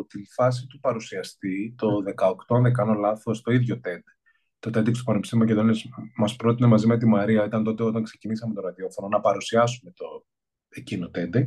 τη 0.08 0.18
φάση 0.34 0.66
του 0.66 0.80
παρουσιαστή 0.80 1.74
το 1.76 1.88
18, 2.16 2.32
αν 2.48 2.62
δεν 2.62 2.72
κάνω 2.72 2.92
λάθος, 2.92 3.42
το 3.42 3.52
ίδιο 3.52 3.80
TED. 3.84 4.02
Το 4.58 4.70
TEDx 4.74 4.92
του 4.92 5.04
Πανεπιστήμιου 5.04 5.44
Μακεδονίας 5.44 5.84
μας 6.16 6.36
πρότεινε 6.36 6.68
μαζί 6.68 6.86
με 6.86 6.98
τη 6.98 7.06
Μαρία, 7.06 7.44
ήταν 7.44 7.64
τότε 7.64 7.82
όταν 7.82 8.02
ξεκινήσαμε 8.02 8.54
το 8.54 8.60
ραδιόφωνο, 8.60 9.08
να 9.08 9.20
παρουσιάσουμε 9.20 9.92
το 9.94 10.26
εκείνο 10.68 11.10
TEDx. 11.14 11.46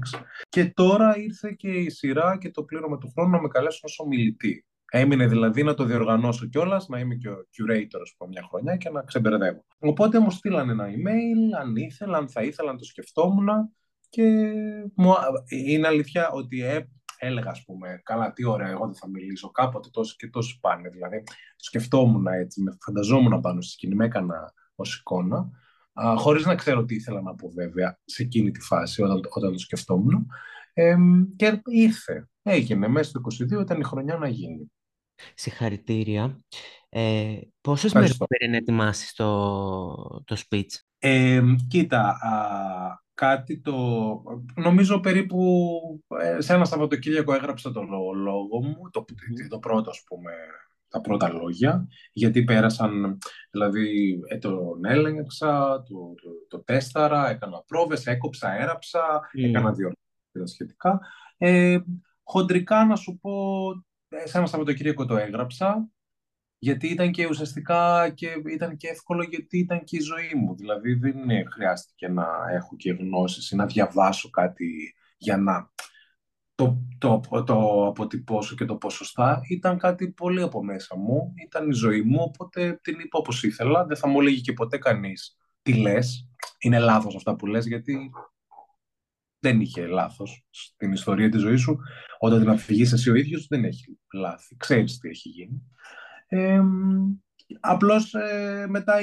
Και 0.50 0.66
τώρα 0.66 1.18
ήρθε 1.18 1.52
και 1.58 1.70
η 1.70 1.90
σειρά 1.90 2.38
και 2.38 2.52
το 2.52 2.64
πλήρωμα 2.64 2.98
του 2.98 3.12
χρόνου 3.16 3.30
να 3.30 3.42
με 3.42 3.48
καλέσουν 3.48 3.82
ως 3.84 4.00
ομιλητή. 4.00 4.66
Έμεινε 4.92 5.28
δηλαδή 5.28 5.64
να 5.64 5.74
το 5.74 5.84
διοργανώσω 5.84 6.46
κιόλας, 6.46 6.88
να 6.88 7.00
είμαι 7.00 7.16
και 7.16 7.30
ο 7.30 7.36
curator 7.36 8.02
από 8.14 8.28
μια 8.28 8.46
χρονιά 8.50 8.76
και 8.76 8.90
να 8.90 9.04
ξεμπερδεύω. 9.04 9.66
Οπότε 9.80 10.20
μου 10.20 10.32
στείλαν 10.32 10.70
ένα 10.70 10.86
email, 10.88 11.60
αν 11.62 11.76
ήθελα, 11.76 12.18
αν 12.18 12.30
θα 12.30 12.44
ήθελα 12.44 12.72
να 12.72 12.78
το 12.78 12.84
σκεφτόμουν. 12.84 13.48
Και 14.10 14.24
μου, 14.96 15.14
είναι 15.48 15.88
αλήθεια 15.88 16.30
ότι 16.30 16.62
ε, 16.62 16.88
έλεγα, 17.18 17.50
ας 17.50 17.64
πούμε, 17.66 18.02
καλά, 18.04 18.34
τι 18.34 18.46
ωραία, 18.46 18.70
εγώ 18.70 18.86
δεν 18.86 18.96
θα 18.96 19.10
μιλήσω. 19.10 19.52
Κάποτε 19.52 19.90
τόσο 19.92 20.16
και 20.18 20.28
τόσο 20.28 20.58
πάνε. 20.62 20.90
Δηλαδή, 20.90 21.24
σκεφτόμουν 21.56 22.28
έτσι, 22.28 22.62
με 22.62 22.78
φανταζόμουν 22.82 23.42
πάνω 23.42 23.62
στη 23.62 23.72
σκηνή, 23.72 23.96
με 23.96 24.06
έκανα 24.06 24.54
ως 24.76 24.98
εικόνα 25.00 25.52
χωρίς 26.18 26.46
να 26.46 26.56
ξέρω 26.56 26.86
τι 26.86 26.96
ήθελα 26.96 27.22
να 27.22 27.36
πω 27.36 27.50
βέβαια 27.50 28.00
σε 28.06 28.24
εκείνη 28.24 28.52
τη 28.52 28.60
φάση 28.60 29.02
όταν, 29.02 29.22
όταν 29.30 29.52
το 29.52 29.60
σκεφτόμουν. 29.60 30.28
Ε, 30.74 30.96
και 31.36 31.62
ήρθε, 31.66 32.30
έγινε 32.42 32.88
μέσα 32.88 33.10
στο 33.10 33.22
22, 33.58 33.62
ήταν 33.62 33.80
η 33.80 33.84
χρονιά 33.84 34.18
να 34.18 34.28
γίνει. 34.28 34.72
Συγχαρητήρια. 35.36 36.40
Ε, 36.90 37.40
πόσες 37.62 37.94
μέρες 37.94 38.18
πήρε 38.28 38.52
να 38.52 38.58
ετοιμάσεις 38.58 39.14
το, 39.14 40.24
το 40.26 40.38
speech? 40.50 40.74
Ε, 41.00 41.42
κοίτα, 41.68 42.10
α, 42.10 42.34
κάτι 43.20 43.62
το... 43.62 43.76
Νομίζω 44.56 45.00
περίπου 45.00 45.70
ε, 46.20 46.42
σε 46.42 46.54
ένα 46.54 46.66
Σαββατοκύριακο 46.66 47.34
έγραψα 47.34 47.72
το 47.72 47.82
λόγο 48.16 48.64
μου, 48.64 48.90
το, 48.92 49.06
το 49.50 49.60
πρώτο 49.60 49.90
ας 49.90 50.04
πούμε 50.08 50.32
τα 50.90 51.02
πρώτα 51.02 51.30
λόγια, 51.30 51.88
γιατί 52.12 52.44
πέρασαν, 52.44 53.18
δηλαδή 53.52 54.20
ε, 54.28 54.38
τον 54.38 54.86
έλεγξα, 54.86 55.84
το, 55.84 56.14
το, 56.22 56.30
το 56.48 56.64
τέσταρα, 56.64 57.30
έκανα 57.30 57.64
πρόβες, 57.68 58.06
έκοψα, 58.06 58.52
έραψα, 58.52 59.20
mm. 59.20 59.44
έκανα 59.44 59.72
δύο 59.72 59.92
σχετικά. 60.44 61.00
Ε, 61.38 61.80
χοντρικά 62.24 62.86
να 62.86 62.96
σου 62.96 63.20
πω, 63.22 63.32
ε, 64.08 64.28
σε 64.28 64.38
ένα 64.38 64.48
Σαββατοκύριακο 64.48 65.06
το 65.06 65.18
έγραψα, 65.18 65.90
γιατί 66.60 66.88
ήταν 66.88 67.12
και 67.12 67.28
ουσιαστικά 67.28 68.10
και 68.10 68.30
ήταν 68.54 68.78
και 68.78 68.88
εύκολο 68.88 69.24
γιατί 69.24 69.58
ήταν 69.58 69.84
και 69.84 69.98
η 69.98 70.02
ζωή 70.02 70.34
μου. 70.36 70.56
Δηλαδή 70.56 70.94
δεν 70.94 71.16
χρειάστηκε 71.52 72.08
να 72.08 72.28
έχω 72.52 72.76
και 72.76 72.92
γνώσεις 72.92 73.52
ή 73.52 73.56
να 73.56 73.66
διαβάσω 73.66 74.30
κάτι 74.30 74.94
για 75.18 75.38
να 75.38 75.72
το, 76.56 76.82
το, 76.98 77.22
το 77.46 77.88
αποτυπώσω 77.88 78.56
και 78.56 78.66
το 78.66 78.76
ποσοστά. 78.76 79.42
Ήταν 79.50 79.78
κάτι 79.78 80.12
πολύ 80.12 80.42
από 80.42 80.64
μέσα 80.64 80.98
μου, 80.98 81.34
ήταν 81.46 81.70
η 81.70 81.74
ζωή 81.74 82.02
μου, 82.02 82.18
οπότε 82.22 82.80
την 82.84 83.00
είπα 83.00 83.20
όπως 83.20 83.44
ήθελα, 83.44 83.86
δεν 83.86 83.98
θα 83.98 84.08
μου 84.08 84.20
έλεγε 84.20 84.40
και 84.40 84.54
ποτέ 84.54 84.78
κανείς 84.78 85.38
τι 85.62 85.74
λες, 85.74 86.28
είναι 86.60 86.80
λάθος 86.80 87.16
αυτά 87.16 87.36
που 87.36 87.46
λες, 87.46 87.68
γιατί 87.68 88.12
δεν 89.40 89.62
είχε 89.62 89.88
λάθος 89.88 90.46
στην 90.50 90.92
ιστορία 90.92 91.30
της 91.30 91.42
ζωής 91.42 91.62
σου, 91.62 91.80
όταν 92.20 92.40
την 92.40 92.50
αφηγείς 92.50 92.92
εσύ 92.92 93.10
ο 93.10 93.16
ίδιος 93.16 93.48
δεν 93.48 93.64
έχει 93.64 94.00
λάθη, 94.14 94.56
ξέρεις 94.58 94.98
τι 94.98 95.10
έχει 95.10 95.30
γίνει. 95.30 95.64
Ε, 96.32 96.62
απλώς 97.60 98.14
ε, 98.14 98.66
μετά 98.70 98.94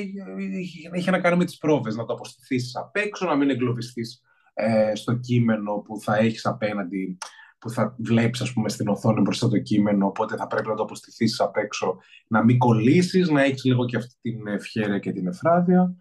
είχε 0.93 1.11
να 1.11 1.21
κάνει 1.21 1.37
με 1.37 1.45
τις 1.45 1.59
πρόβες, 1.59 1.97
να 1.97 2.05
το 2.05 2.13
αποστηθείς 2.13 2.77
απ' 2.77 2.97
έξω, 2.97 3.27
να 3.27 3.37
μην 3.37 3.51
εγκλωβιστείς 3.51 4.21
ε, 4.55 4.95
στο 4.95 5.15
κείμενο 5.15 5.75
που 5.75 6.01
θα 6.01 6.17
έχεις 6.17 6.47
απέναντι 6.47 7.19
που 7.59 7.71
θα 7.71 7.95
βλέπεις 7.99 8.41
ας 8.41 8.53
πούμε 8.53 8.69
στην 8.69 8.89
οθόνη 8.89 9.21
μπροστά 9.21 9.49
το 9.49 9.59
κείμενο, 9.59 10.07
οπότε 10.07 10.37
θα 10.37 10.47
πρέπει 10.47 10.69
να 10.69 10.75
το 10.75 10.83
αποστηθήσεις 10.83 11.41
απ' 11.41 11.57
έξω, 11.57 11.97
να 12.29 12.45
μην 12.45 12.59
κολλήσεις, 12.59 13.29
να 13.29 13.43
έχεις 13.43 13.65
λίγο 13.65 13.85
και 13.85 13.97
αυτή 13.97 14.15
την 14.21 14.47
ευχαίρεια 14.47 14.99
και 14.99 15.13
την 15.13 15.27
εφράδια. 15.27 15.95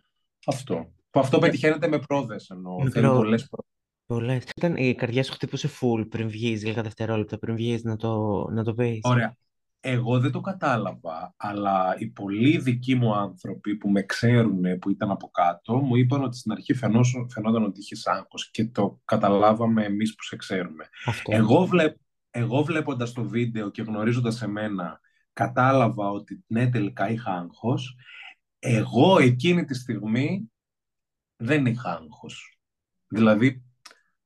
Αυτό. 0.46 0.94
Που 1.10 1.20
αυτό 1.20 1.40
πετυχαίνεται 1.40 1.88
με 1.88 2.00
πρόδες, 2.00 2.50
ενώ 2.50 2.76
θέλει 2.92 3.08
πολλές 3.08 3.50
πρόδες. 3.50 3.70
Πολλές. 4.06 4.44
Ήταν, 4.56 4.76
η 4.76 4.96
καρδιά 4.96 5.24
σου 5.24 5.32
χτύπωσε 5.32 5.70
full 5.80 6.06
πριν 6.10 6.30
βγεις, 6.30 6.66
λίγα 6.66 6.82
δευτερόλεπτα 6.82 7.38
πριν 7.38 7.56
βγεις 7.56 7.84
να 7.84 7.96
το, 7.96 8.46
να 8.52 8.64
το 8.64 8.74
πεις. 8.74 9.00
Ωραία. 9.04 9.38
Εγώ 9.88 10.20
δεν 10.20 10.32
το 10.32 10.42
κατάλαβα, 10.42 11.34
αλλά 11.38 11.96
οι 11.98 12.08
πολλοί 12.08 12.58
δικοί 12.58 12.96
μου 12.96 13.16
άνθρωποι 13.16 13.76
που 13.76 13.90
με 13.90 14.02
ξέρουν 14.02 14.80
που 14.80 14.90
ήταν 14.90 15.12
από 15.12 15.28
κάτω 15.28 15.78
μου 15.78 15.96
είπαν 15.96 16.24
ότι 16.24 16.38
στην 16.38 16.52
αρχή 16.52 16.74
φαινόταν 16.74 17.64
ότι 17.64 17.80
είχε 17.80 17.96
άγχος 18.04 18.52
και 18.52 18.66
το 18.66 19.02
καταλάβαμε 19.06 19.84
εμείς 19.84 20.16
που 20.16 20.24
σε 20.24 20.36
ξέρουμε. 20.36 20.90
Εγώ, 21.28 21.66
βλέπ, 21.66 21.96
εγώ 22.30 22.64
βλέποντας 22.64 23.12
το 23.12 23.24
βίντεο 23.24 23.72
και 23.72 23.82
γνωρίζοντας 23.82 24.42
εμένα 24.42 25.00
κατάλαβα 25.34 26.10
ότι 26.10 26.44
ναι 26.48 26.70
τελικά 26.70 27.10
είχα 27.10 27.32
άγχος. 27.32 27.96
Εγώ 28.60 29.20
εκείνη 29.20 29.66
τη 29.66 29.74
στιγμή 29.74 30.52
δεν 31.36 31.66
είχα 31.66 31.92
άγχος. 31.92 32.60
Δηλαδή, 33.08 33.64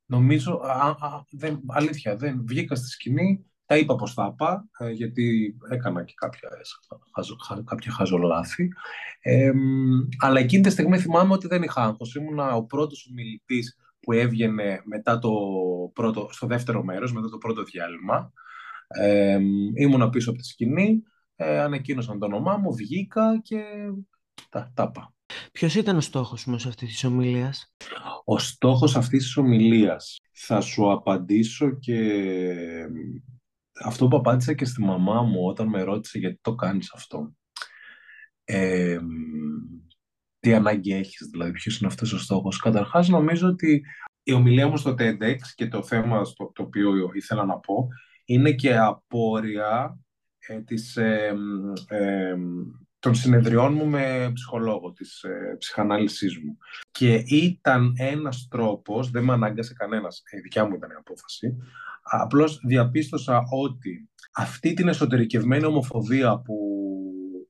νομίζω, 0.06 0.54
α, 0.64 0.90
α, 1.00 1.24
δεν, 1.32 1.62
αλήθεια, 1.68 2.16
δεν 2.16 2.46
βγήκα 2.46 2.76
στη 2.76 2.88
σκηνή 2.88 3.49
τα 3.70 3.78
είπα 3.78 3.96
πως 3.96 4.14
θα 4.14 4.30
είπα, 4.34 4.68
ε, 4.80 4.90
γιατί 4.90 5.56
έκανα 5.70 6.04
και 6.04 6.14
κάποια, 6.16 6.50
χαζο, 7.16 7.36
κάποια 7.64 7.92
χαζολάθη. 7.92 8.70
Ε, 9.22 9.52
αλλά 10.18 10.40
εκείνη 10.40 10.64
τη 10.64 10.70
στιγμή 10.70 11.00
θυμάμαι 11.00 11.34
ότι 11.34 11.48
δεν 11.48 11.64
είχα 11.64 11.84
άγχος. 11.84 12.16
Ήμουν 12.16 12.40
ο 12.40 12.64
πρώτος 12.64 13.08
ομιλητής 13.12 13.78
που 14.00 14.12
έβγαινε 14.12 14.82
μετά 14.86 15.20
το 15.20 15.32
πρώτο, 15.94 16.28
στο 16.32 16.48
δεύτερο 16.48 16.84
μέρος, 16.84 17.14
μετά 17.14 17.30
το 17.30 17.38
πρώτο 17.38 17.64
διάλειμμα. 17.64 18.34
Ε, 18.88 19.40
ήμουνα 19.76 20.10
πίσω 20.10 20.30
από 20.30 20.40
τη 20.40 20.46
σκηνή, 20.46 21.04
ε, 21.36 21.60
ανακοίνωσαν 21.60 22.20
το 22.20 22.26
όνομά 22.26 22.58
μου, 22.58 22.76
βγήκα 22.76 23.40
και 23.42 23.64
τα, 24.50 24.72
τα 24.74 24.84
είπα. 24.90 25.14
Ποιος 25.52 25.76
ήταν 25.76 25.96
ο 25.98 26.02
στόχος 26.02 26.46
μου 26.46 26.58
σε 26.58 26.68
αυτής 26.68 26.90
της 26.90 27.04
ομιλίας; 27.04 27.74
Ο 28.26 28.40
στόχος 28.40 28.96
αυτής 28.96 29.24
της 29.24 29.38
ομιλίας 29.38 30.18
θα 30.32 30.62
σου 30.62 30.92
απαντήσω 30.92 31.70
και 31.70 31.98
αυτό 33.84 34.08
που 34.08 34.18
απάντησα 34.18 34.54
και 34.54 34.66
στη 34.66 34.82
μαμά 34.82 35.22
μου 35.22 35.46
όταν 35.46 35.68
με 35.68 35.82
ρώτησε 35.82 36.20
γιατί 36.20 36.40
το 36.42 36.56
κάνεις 36.56 36.94
αυτό. 36.94 37.34
Ε, 38.44 39.00
τι 40.40 40.54
ανάγκη 40.54 40.94
έχεις, 40.94 41.28
δηλαδή 41.32 41.52
ποιος 41.52 41.80
είναι 41.80 41.88
αυτός 41.88 42.14
ο 42.14 42.20
στόχος. 42.20 42.60
Καταρχάς 42.60 43.10
νομίζω 43.10 43.48
ότι 43.48 43.84
η 44.24 44.34
ομιλία 44.34 44.68
μου 44.68 44.78
στο 44.78 44.96
TEDx 44.98 45.38
και 45.56 45.68
το 45.68 45.84
θέμα 45.84 46.24
στο, 46.24 46.52
το 46.56 46.64
οποίο 46.64 47.12
ήθελα 47.14 47.46
να 47.46 47.58
πω 47.60 47.88
είναι 48.26 48.52
και 48.52 48.78
απόρρια 48.78 50.00
ε, 50.40 50.62
της, 50.62 50.98
ε, 50.98 51.34
ε, 51.88 52.36
των 53.00 53.16
συνεδριών 53.16 53.74
μου 53.74 53.86
με 53.86 54.32
ψυχολόγο, 54.34 54.92
της 54.92 55.24
ε, 55.24 55.56
ψυχανάλυσης 55.60 56.38
μου. 56.38 56.58
Και 56.92 57.14
ήταν 57.26 57.94
ένας 57.98 58.48
τρόπος, 58.50 59.10
δεν 59.10 59.24
με 59.24 59.34
ανάγκασε 59.34 59.74
κανένας, 59.74 60.24
η 60.38 60.40
δικιά 60.40 60.66
μου 60.66 60.76
ήταν 60.76 60.90
η 60.90 60.94
απόφαση, 60.98 61.58
απλώς 62.10 62.60
διαπίστωσα 62.66 63.44
ότι 63.50 64.10
αυτή 64.34 64.74
την 64.74 64.88
εσωτερικευμένη 64.88 65.66
ομοφοβία 65.66 66.40
που 66.40 66.58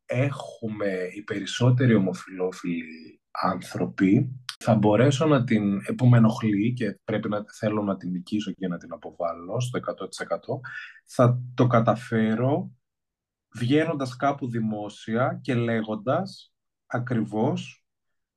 έχουμε 0.05 0.87
οι 1.15 1.21
περισσότεροι 1.21 1.95
ομοφιλόφιλοι 1.95 3.21
άνθρωποι, 3.31 4.39
θα 4.59 4.75
μπορέσω 4.75 5.25
να 5.25 5.43
την, 5.43 5.95
που 5.95 6.07
με 6.07 6.17
ενοχλεί 6.17 6.73
και 6.73 6.99
πρέπει 7.03 7.29
να 7.29 7.43
θέλω 7.59 7.81
να 7.81 7.97
την 7.97 8.09
νικήσω 8.09 8.51
και 8.51 8.67
να 8.67 8.77
την 8.77 8.93
αποβάλω 8.93 9.59
στο 9.59 9.79
100%, 9.79 10.59
θα 11.05 11.41
το 11.53 11.67
καταφέρω 11.67 12.71
βγαίνοντας 13.55 14.15
κάπου 14.15 14.49
δημόσια 14.49 15.39
και 15.41 15.53
λέγοντας 15.53 16.53
ακριβώς, 16.85 17.85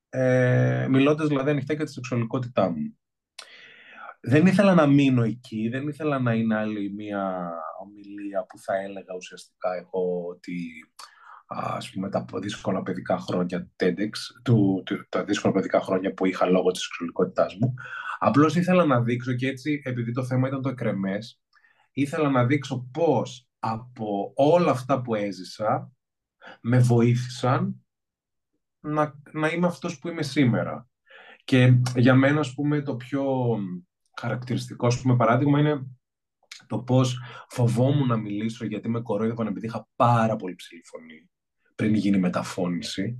ε, 0.08 0.86
μιλώντας 0.90 1.28
δηλαδή 1.28 1.50
ανοιχτά 1.50 1.74
για 1.74 1.84
τη 1.84 1.92
σεξουαλικότητά 1.92 2.70
μου. 2.70 2.96
Δεν 4.24 4.46
ήθελα 4.46 4.74
να 4.74 4.86
μείνω 4.86 5.22
εκεί, 5.22 5.68
δεν 5.68 5.88
ήθελα 5.88 6.18
να 6.18 6.34
είναι 6.34 6.56
άλλη 6.56 6.92
μια 6.92 7.50
ομιλία 7.80 8.46
που 8.48 8.58
θα 8.58 8.74
έλεγα 8.74 9.14
ουσιαστικά 9.16 9.74
εγώ 9.74 10.26
ότι 10.28 10.70
ας 11.46 11.90
πούμε 11.90 12.08
τα 12.08 12.24
δύσκολα 12.40 12.82
παιδικά 12.82 13.18
χρόνια 13.18 13.70
TEDx, 13.76 14.10
του, 14.42 14.82
του, 14.86 15.06
τα 15.08 15.24
δύσκολα 15.24 15.52
παιδικά 15.52 15.80
χρόνια 15.80 16.12
που 16.12 16.26
είχα 16.26 16.46
λόγω 16.46 16.70
της 16.70 16.82
σεξουαλικότητάς 16.82 17.56
μου. 17.60 17.74
Απλώς 18.18 18.56
ήθελα 18.56 18.84
να 18.84 19.00
δείξω 19.00 19.34
και 19.34 19.48
έτσι, 19.48 19.82
επειδή 19.84 20.12
το 20.12 20.24
θέμα 20.24 20.48
ήταν 20.48 20.62
το 20.62 20.68
εκρεμές, 20.68 21.40
ήθελα 21.92 22.30
να 22.30 22.46
δείξω 22.46 22.88
πώς 22.92 23.48
από 23.58 24.32
όλα 24.34 24.70
αυτά 24.70 25.02
που 25.02 25.14
έζησα 25.14 25.92
με 26.60 26.78
βοήθησαν 26.78 27.84
να, 28.80 29.20
να 29.32 29.48
είμαι 29.48 29.66
αυτός 29.66 29.98
που 29.98 30.08
είμαι 30.08 30.22
σήμερα. 30.22 30.88
Και 31.44 31.80
για 31.96 32.14
μένα, 32.14 32.40
ας 32.40 32.54
πούμε, 32.54 32.82
το 32.82 32.96
πιο 32.96 33.24
χαρακτηριστικό, 34.22 34.86
ας 34.86 35.00
πούμε, 35.00 35.16
παράδειγμα 35.16 35.58
είναι 35.58 35.86
το 36.66 36.78
πώς 36.78 37.20
φοβόμουν 37.48 38.06
να 38.06 38.16
μιλήσω 38.16 38.64
γιατί 38.64 38.88
με 38.88 39.00
κορόιδευαν 39.00 39.46
επειδή 39.46 39.66
είχα 39.66 39.88
πάρα 39.96 40.36
πολύ 40.36 40.54
ψηλή 40.54 40.82
φωνή 40.84 41.30
πριν 41.74 41.94
γίνει 41.94 42.18
μεταφώνηση, 42.18 43.18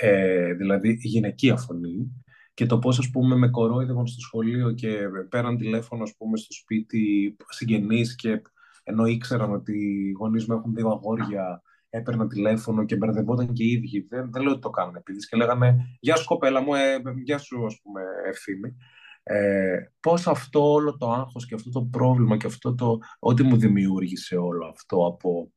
ε, 0.00 0.52
δηλαδή 0.52 0.98
γυναικεία 1.00 1.56
φωνή 1.56 2.24
και 2.54 2.66
το 2.66 2.78
πώς 2.78 2.98
ας 2.98 3.10
πούμε 3.10 3.36
με 3.36 3.48
κορόιδευαν 3.48 4.06
στο 4.06 4.20
σχολείο 4.20 4.72
και 4.72 4.98
πέραν 5.28 5.56
τηλέφωνο 5.56 6.02
ας 6.02 6.14
πούμε 6.18 6.36
στο 6.36 6.52
σπίτι 6.52 7.36
συγγενείς 7.48 8.14
και 8.14 8.42
ενώ 8.82 9.06
ήξεραν 9.06 9.52
ότι 9.52 9.72
οι 9.72 10.10
γονείς 10.10 10.46
μου 10.46 10.56
έχουν 10.56 10.74
δύο 10.74 10.88
αγόρια, 10.88 11.62
έπαιρνα 11.90 12.26
τηλέφωνο 12.26 12.84
και 12.84 12.96
μπερδευόταν 12.96 13.52
και 13.52 13.64
οι 13.64 13.70
ίδιοι. 13.70 14.06
Δεν, 14.08 14.30
δεν 14.32 14.42
λέω 14.42 14.52
ότι 14.52 14.60
το 14.60 14.70
κάνουν 14.70 14.96
επειδή 14.96 15.18
και 15.18 15.36
λέγανε 15.36 15.96
«Γεια 16.00 16.16
σου 16.16 16.24
κοπέλα 16.24 16.60
μου, 16.60 16.74
ε, 16.74 17.02
γεια 17.24 17.38
σου 17.38 17.66
ας 17.66 17.80
πούμε 17.82 18.02
ευθύμη». 18.28 18.76
Ε, 19.22 19.76
πώς 20.00 20.26
αυτό 20.26 20.72
όλο 20.72 20.96
το 20.96 21.10
άγχος 21.10 21.46
και 21.46 21.54
αυτό 21.54 21.70
το 21.70 21.82
πρόβλημα 21.82 22.36
και 22.36 22.46
αυτό 22.46 22.74
το 22.74 22.98
ό,τι 23.18 23.42
μου 23.42 23.56
δημιούργησε 23.56 24.36
όλο 24.36 24.66
αυτό 24.66 25.06
από 25.06 25.52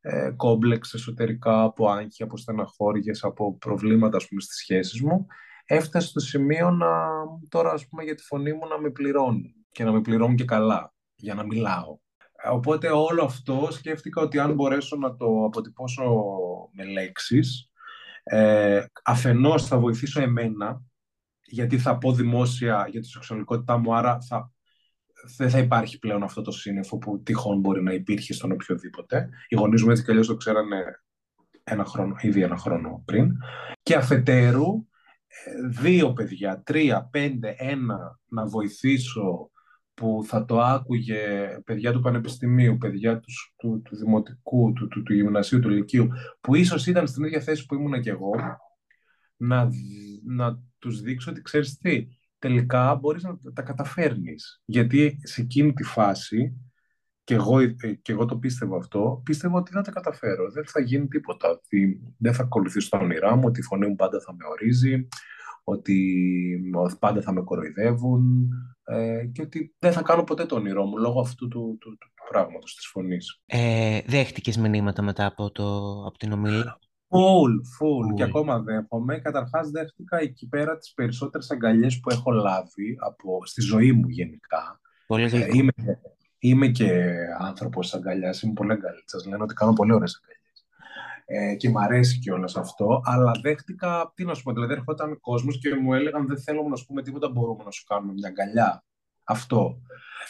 ε, 0.00 0.30
κόμπλεξ 0.36 0.94
εσωτερικά, 0.94 1.62
από 1.62 1.90
άγχη, 1.90 2.22
από 2.22 2.36
στεναχώριες, 2.36 3.24
από 3.24 3.56
προβλήματα 3.56 4.16
ας 4.16 4.28
πούμε, 4.28 4.40
στις 4.40 4.56
σχέσεις 4.56 5.02
μου, 5.02 5.26
έφτασε 5.64 6.06
στο 6.06 6.20
σημείο 6.20 6.70
να 6.70 6.88
τώρα 7.48 7.72
ας 7.72 7.88
πούμε 7.88 8.02
για 8.02 8.14
τη 8.14 8.22
φωνή 8.22 8.52
μου 8.52 8.66
να 8.66 8.80
με 8.80 8.90
πληρώνουν 8.90 9.54
και 9.70 9.84
να 9.84 9.92
με 9.92 10.00
πληρώνουν 10.00 10.36
και 10.36 10.44
καλά 10.44 10.94
για 11.14 11.34
να 11.34 11.44
μιλάω. 11.44 11.98
Οπότε 12.50 12.88
όλο 12.88 13.24
αυτό 13.24 13.68
σκέφτηκα 13.70 14.22
ότι 14.22 14.38
αν 14.38 14.54
μπορέσω 14.54 14.96
να 14.96 15.16
το 15.16 15.44
αποτυπώσω 15.44 16.02
με 16.72 16.84
λέξεις, 16.84 17.70
ε, 18.22 18.84
αφενός 19.04 19.66
θα 19.66 19.78
βοηθήσω 19.78 20.22
εμένα, 20.22 20.82
γιατί 21.52 21.78
θα 21.78 21.98
πω 21.98 22.12
δημόσια 22.12 22.86
για 22.90 23.00
τη 23.00 23.06
σεξουαλικότητά 23.06 23.78
μου, 23.78 23.94
άρα 23.94 24.20
θα, 24.20 24.52
δεν 25.36 25.50
θα 25.50 25.58
υπάρχει 25.58 25.98
πλέον 25.98 26.22
αυτό 26.22 26.42
το 26.42 26.50
σύννεφο 26.50 26.98
που 26.98 27.22
τυχόν 27.22 27.60
μπορεί 27.60 27.82
να 27.82 27.92
υπήρχε 27.92 28.32
στον 28.32 28.52
οποιοδήποτε. 28.52 29.28
Οι 29.48 29.56
γονείς 29.56 29.82
μου 29.82 29.90
έτσι 29.90 30.04
κι 30.04 30.10
αλλιώς 30.10 30.26
το 30.26 30.36
ξέρανε 30.36 31.02
ένα 31.64 31.84
χρόνο, 31.84 32.16
ήδη 32.20 32.42
ένα 32.42 32.56
χρόνο 32.56 33.02
πριν. 33.04 33.32
Και 33.82 33.94
αφετέρου, 33.94 34.86
ε, 35.26 35.68
δύο 35.82 36.12
παιδιά, 36.12 36.62
τρία, 36.62 37.08
πέντε, 37.10 37.54
ένα, 37.58 38.18
να 38.26 38.46
βοηθήσω 38.46 39.50
που 39.94 40.24
θα 40.26 40.44
το 40.44 40.60
άκουγε 40.60 41.48
παιδιά 41.64 41.92
του 41.92 42.00
Πανεπιστημίου, 42.00 42.76
παιδιά 42.76 43.20
τους, 43.20 43.54
του, 43.56 43.82
του 43.84 43.96
Δημοτικού, 43.96 44.72
του, 44.72 44.88
του, 44.88 45.02
του 45.02 45.14
Γυμνασίου, 45.14 45.60
του 45.60 45.68
Λυκείου, 45.68 46.08
που 46.40 46.54
ίσως 46.54 46.86
ήταν 46.86 47.06
στην 47.06 47.24
ίδια 47.24 47.40
θέση 47.40 47.66
που 47.66 47.74
ήμουν 47.74 48.00
και 48.00 48.10
εγώ, 48.10 48.30
να, 49.42 49.70
να 50.24 50.62
τους 50.78 51.00
δείξω 51.00 51.30
ότι 51.30 51.42
ξέρεις 51.42 51.78
τι, 51.78 52.06
τελικά 52.38 52.94
μπορείς 52.94 53.22
να 53.22 53.52
τα 53.52 53.62
καταφέρνεις. 53.62 54.62
Γιατί 54.64 55.20
σε 55.22 55.40
εκείνη 55.40 55.72
τη 55.72 55.82
φάση, 55.82 56.56
και 57.24 57.34
εγώ, 57.34 57.66
και 58.02 58.12
εγώ 58.12 58.24
το 58.24 58.36
πίστευα 58.36 58.76
αυτό, 58.76 59.20
πίστευα 59.24 59.58
ότι 59.58 59.70
δεν 59.72 59.82
τα 59.82 59.90
καταφέρω, 59.90 60.50
δεν 60.50 60.66
θα 60.66 60.80
γίνει 60.80 61.08
τίποτα, 61.08 61.48
ότι 61.48 62.00
δεν 62.18 62.34
θα 62.34 62.42
ακολουθήσω 62.42 62.88
τα 62.88 62.98
όνειρά 62.98 63.36
μου, 63.36 63.42
ότι 63.44 63.60
η 63.60 63.62
φωνή 63.62 63.86
μου 63.86 63.94
πάντα 63.94 64.20
θα 64.20 64.34
με 64.34 64.44
ορίζει, 64.50 65.08
ότι 65.64 66.72
πάντα 66.98 67.22
θα 67.22 67.32
με 67.32 67.42
κοροϊδεύουν 67.42 68.48
ε, 68.84 69.26
και 69.32 69.42
ότι 69.42 69.74
δεν 69.78 69.92
θα 69.92 70.02
κάνω 70.02 70.24
ποτέ 70.24 70.46
το 70.46 70.54
όνειρό 70.54 70.84
μου 70.84 70.98
λόγω 70.98 71.20
αυτού 71.20 71.48
του, 71.48 71.76
του, 71.80 71.90
του, 71.90 71.98
του 71.98 72.28
πράγματος, 72.28 72.74
της 72.74 72.86
φωνής. 72.86 73.40
Ε, 73.46 74.00
δέχτηκες 74.06 74.56
μηνύματα 74.56 75.02
μετά 75.02 75.26
από, 75.26 75.50
το, 75.50 75.64
από 76.06 76.18
την 76.18 76.32
ομιλία; 76.32 76.78
Full, 77.12 77.52
full. 77.76 78.14
Και 78.14 78.22
ακόμα 78.22 78.58
δέχομαι. 78.58 79.18
Καταρχάς 79.18 79.70
δέχτηκα 79.70 80.18
εκεί 80.18 80.48
πέρα 80.48 80.78
τις 80.78 80.92
περισσότερες 80.94 81.50
αγκαλιές 81.50 82.00
που 82.00 82.10
έχω 82.10 82.30
λάβει 82.30 82.96
από, 82.98 83.46
στη 83.46 83.60
ζωή 83.60 83.92
μου 83.92 84.08
γενικά. 84.08 84.80
Πολύ 85.06 85.24
ε, 85.24 85.48
είμαι, 85.52 85.72
είμαι 86.38 86.66
και 86.66 87.14
άνθρωπος 87.38 87.94
αγκαλιάς, 87.94 88.42
είμαι 88.42 88.52
πολύ 88.52 88.72
αγκαλίτσας. 88.72 89.26
Λένε 89.26 89.42
ότι 89.42 89.54
κάνω 89.54 89.72
πολύ 89.72 89.92
ωραίες 89.92 90.20
αγκαλιές 90.22 90.42
ε, 91.24 91.54
και 91.54 91.68
μ' 91.68 91.78
αρέσει 91.78 92.18
κιόλας 92.18 92.56
αυτό, 92.56 93.00
αλλά 93.04 93.32
δέχτηκα, 93.42 94.12
τι 94.14 94.24
να 94.24 94.34
σου 94.34 94.42
πω, 94.42 94.52
δηλαδή 94.52 94.72
έρχονταν 94.72 95.20
κόσμος 95.20 95.58
και 95.58 95.74
μου 95.74 95.94
έλεγαν 95.94 96.26
δεν 96.26 96.40
θέλουμε 96.40 96.68
να 96.68 96.76
σου 96.76 96.86
πούμε 96.86 97.02
τίποτα, 97.02 97.28
μπορούμε 97.28 97.64
να 97.64 97.70
σου 97.70 97.84
κάνουμε 97.84 98.12
μια 98.12 98.28
αγκαλιά. 98.28 98.84
Αυτό. 99.24 99.80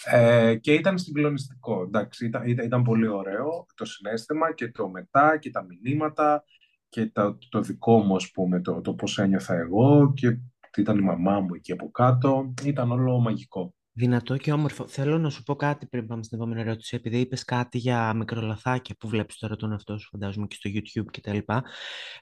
Ε, 0.05 0.55
και 0.55 0.75
ήταν 0.75 0.99
συγκλονιστικό, 0.99 1.83
εντάξει, 1.83 2.27
ήταν, 2.27 2.47
ήταν, 2.47 2.67
ήταν, 2.67 2.83
πολύ 2.83 3.09
ωραίο 3.09 3.67
το 3.75 3.85
συνέστημα 3.85 4.55
και 4.55 4.71
το 4.71 4.89
μετά 4.89 5.39
και 5.39 5.51
τα 5.51 5.65
μηνύματα 5.65 6.45
και 6.93 7.07
το, 7.07 7.39
το 7.49 7.61
δικό 7.61 7.99
μου, 7.99 8.15
ας 8.15 8.31
πούμε, 8.31 8.61
το, 8.61 8.81
το 8.81 8.95
πώς 8.95 9.19
ένιωθα 9.19 9.55
εγώ 9.55 10.13
και 10.13 10.39
ήταν 10.77 10.99
η 10.99 11.03
μαμά 11.03 11.41
μου 11.41 11.55
εκεί 11.55 11.73
από 11.73 11.91
κάτω, 11.91 12.55
ήταν 12.65 12.91
όλο 12.91 13.21
μαγικό. 13.21 13.75
Δυνατό 13.95 14.37
και 14.37 14.53
όμορφο. 14.53 14.87
Θέλω 14.87 15.19
να 15.19 15.31
σου 15.31 15.43
πω 15.43 15.57
κάτι 15.57 15.87
πριν 15.87 16.07
πάμε 16.07 16.23
στην 16.23 16.39
επόμενη 16.39 16.61
ερώτηση. 16.61 16.97
Επειδή 16.97 17.19
είπες 17.19 17.45
κάτι 17.45 17.79
για 17.79 18.15
μικρολαθάκια 18.15 18.95
που 18.99 19.09
βλέπεις 19.09 19.37
τώρα 19.37 19.57
τον 19.57 19.73
εαυτό 19.73 19.99
σου, 19.99 20.09
φαντάζομαι 20.09 20.47
και 20.47 20.57
στο 20.59 20.71
YouTube 20.75 21.11
κτλ. 21.13 21.39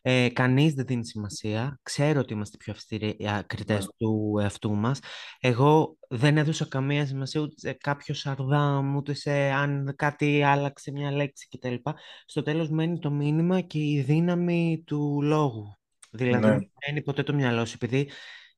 Ε, 0.02 0.28
Κανείς 0.28 0.74
δεν 0.74 0.86
δίνει 0.86 1.06
σημασία. 1.06 1.78
Ξέρω 1.82 2.20
ότι 2.20 2.32
είμαστε 2.32 2.56
πιο 2.56 2.72
αυστηροί 2.72 3.16
κριτέ 3.46 3.76
yeah. 3.76 3.80
Ναι. 3.80 3.86
του 3.96 4.38
εαυτού 4.40 4.74
μας. 4.74 4.98
Εγώ 5.40 5.96
δεν 6.08 6.36
έδωσα 6.36 6.64
καμία 6.64 7.06
σημασία 7.06 7.40
ούτε 7.40 7.54
σε 7.56 7.72
κάποιο 7.72 8.14
σαρδάμ, 8.14 8.96
ούτε 8.96 9.14
σε 9.14 9.32
αν 9.32 9.94
κάτι 9.96 10.42
άλλαξε 10.42 10.90
μια 10.90 11.10
λέξη 11.10 11.48
κτλ. 11.48 11.74
Στο 12.26 12.42
τέλος 12.42 12.70
μένει 12.70 12.98
το 12.98 13.10
μήνυμα 13.10 13.60
και 13.60 13.78
η 13.78 14.02
δύναμη 14.02 14.82
του 14.86 15.22
λόγου. 15.22 15.78
Δηλαδή, 16.10 16.46
ναι. 16.46 16.50
δεν 16.50 16.70
μένει 16.86 17.02
ποτέ 17.02 17.22
το 17.22 17.34
μυαλό 17.34 17.64
σου. 17.64 17.74
Επειδή 17.80 18.10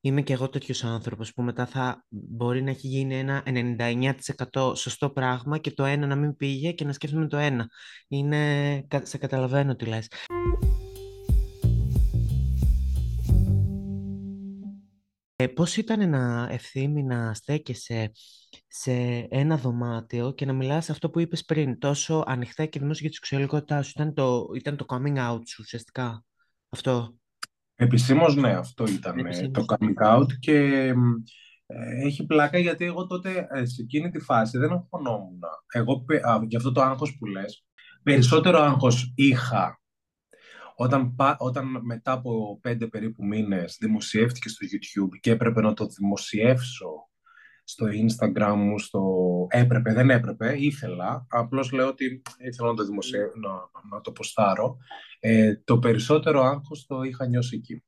είμαι 0.05 0.23
και 0.23 0.33
εγώ 0.33 0.49
τέτοιος 0.49 0.85
άνθρωπος 0.85 1.33
που 1.33 1.43
μετά 1.43 1.67
θα 1.67 2.05
μπορεί 2.09 2.63
να 2.63 2.71
έχει 2.71 2.87
γίνει 2.87 3.19
ένα 3.19 3.43
99% 4.53 4.73
σωστό 4.77 5.11
πράγμα 5.11 5.59
και 5.59 5.71
το 5.71 5.85
ένα 5.85 6.07
να 6.07 6.17
μην 6.17 6.37
πήγε 6.37 6.73
και 6.73 6.85
να 6.85 6.93
σκέφτομαι 6.93 7.27
το 7.27 7.37
ένα. 7.37 7.69
Είναι, 8.09 8.87
σε 9.03 9.19
καταλαβαίνω 9.19 9.77
τι 9.77 9.85
λες. 9.85 10.09
Ε, 15.37 15.47
πώς 15.47 15.77
ήταν 15.77 16.09
να 16.11 16.49
ευθύμη 16.51 17.03
να 17.03 17.35
στέκεσαι 17.35 18.13
σε 18.69 18.93
ένα 19.31 19.57
δωμάτιο 19.57 20.33
και 20.33 20.45
να 20.47 20.53
μιλάς 20.53 20.91
αυτό 20.91 21.11
που 21.11 21.21
είπες 21.21 21.45
πριν, 21.45 21.79
τόσο 21.79 22.25
ανοιχτά 22.27 22.67
και 22.67 22.79
δημόσια 22.79 23.01
για 23.01 23.11
τη 23.11 23.15
σεξουαλικότητά 23.15 23.83
σου; 23.83 23.93
Ήταν 23.95 24.15
το, 24.15 24.47
ήταν 24.55 24.77
το 24.77 24.85
coming 24.89 25.17
out 25.17 25.41
σου 25.47 25.59
ουσιαστικά 25.61 26.25
αυτό; 26.69 27.15
Επισήμως 27.83 28.37
ναι, 28.37 28.53
αυτό 28.53 28.85
ήταν 28.85 29.19
ε, 29.19 29.49
το 29.49 29.65
coming 29.67 30.17
out 30.17 30.27
και 30.39 30.57
ε, 31.67 32.07
έχει 32.07 32.27
πλάκα 32.27 32.59
γιατί 32.59 32.85
εγώ 32.85 33.07
τότε 33.07 33.47
ε, 33.51 33.65
σε 33.65 33.83
εκείνη 33.83 34.11
τη 34.11 34.19
φάση 34.19 34.59
δεν 34.59 34.73
αγχωνόμουν. 34.73 35.41
Εγώ 35.73 36.05
για 36.49 36.59
αυτό 36.59 36.73
το 36.73 36.83
άγχος 36.83 37.17
που 37.19 37.27
λες, 37.27 37.65
περισσότερο 38.03 38.59
άγχος 38.59 39.13
είχα 39.15 39.81
όταν, 40.77 41.17
όταν 41.39 41.81
μετά 41.83 42.13
από 42.13 42.59
πέντε 42.63 42.87
περίπου 42.87 43.27
μήνες 43.27 43.77
δημοσιεύτηκε 43.81 44.49
στο 44.49 44.67
YouTube 44.67 45.19
και 45.21 45.31
έπρεπε 45.31 45.61
να 45.61 45.75
το 45.75 45.87
δημοσιεύσω 45.87 47.11
στο 47.65 47.87
Instagram 47.87 48.55
μου, 48.57 48.79
στο 48.79 49.03
έπρεπε, 49.51 49.93
δεν 49.93 50.11
έπρεπε, 50.11 50.55
ήθελα, 50.59 51.27
απλώς 51.29 51.73
λέω 51.73 51.89
ότι 51.89 52.23
ήθελα 52.39 52.69
να 52.69 52.75
το 52.75 52.85
δημοσιεύσω, 52.85 53.39
να, 53.39 53.51
να 53.91 54.01
το 54.01 54.13
ποστάρω, 54.13 54.77
ε, 55.21 55.57
το 55.65 55.79
περισσότερο 55.79 56.43
άγχος 56.43 56.87
το 56.87 57.03
είχα 57.03 57.27
νιώσει 57.27 57.57
εκεί. 57.57 57.85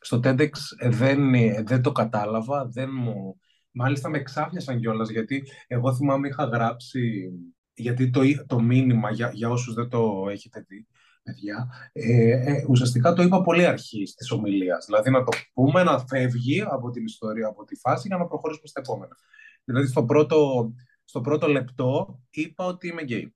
Στο 0.00 0.20
TEDx 0.24 0.50
δεν, 0.88 1.30
δεν 1.64 1.82
το 1.82 1.92
κατάλαβα, 1.92 2.66
δεν 2.66 2.88
μου... 2.92 3.40
Μάλιστα 3.72 4.08
με 4.08 4.22
ξάφνιασαν 4.22 4.80
κιόλας 4.80 5.10
γιατί 5.10 5.42
εγώ 5.66 5.94
θυμάμαι 5.94 6.28
είχα 6.28 6.44
γράψει, 6.44 7.30
γιατί 7.74 8.10
το, 8.10 8.20
το 8.46 8.60
μήνυμα 8.60 9.10
για, 9.10 9.30
για 9.34 9.50
όσους 9.50 9.74
δεν 9.74 9.88
το 9.88 10.26
έχετε 10.30 10.64
δει, 10.68 10.86
παιδιά, 11.22 11.68
ε, 11.92 12.30
ε, 12.30 12.64
ουσιαστικά 12.68 13.12
το 13.12 13.22
είπα 13.22 13.42
πολύ 13.42 13.66
αρχή 13.66 14.02
της 14.16 14.30
ομιλίας. 14.30 14.84
Δηλαδή 14.84 15.10
να 15.10 15.24
το 15.24 15.30
πούμε, 15.52 15.82
να 15.82 15.98
φεύγει 15.98 16.60
από 16.60 16.90
την 16.90 17.04
ιστορία, 17.04 17.46
από 17.46 17.64
τη 17.64 17.76
φάση 17.76 18.06
για 18.06 18.16
να 18.16 18.26
προχωρήσουμε 18.26 18.66
στα 18.68 18.80
επόμενα. 18.80 19.16
Δηλαδή 19.64 19.86
στο 19.86 20.04
πρώτο, 20.04 20.72
στο 21.04 21.20
πρώτο 21.20 21.46
λεπτό 21.46 22.20
είπα 22.30 22.64
ότι 22.64 22.88
είμαι 22.88 23.02
γκέι. 23.02 23.34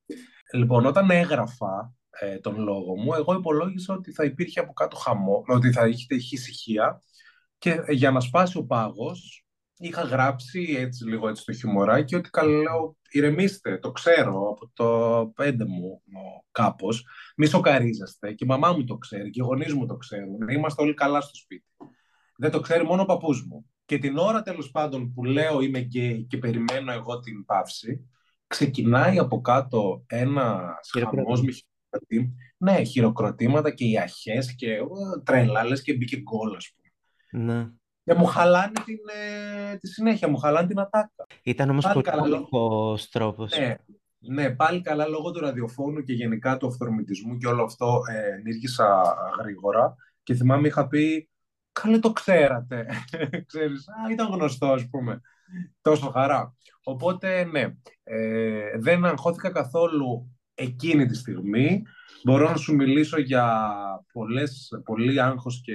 Λοιπόν, 0.53 0.87
όταν 0.87 1.11
έγραφα 1.11 1.95
ε, 2.11 2.39
τον 2.39 2.61
λόγο 2.61 2.97
μου, 2.97 3.15
εγώ 3.15 3.35
υπολόγισα 3.35 3.95
ότι 3.95 4.13
θα 4.13 4.25
υπήρχε 4.25 4.61
από 4.61 4.73
κάτω 4.73 4.97
χαμό, 4.97 5.45
ότι 5.47 5.73
θα 5.73 5.87
είχε 5.87 6.15
ησυχία 6.15 7.03
και 7.59 7.83
για 7.89 8.11
να 8.11 8.21
σπάσει 8.21 8.59
ο 8.59 8.65
πάγος 8.65 9.44
είχα 9.77 10.03
γράψει 10.03 10.75
έτσι 10.79 11.09
λίγο 11.09 11.29
έτσι 11.29 11.45
το 11.45 11.53
χιουμοράκι 11.53 12.15
ότι 12.15 12.31
καλά 12.31 12.59
λέω 12.59 12.97
ηρεμήστε, 13.11 13.79
το 13.79 13.93
ξέρω 13.93 14.49
από 14.51 14.71
το 14.73 15.33
πέντε 15.35 15.65
μου 15.65 16.03
κάπως, 16.51 17.07
μη 17.37 17.47
σοκαρίζεστε 17.47 18.33
και 18.33 18.45
η 18.45 18.49
μαμά 18.49 18.73
μου 18.73 18.85
το 18.85 18.97
ξέρει 18.97 19.31
και 19.31 19.41
οι 19.41 19.45
γονείς 19.45 19.75
μου 19.75 19.87
το 19.87 19.97
ξέρουν, 19.97 20.49
είμαστε 20.49 20.83
όλοι 20.83 20.95
καλά 20.95 21.21
στο 21.21 21.35
σπίτι. 21.35 21.65
Δεν 22.37 22.51
το 22.51 22.61
ξέρει 22.61 22.85
μόνο 22.85 23.03
ο 23.03 23.05
παππούς 23.05 23.47
μου. 23.47 23.71
Και 23.85 23.99
την 23.99 24.17
ώρα 24.17 24.43
τέλος 24.43 24.71
πάντων 24.71 25.13
που 25.13 25.25
λέω 25.25 25.61
είμαι 25.61 25.79
γκέι 25.79 26.25
και 26.25 26.39
περιμένω 26.39 26.93
εγώ 26.93 27.21
την 27.21 27.45
παύση, 27.45 28.09
ξεκινάει 28.47 29.19
από 29.19 29.41
κάτω 29.41 30.05
ένα 30.07 30.75
χαμός 30.91 31.43
με 31.43 31.53
χειροκροτήματα, 31.53 32.35
ναι, 32.57 32.83
χειροκροτήματα 32.83 33.71
και 33.71 33.85
οι 33.85 33.99
αχές 33.99 34.55
και 34.55 34.79
τρελάλες 35.25 35.83
και 35.83 35.95
μπήκε 35.95 36.17
γκολ, 36.17 36.55
ας 36.55 36.75
πούμε. 36.75 37.45
Ναι. 37.45 37.71
Και 38.05 38.15
μου 38.15 38.25
χαλάνε 38.25 38.73
την, 38.85 38.99
ε, 39.73 39.77
τη 39.77 39.89
συνέχεια, 39.89 40.29
μου 40.29 40.37
χαλάνε 40.37 40.67
την 40.67 40.81
ατάκα. 40.81 41.27
Ήταν 41.43 41.71
όμως 41.71 41.89
πολύ 41.93 42.05
καλός 42.05 43.09
τρόπος. 43.11 43.59
Ναι, 43.59 43.77
ναι, 44.19 44.51
πάλι 44.51 44.81
καλά 44.81 45.07
λόγω 45.07 45.31
του 45.31 45.41
ραδιοφώνου 45.41 46.03
και 46.03 46.13
γενικά 46.13 46.57
του 46.57 46.67
αυθορμητισμού 46.67 47.37
και 47.37 47.47
όλο 47.47 47.65
αυτό 47.65 48.01
ε, 48.11 48.35
ενήργησα 48.35 49.17
γρήγορα 49.39 49.95
και 50.23 50.35
θυμάμαι 50.35 50.67
είχα 50.67 50.89
πει 50.89 51.29
«Καλέ 51.73 51.99
το 51.99 52.13
ξέρατε», 52.13 52.87
ξέρεις, 53.47 53.89
α, 53.89 54.11
ήταν 54.11 54.27
γνωστό 54.27 54.67
ας 54.67 54.89
πούμε, 54.89 55.21
τόσο 55.81 56.11
χαρά. 56.11 56.55
Οπότε 56.85 57.45
ναι, 57.45 57.75
ε, 58.03 58.79
δεν 58.79 59.05
αγχώθηκα 59.05 59.51
καθόλου 59.51 60.39
εκείνη 60.55 61.07
τη 61.07 61.15
στιγμή. 61.15 61.83
Μπορώ 62.25 62.51
να 62.51 62.57
σου 62.57 62.75
μιλήσω 62.75 63.21
για 63.21 63.69
πολλές, 64.13 64.69
πολύ 64.85 65.21
άγχος 65.21 65.61
και 65.65 65.75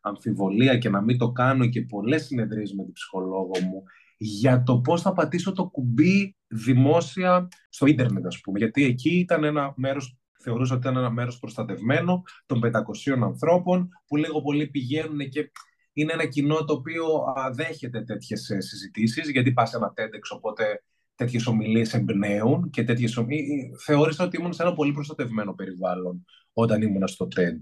αμφιβολία 0.00 0.78
και 0.78 0.88
να 0.88 1.00
μην 1.00 1.18
το 1.18 1.32
κάνω 1.32 1.66
και 1.66 1.82
πολλές 1.82 2.24
συνεδρίες 2.24 2.72
με 2.72 2.84
την 2.84 2.92
ψυχολόγο 2.92 3.52
μου 3.70 3.82
για 4.22 4.62
το 4.62 4.80
πώς 4.80 5.02
θα 5.02 5.12
πατήσω 5.12 5.52
το 5.52 5.66
κουμπί 5.66 6.36
δημόσια 6.46 7.48
στο 7.68 7.86
ίντερνετ, 7.86 8.26
ας 8.26 8.40
πούμε. 8.40 8.58
Γιατί 8.58 8.84
εκεί 8.84 9.10
ήταν 9.10 9.44
ένα 9.44 9.72
μέρος, 9.76 10.18
θεωρούσα 10.42 10.74
ότι 10.74 10.88
ήταν 10.88 10.96
ένα 10.96 11.10
μέρος 11.10 11.38
προστατευμένο 11.38 12.22
των 12.46 12.60
500 12.60 13.22
ανθρώπων 13.22 13.88
που 14.06 14.16
λίγο 14.16 14.42
πολύ 14.42 14.66
πηγαίνουν 14.66 15.28
και 15.28 15.50
είναι 15.92 16.12
ένα 16.12 16.26
κοινό 16.26 16.64
το 16.64 16.72
οποίο 16.72 17.04
δέχεται 17.52 18.02
τέτοιες 18.02 18.50
ε, 18.50 18.60
συζητήσεις 18.60 19.30
γιατί 19.30 19.52
πας 19.52 19.68
σε 19.68 19.76
ένα 19.76 19.92
TEDx, 19.96 20.36
οπότε 20.36 20.82
τέτοιες 21.14 21.46
ομιλίες 21.46 21.94
εμπνέουν 21.94 22.70
και 22.70 22.84
τέτοιες 22.84 23.16
ομιλίες. 23.16 23.82
Θεώρησα 23.84 24.24
ότι 24.24 24.36
ήμουν 24.36 24.52
σε 24.52 24.62
ένα 24.62 24.72
πολύ 24.72 24.92
προστατευμένο 24.92 25.54
περιβάλλον 25.54 26.24
όταν 26.52 26.82
ήμουν 26.82 27.08
στο 27.08 27.28
TED. 27.36 27.58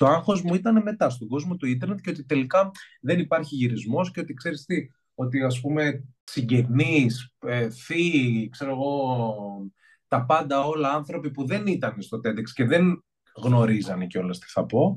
Το 0.00 0.06
άγχος 0.06 0.42
μου 0.42 0.54
ήταν 0.54 0.82
μετά 0.82 1.10
στον 1.10 1.28
κόσμο 1.28 1.56
του 1.56 1.66
ίντερνετ 1.66 2.00
και 2.00 2.10
ότι 2.10 2.24
τελικά 2.24 2.70
δεν 3.00 3.18
υπάρχει 3.18 3.54
γυρισμός 3.54 4.10
και 4.10 4.20
ότι 4.20 4.34
ξέρεις 4.34 4.64
τι, 4.64 4.86
ότι 5.14 5.42
ας 5.42 5.60
πούμε 5.60 6.04
συγγενείς, 6.24 7.34
ε, 7.38 7.70
θείοι, 7.70 8.48
ξέρω 8.48 8.70
εγώ, 8.70 9.70
τα 10.08 10.24
πάντα 10.24 10.64
όλα 10.64 10.92
άνθρωποι 10.92 11.30
που 11.30 11.46
δεν 11.46 11.66
ήταν 11.66 12.02
στο 12.02 12.20
TEDx 12.24 12.42
και 12.54 12.64
δεν 12.64 13.04
γνωρίζανε 13.36 14.06
κιόλας 14.06 14.38
τι 14.38 14.46
θα 14.48 14.66
πω, 14.66 14.94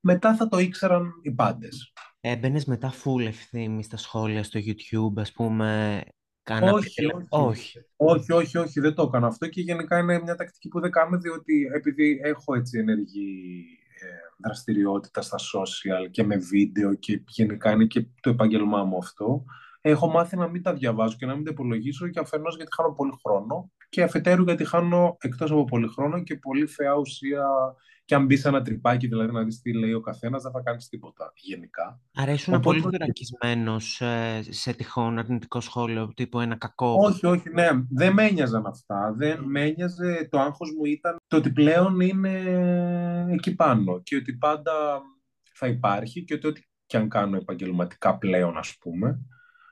μετά 0.00 0.36
θα 0.36 0.48
το 0.48 0.58
ήξεραν 0.58 1.12
οι 1.22 1.30
πάντες. 1.30 1.92
Έμπαινες 2.20 2.64
μετά 2.64 2.92
full 2.92 3.26
ευθύμη 3.26 3.82
στα 3.82 3.96
σχόλια 3.96 4.42
στο 4.42 4.60
YouTube, 4.60 5.20
ας 5.20 5.32
πούμε, 5.32 6.00
Κάνα... 6.42 6.72
Όχι, 6.72 7.04
όχι, 7.04 7.26
όχι. 7.28 7.78
όχι, 7.96 8.32
όχι, 8.32 8.58
όχι, 8.58 8.80
δεν 8.80 8.94
το 8.94 9.02
έκανα 9.02 9.26
αυτό 9.26 9.48
και 9.48 9.60
γενικά 9.60 9.98
είναι 9.98 10.20
μια 10.22 10.34
τακτική 10.34 10.68
που 10.68 10.80
δεν 10.80 10.90
κάνω 10.90 11.18
διότι 11.18 11.70
επειδή 11.74 12.20
έχω 12.22 12.54
έτσι 12.54 12.78
ενεργή 12.78 13.64
ε, 13.64 13.81
δραστηριότητα 14.44 15.22
στα 15.22 15.36
social 15.36 16.10
και 16.10 16.24
με 16.24 16.36
βίντεο 16.36 16.94
και 16.94 17.22
γενικά 17.26 17.70
είναι 17.70 17.84
και 17.84 18.06
το 18.20 18.30
επάγγελμά 18.30 18.84
μου 18.84 18.96
αυτό. 18.96 19.44
Έχω 19.80 20.10
μάθει 20.10 20.36
να 20.36 20.48
μην 20.48 20.62
τα 20.62 20.72
διαβάζω 20.72 21.16
και 21.16 21.26
να 21.26 21.34
μην 21.34 21.44
τα 21.44 21.50
υπολογίσω 21.50 22.08
και 22.08 22.18
αφενός 22.18 22.56
γιατί 22.56 22.70
χάνω 22.76 22.92
πολύ 22.92 23.12
χρόνο 23.24 23.70
και 23.88 24.02
αφετέρου 24.02 24.42
γιατί 24.42 24.64
χάνω 24.64 25.16
εκτός 25.20 25.50
από 25.50 25.64
πολύ 25.64 25.88
χρόνο 25.88 26.22
και 26.22 26.36
πολύ 26.36 26.66
θεά 26.66 26.94
ουσία 26.94 27.44
και 28.04 28.14
αν 28.14 28.24
μπει 28.24 28.36
σε 28.36 28.48
ένα 28.48 28.62
τρυπάκι, 28.62 29.06
δηλαδή 29.06 29.32
να 29.32 29.42
δεις 29.42 29.60
τι 29.60 29.72
λέει 29.72 29.92
ο 29.92 30.00
καθένας, 30.00 30.42
δεν 30.42 30.52
θα 30.52 30.60
κάνεις 30.60 30.88
τίποτα 30.88 31.32
γενικά. 31.36 32.00
Άρα 32.14 32.32
ήσουν 32.32 32.54
Οπότε... 32.54 32.80
πολύ 32.80 32.80
δωρακισμένο 32.80 33.76
ε, 33.98 34.52
σε 34.52 34.72
τυχόν 34.72 35.18
αρνητικό 35.18 35.60
σχόλιο, 35.60 36.12
τύπου 36.14 36.40
ένα 36.40 36.56
κακό; 36.56 36.96
Όχι, 36.98 37.26
όχι, 37.26 37.50
ναι. 37.50 37.68
Δεν 37.90 38.12
με 38.12 38.24
ένοιαζαν 38.24 38.66
αυτά. 38.66 39.14
Δεν 39.16 39.42
με 39.44 39.60
ένοιαζε. 39.60 40.28
Το 40.30 40.40
άγχος 40.40 40.70
μου 40.78 40.84
ήταν 40.84 41.16
το 41.26 41.36
ότι 41.36 41.50
πλέον 41.50 42.00
είναι 42.00 42.30
εκεί 43.34 43.54
πάνω 43.54 44.00
και 44.02 44.16
ότι 44.16 44.32
πάντα 44.32 45.02
θα 45.54 45.66
υπάρχει 45.66 46.24
και 46.24 46.34
ότι 46.34 46.46
ό,τι 46.46 46.62
και 46.86 46.96
αν 46.96 47.08
κάνω 47.08 47.36
επαγγελματικά 47.36 48.18
πλέον, 48.18 48.56
ας 48.56 48.76
πούμε, 48.80 49.20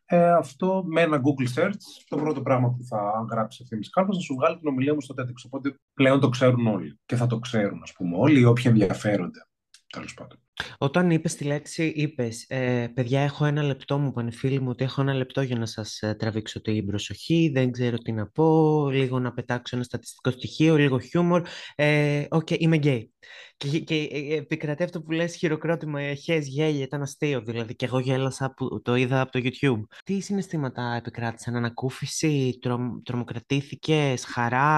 ε, 0.04 0.30
αυτό 0.32 0.84
με 0.86 1.00
ένα 1.00 1.20
Google 1.20 1.61
Search, 1.61 1.82
το 2.08 2.16
πρώτο 2.16 2.42
πράγμα 2.42 2.70
που 2.70 2.84
θα 2.84 3.26
γράψει 3.30 3.58
ευθύνη 3.62 3.86
κάρτα, 3.86 4.12
θα 4.14 4.20
σου 4.20 4.34
βγάλει 4.34 4.58
την 4.58 4.68
ομιλία 4.68 4.94
μου 4.94 5.00
στο 5.00 5.14
TEDx. 5.18 5.34
Οπότε 5.46 5.74
πλέον 5.94 6.20
το 6.20 6.28
ξέρουν 6.28 6.66
όλοι 6.66 6.98
και 7.06 7.16
θα 7.16 7.26
το 7.26 7.38
ξέρουν, 7.38 7.82
ας 7.82 7.92
πούμε, 7.92 8.16
όλοι 8.16 8.40
οι 8.40 8.44
όποιοι 8.44 8.64
ενδιαφέρονται. 8.66 9.46
Τέλος 9.92 10.14
πάντων. 10.14 10.38
Όταν 10.78 11.11
είπες 11.11 11.34
τη 11.34 11.44
λέξη, 11.44 11.92
είπες, 11.96 12.44
ε, 12.48 12.86
παιδιά, 12.94 13.20
έχω 13.20 13.44
ένα 13.44 13.62
λεπτό, 13.62 13.98
μου 13.98 14.08
είπαν 14.08 14.32
φίλοι 14.32 14.61
μου 14.61 14.68
ότι 14.70 14.84
έχω 14.84 15.00
ένα 15.00 15.14
λεπτό 15.14 15.42
για 15.42 15.56
να 15.56 15.66
σας 15.66 16.00
ε, 16.00 16.14
τραβήξω 16.14 16.61
την 16.61 16.86
προσοχή, 16.86 17.50
δεν 17.54 17.70
ξέρω 17.70 17.98
τι 17.98 18.12
να 18.12 18.26
πω, 18.26 18.88
λίγο 18.90 19.18
να 19.18 19.32
πετάξω 19.32 19.76
ένα 19.76 19.84
στατιστικό 19.84 20.30
στοιχείο, 20.30 20.76
λίγο 20.76 20.98
χιούμορ. 20.98 21.42
Ε, 21.74 22.24
OK, 22.28 22.46
okay, 22.50 22.58
είμαι 22.58 22.76
γκέι. 22.76 23.12
Και, 23.56 23.78
και 23.78 23.94
ε, 23.94 24.36
επικρατεί 24.36 24.82
αυτό 24.82 25.02
που 25.02 25.11
λες 25.11 25.34
χειροκρότημα, 25.34 26.14
χες, 26.14 26.46
γέλια, 26.46 26.82
ήταν 26.82 27.02
αστείο 27.02 27.40
δηλαδή 27.40 27.74
και 27.76 27.84
εγώ 27.84 27.98
γέλασα 27.98 28.54
που 28.54 28.82
το 28.82 28.94
είδα 28.94 29.20
από 29.20 29.32
το 29.32 29.40
YouTube. 29.42 29.96
Τι 30.04 30.20
συναισθήματα 30.20 30.94
επικράτησαν, 30.98 31.56
ανακούφιση, 31.56 32.58
τρο, 32.61 33.00
τρομοκρατήθηκες, 33.04 34.24
χαρά, 34.24 34.68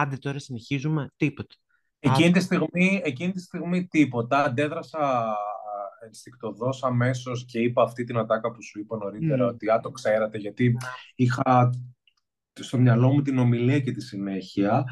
άντε 0.00 0.16
τώρα 0.16 0.38
συνεχίζουμε, 0.38 1.10
τίποτα. 1.16 1.54
Εκείνη 2.00 2.30
τη, 2.30 2.40
στιγμή, 2.40 3.00
εκείνη 3.04 3.32
τη 3.32 3.40
στιγμή 3.40 3.86
τίποτα. 3.86 4.44
Αντέδρασα 4.44 5.34
ενστικτοδός 6.04 6.84
αμέσως 6.84 7.44
και 7.44 7.60
είπα 7.60 7.82
αυτή 7.82 8.04
την 8.04 8.18
ατάκα 8.18 8.50
που 8.50 8.62
σου 8.62 8.78
είπα 8.78 8.96
νωρίτερα, 8.96 9.46
ότι 9.46 9.70
α, 9.70 9.80
το 9.80 9.90
ξέρατε, 9.90 10.38
γιατί 10.38 10.76
είχα 11.14 11.70
στο 12.52 12.78
μυαλό 12.78 13.12
μου 13.12 13.22
την 13.22 13.38
ομιλία 13.38 13.80
και 13.80 13.92
τη 13.92 14.00
συνέχεια. 14.00 14.84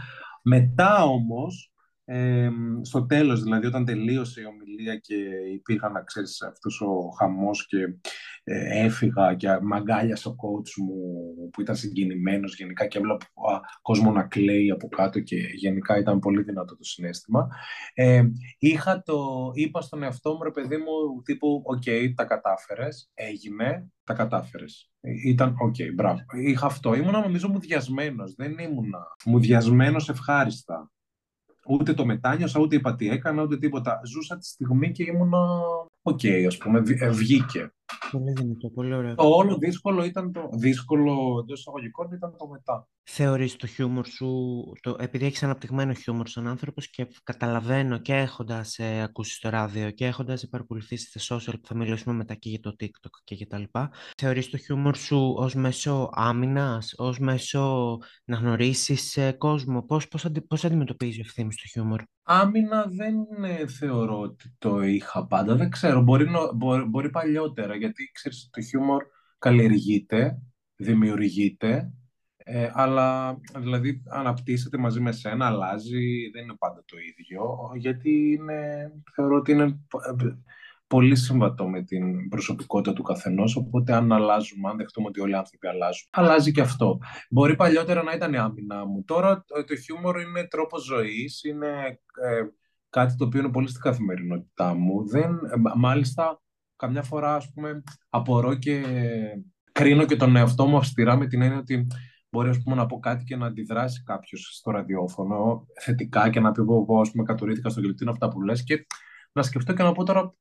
Μετά 0.42 1.04
όμως, 1.04 1.67
στο 2.82 3.06
τέλος, 3.06 3.42
δηλαδή 3.42 3.66
όταν 3.66 3.84
τελείωσε 3.84 4.40
η 4.40 4.44
ομιλία 4.44 4.96
και 4.96 5.14
υπήρχαν, 5.52 5.92
να 5.92 6.02
ξέρεις, 6.02 6.42
αυτός 6.42 6.80
ο 6.80 7.08
χαμός 7.18 7.66
και 7.66 7.78
ε, 8.44 8.84
έφυγα 8.84 9.34
και 9.34 9.58
μαγκάλιασε 9.62 10.28
ο 10.28 10.36
coach 10.36 10.82
μου 10.82 11.00
που 11.52 11.60
ήταν 11.60 11.76
συγκινημένος 11.76 12.56
γενικά 12.56 12.86
και 12.86 12.98
έβλεπα 12.98 13.26
κόσμο 13.82 14.12
να 14.12 14.22
κλαίει 14.22 14.70
από 14.70 14.88
κάτω 14.88 15.20
και 15.20 15.36
γενικά 15.36 15.98
ήταν 15.98 16.18
πολύ 16.18 16.42
δυνατό 16.42 16.76
το 16.76 16.84
συναίσθημα. 16.84 17.48
Ε, 17.94 18.22
είχα 18.58 19.02
το, 19.02 19.50
είπα 19.54 19.80
στον 19.80 20.02
εαυτό 20.02 20.34
μου, 20.34 20.42
ρε 20.42 20.50
παιδί 20.50 20.76
μου, 20.76 21.22
τύπου, 21.24 21.62
οκ, 21.64 21.82
τα 22.14 22.24
κατάφερες, 22.24 23.10
έγινε, 23.14 23.90
τα 24.04 24.14
κατάφερες. 24.14 24.90
Ε, 25.00 25.10
ήταν 25.24 25.56
OK, 25.58 25.74
okay, 25.78 25.94
μπράβο. 25.94 26.18
Είχα 26.44 26.66
αυτό. 26.66 26.94
Ήμουνα 26.94 27.20
νομίζω 27.20 27.48
μουδιασμένος, 27.48 28.34
δεν 28.34 28.58
ήμουνα 28.58 29.06
μουδιασμένος 29.24 30.08
ευχάριστα. 30.08 30.90
Ούτε 31.68 31.94
το 31.94 32.04
μετάνιωσα, 32.04 32.60
ούτε 32.60 32.76
είπα 32.76 32.94
τι 32.94 33.08
έκανα, 33.08 33.42
ούτε 33.42 33.58
τίποτα. 33.58 34.00
Ζούσα 34.04 34.38
τη 34.38 34.46
στιγμή 34.46 34.90
και 34.90 35.02
ήμουνα 35.02 35.38
OK, 36.02 36.20
okay, 36.22 36.44
ας 36.46 36.56
πούμε, 36.56 36.82
ε, 36.98 37.10
βγήκε. 37.10 37.72
Πολύ 38.10 38.32
δυνατό, 38.32 38.68
πολύ 38.70 38.94
ωραίο. 38.94 39.14
Το 39.14 39.28
όλο 39.28 39.56
δύσκολο 39.56 40.04
ήταν 40.04 40.32
το 40.32 40.48
δύσκολο 40.52 41.38
εντός 41.42 41.58
εισαγωγικών 41.58 42.12
ήταν 42.12 42.36
το 42.38 42.48
μετά. 42.48 42.88
Θεωρείς 43.02 43.56
το 43.56 43.66
χιούμορ 43.66 44.06
σου, 44.06 44.62
το, 44.80 44.96
επειδή 44.98 45.24
έχεις 45.26 45.42
αναπτυγμένο 45.42 45.92
χιούμορ 45.92 46.28
σαν 46.28 46.46
άνθρωπος 46.46 46.90
και 46.90 47.06
καταλαβαίνω 47.24 47.98
και 47.98 48.14
έχοντας 48.14 48.78
ε, 48.78 49.02
ακούσεις 49.02 49.38
το 49.38 49.48
ράδιο 49.48 49.90
και 49.90 50.06
έχοντας 50.06 50.48
παρακολουθήσει 50.48 51.12
τα 51.12 51.36
social 51.36 51.52
που 51.60 51.66
θα 51.66 51.74
μιλήσουμε 51.74 52.14
μετά 52.14 52.34
και 52.34 52.48
για 52.48 52.60
το 52.60 52.76
TikTok 52.80 53.10
και 53.24 53.34
για 53.34 53.46
τα 53.46 53.58
λοιπά, 53.58 53.90
θεωρείς 54.16 54.50
το 54.50 54.56
χιούμορ 54.56 54.96
σου 54.96 55.34
ως 55.36 55.54
μέσο 55.54 56.10
άμυνας, 56.12 56.94
ως 56.96 57.18
μέσο 57.18 57.96
να 58.24 58.36
γνωρίσεις 58.36 59.16
ε, 59.16 59.32
κόσμο, 59.32 59.82
πώς, 59.82 60.08
πώς, 60.08 60.24
αντι, 60.24 60.40
πώς 60.40 60.64
αντιμετωπίζεις 60.64 61.18
ο 61.18 61.22
ευθύνη 61.24 61.52
στο 61.52 61.66
χιούμορ; 61.66 62.02
Άμυνα 62.30 62.86
δεν 62.88 63.14
ε, 63.44 63.66
θεωρώ 63.66 64.20
ότι 64.20 64.54
το 64.58 64.82
είχα 64.82 65.26
πάντα, 65.26 65.54
δεν 65.54 65.70
ξέρω, 65.70 66.00
μπορεί, 66.00 66.26
μπορεί, 66.54 66.84
μπορεί 66.84 67.10
παλιότερα 67.10 67.74
γιατί 67.74 68.10
ξέρεις 68.12 68.48
το 68.52 68.60
χιούμορ 68.60 69.04
καλλιεργείται, 69.38 70.42
δημιουργείται 70.76 71.92
ε, 72.50 72.70
αλλά 72.72 73.38
δηλαδή 73.56 74.02
αναπτύσσεται 74.08 74.78
μαζί 74.78 75.00
με 75.00 75.12
σένα, 75.12 75.46
αλλάζει, 75.46 76.30
δεν 76.30 76.42
είναι 76.42 76.56
πάντα 76.58 76.82
το 76.86 76.96
ίδιο, 76.98 77.70
γιατί 77.76 78.38
είναι, 78.38 78.92
θεωρώ 79.14 79.36
ότι 79.36 79.52
είναι 79.52 79.78
πολύ 80.88 81.16
συμβατό 81.16 81.68
με 81.68 81.82
την 81.82 82.28
προσωπικότητα 82.28 82.92
του 82.92 83.02
καθενός. 83.02 83.56
Οπότε, 83.56 83.92
αν 83.92 84.12
αλλάζουμε, 84.12 84.68
αν 84.68 84.76
δεχτούμε 84.76 85.06
ότι 85.06 85.20
όλοι 85.20 85.32
οι 85.32 85.34
άνθρωποι 85.34 85.66
αλλάζουν, 85.66 86.08
αλλάζει 86.10 86.52
και 86.52 86.60
αυτό. 86.60 86.98
Μπορεί 87.30 87.56
παλιότερα 87.56 88.02
να 88.02 88.12
ήταν 88.12 88.32
η 88.32 88.36
άμυνα 88.36 88.86
μου. 88.86 89.04
Τώρα 89.04 89.44
το 89.66 89.76
χιούμορ 89.76 90.20
είναι 90.20 90.46
τρόπος 90.46 90.84
ζωής, 90.84 91.44
είναι 91.44 91.68
ε, 92.22 92.42
κάτι 92.90 93.16
το 93.16 93.24
οποίο 93.24 93.40
είναι 93.40 93.50
πολύ 93.50 93.68
στην 93.68 93.80
καθημερινότητά 93.80 94.74
μου. 94.74 95.08
Δεν, 95.08 95.30
ε, 95.30 95.56
μάλιστα, 95.76 96.42
καμιά 96.76 97.02
φορά, 97.02 97.34
ας 97.34 97.52
πούμε, 97.54 97.82
απορώ 98.08 98.54
και 98.54 98.82
κρίνω 99.72 100.04
και 100.04 100.16
τον 100.16 100.36
εαυτό 100.36 100.66
μου 100.66 100.76
αυστηρά 100.76 101.16
με 101.16 101.26
την 101.26 101.42
έννοια 101.42 101.58
ότι 101.58 101.86
μπορεί 102.30 102.48
ας 102.48 102.62
πούμε, 102.62 102.76
να 102.76 102.86
πω 102.86 102.98
κάτι 102.98 103.24
και 103.24 103.36
να 103.36 103.46
αντιδράσει 103.46 104.02
κάποιος 104.02 104.50
στο 104.52 104.70
ραδιόφωνο 104.70 105.66
θετικά 105.80 106.30
και 106.30 106.40
να 106.40 106.52
πει 106.52 106.60
εγώ, 106.60 107.00
ας 107.00 107.10
πούμε, 107.10 107.24
κατουρήθηκα 107.24 107.68
στο 107.68 107.80
γλυπτίνο 107.80 108.10
αυτά 108.10 108.28
που 108.28 108.42
λες 108.42 108.64
και 108.64 108.86
να 109.32 109.42
σκεφτώ 109.42 109.72
και 109.72 109.82
να 109.82 109.92
πω 109.92 110.04
τώρα 110.04 110.34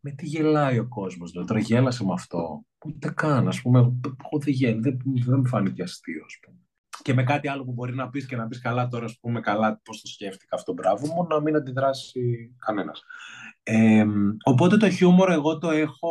με 0.00 0.10
τι 0.10 0.26
γελάει 0.26 0.78
ο 0.78 0.88
κόσμος, 0.88 1.30
δηλαδή, 1.30 1.48
τώρα 1.48 1.60
γέλασε 1.60 2.04
με 2.04 2.12
αυτό. 2.12 2.64
Ούτε 2.84 3.10
καν, 3.10 3.48
ας 3.48 3.60
πούμε, 3.62 3.78
εγώ 3.78 4.38
δεν 4.44 4.54
γέλα, 4.54 4.80
δεν, 4.80 4.98
δεν 5.04 5.38
μου 5.38 5.46
φάνηκε 5.46 5.82
αστείο, 5.82 6.22
ας 6.24 6.38
πούμε. 6.42 6.56
Και 7.02 7.14
με 7.14 7.22
κάτι 7.22 7.48
άλλο 7.48 7.64
που 7.64 7.72
μπορεί 7.72 7.94
να 7.94 8.08
πεις 8.08 8.26
και 8.26 8.36
να 8.36 8.46
πεις 8.46 8.60
καλά 8.60 8.88
τώρα, 8.88 9.04
ας 9.04 9.18
πούμε, 9.20 9.40
καλά 9.40 9.80
πώς 9.84 10.00
το 10.00 10.06
σκέφτηκα 10.06 10.56
αυτό, 10.56 10.72
μπράβο 10.72 11.06
μου, 11.06 11.26
να 11.26 11.40
μην 11.40 11.56
αντιδράσει 11.56 12.54
κανένας. 12.58 13.02
Ε, 13.62 14.06
οπότε 14.44 14.76
το 14.76 14.90
χιούμορ 14.90 15.30
εγώ 15.30 15.58
το 15.58 15.70
έχω 15.70 16.10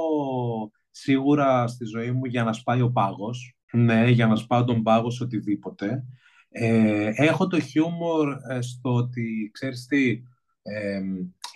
σίγουρα 0.91 1.67
στη 1.67 1.85
ζωή 1.85 2.11
μου 2.11 2.25
για 2.25 2.43
να 2.43 2.53
σπάει 2.53 2.81
ο 2.81 2.91
πάγος, 2.91 3.57
ναι, 3.71 4.09
για 4.09 4.27
να 4.27 4.35
σπάω 4.35 4.63
τον 4.63 4.83
πάγο 4.83 5.09
σε 5.09 5.23
οτιδήποτε. 5.23 6.05
Ε, 6.49 7.11
έχω 7.15 7.47
το 7.47 7.59
χιούμορ 7.59 8.37
ε, 8.49 8.61
στο 8.61 8.93
ότι, 8.93 9.49
ξέρεις 9.53 9.85
τι, 9.85 10.21
ε, 10.61 11.01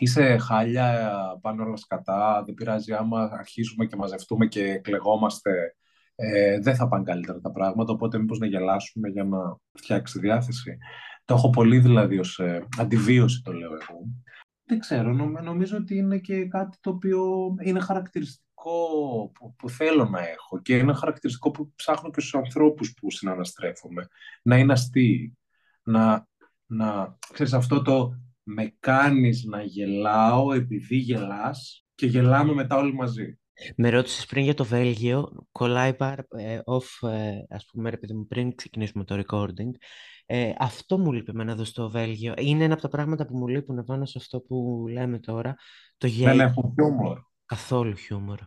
είσαι 0.02 0.38
χάλια, 0.38 1.12
πάνω 1.42 1.64
όλα 1.64 1.76
σκατά, 1.76 2.44
δεν 2.46 2.54
πειράζει 2.54 2.94
άμα 2.94 3.30
αρχίσουμε 3.34 3.86
και 3.86 3.96
μαζευτούμε 3.96 4.46
και 4.46 4.78
κλεγόμαστε, 4.78 5.76
ε, 6.16 6.60
δεν 6.60 6.76
θα 6.76 6.88
πάνε 6.88 7.04
καλύτερα 7.04 7.40
τα 7.40 7.52
πράγματα, 7.52 7.94
οπότε 7.94 8.18
μήπως 8.18 8.40
να 8.40 8.46
γελάσουμε 8.46 9.10
για 9.10 9.24
να 9.24 9.58
φτιάξει 9.78 10.14
τη 10.14 10.20
διάθεση. 10.20 10.78
Το 11.26 11.34
έχω 11.34 11.50
πολύ 11.50 11.80
δηλαδή 11.80 12.20
ως 12.20 12.40
ε, 12.40 12.68
αντιβίωση 12.78 13.42
το 13.42 13.52
λέω 13.54 13.70
εγώ. 13.70 14.08
Δεν 14.64 14.80
ξέρω, 14.80 15.14
νομίζω 15.44 15.78
ότι 15.78 15.96
είναι 15.96 16.18
και 16.18 16.46
κάτι 16.46 16.78
το 16.82 16.90
οποίο 16.90 17.54
είναι 17.62 17.80
χαρακτηριστικό 17.80 18.72
που, 19.34 19.56
που 19.56 19.70
θέλω 19.70 20.06
να 20.06 20.20
έχω 20.20 20.62
και 20.62 20.78
είναι 20.78 20.94
χαρακτηριστικό 20.94 21.52
που 21.52 21.72
ψάχνω 21.76 22.10
και 22.10 22.20
στους 22.20 22.36
ανθρώπους 22.36 22.94
που 22.94 23.12
συναναστρέφομαι. 23.12 24.08
Να 24.42 24.58
είναι 24.58 24.74
αστείοι. 24.74 25.38
Να, 25.84 26.28
να, 26.66 27.18
ξέρεις, 27.34 27.54
αυτό 27.54 27.82
το 27.82 28.14
με 28.44 28.76
κάνεις 28.80 29.44
να 29.44 29.64
γελάω 29.64 30.54
επειδή 30.54 30.96
γελάς 30.96 31.86
και 31.96 32.06
γελάμε 32.06 32.54
μετά 32.54 32.78
όλοι 32.78 32.94
μαζί. 32.94 33.36
Με 33.76 33.90
ρώτησες 33.90 34.26
πριν 34.26 34.44
για 34.44 34.54
το 34.54 34.66
Βέλγιο, 34.66 35.46
κολλάει 35.52 35.94
πάρα 35.94 36.26
ε, 36.38 36.60
off, 36.66 37.10
ε, 37.10 37.32
ας 37.50 37.66
πούμε, 37.66 37.90
ρε 37.90 37.98
παιδί 37.98 38.14
μου, 38.14 38.28
πριν 38.28 38.56
ξεκινήσουμε 38.56 39.04
το 39.04 39.24
recording. 39.26 39.72
Ε, 40.26 40.54
αυτό 40.58 40.98
μου 40.98 41.12
λείπει 41.12 41.32
εμένα 41.32 41.52
εδώ 41.52 41.64
στο 41.64 41.90
Βέλγιο. 41.90 42.34
Είναι 42.38 42.64
ένα 42.64 42.74
από 42.74 42.82
τα 42.82 42.88
πράγματα 42.88 43.26
που 43.26 43.38
μου 43.38 43.48
λείπουν 43.48 43.84
πάνω 43.84 44.06
σε 44.06 44.18
αυτό 44.18 44.40
που 44.40 44.86
λέμε 44.92 45.20
τώρα. 45.20 45.56
Το 45.98 46.08
γέλιο. 46.08 46.36
Δεν 46.36 46.40
έχουν 46.40 46.74
χιούμορ. 46.74 47.20
Καθόλου 47.46 47.96
χιούμορ. 47.96 48.40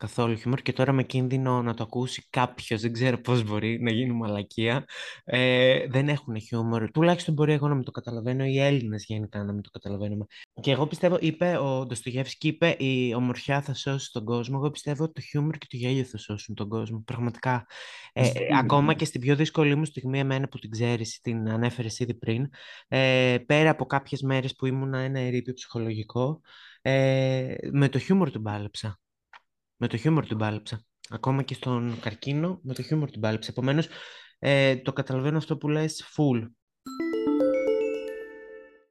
Καθόλου 0.00 0.36
χιούμορ 0.36 0.62
και 0.62 0.72
τώρα 0.72 0.92
με 0.92 1.02
κίνδυνο 1.02 1.62
να 1.62 1.74
το 1.74 1.82
ακούσει 1.82 2.26
κάποιος, 2.30 2.80
δεν 2.80 2.92
ξέρω 2.92 3.20
πώς 3.20 3.42
μπορεί 3.42 3.80
να 3.82 3.90
γίνει 3.90 4.12
μαλακία. 4.12 4.84
Ε, 5.24 5.86
δεν 5.86 6.08
έχουν 6.08 6.40
χιούμορ. 6.40 6.90
Τουλάχιστον 6.90 7.34
μπορεί 7.34 7.52
εγώ 7.52 7.68
να 7.68 7.74
μην 7.74 7.84
το 7.84 7.90
καταλαβαίνω, 7.90 8.44
οι 8.44 8.60
Έλληνες 8.60 9.04
γενικά 9.04 9.44
να 9.44 9.52
μην 9.52 9.62
το 9.62 9.70
καταλαβαίνουμε. 9.70 10.24
Και 10.60 10.70
εγώ 10.70 10.86
πιστεύω, 10.86 11.16
είπε 11.20 11.56
ο 11.56 11.86
Ντοστογεύσκη, 11.86 12.48
είπε 12.48 12.76
η 12.78 13.14
ομορφιά 13.14 13.62
θα 13.62 13.74
σώσει 13.74 14.12
τον 14.12 14.24
κόσμο. 14.24 14.58
Εγώ 14.60 14.70
πιστεύω 14.70 15.04
ότι 15.04 15.12
το 15.12 15.20
χιούμορ 15.20 15.56
και 15.58 15.66
το 15.70 15.76
γέλιο 15.76 16.04
θα 16.04 16.18
σώσουν 16.18 16.54
τον 16.54 16.68
κόσμο. 16.68 17.02
Πραγματικά. 17.06 17.66
Ε, 18.12 18.30
ακόμα 18.58 18.94
και 18.94 19.04
στην 19.04 19.20
πιο 19.20 19.36
δύσκολη 19.36 19.74
μου 19.74 19.84
στιγμή, 19.84 20.18
εμένα 20.18 20.48
που 20.48 20.58
την 20.58 20.70
ξέρεις, 20.70 21.20
την 21.20 21.50
ανέφερες 21.50 21.98
ήδη 21.98 22.14
πριν, 22.14 22.48
ε, 22.88 23.36
πέρα 23.46 23.70
από 23.70 23.86
κάποιες 23.86 24.22
μέρες 24.22 24.54
που 24.56 24.66
ήμουν 24.66 24.94
ένα 24.94 25.18
ερήπιο 25.18 25.54
ψυχολογικό, 25.54 26.40
ε, 26.82 27.54
με 27.72 27.88
το 27.88 27.98
χιούμορ 27.98 28.30
τον 28.30 28.42
πάλεψα. 28.42 29.00
Με 29.82 29.88
το 29.88 29.96
χιούμορ 29.96 30.26
την 30.26 30.36
πάλεψα. 30.36 30.84
Ακόμα 31.08 31.42
και 31.42 31.54
στον 31.54 32.00
καρκίνο, 32.00 32.60
με 32.62 32.74
το 32.74 32.82
χιούμορ 32.82 33.10
την 33.10 33.20
πάλεψα. 33.20 33.50
Επομένως, 33.50 33.88
ε, 34.38 34.76
το 34.76 34.92
καταλαβαίνω 34.92 35.36
αυτό 35.36 35.56
που 35.56 35.68
λες 35.68 36.04
full. 36.16 36.46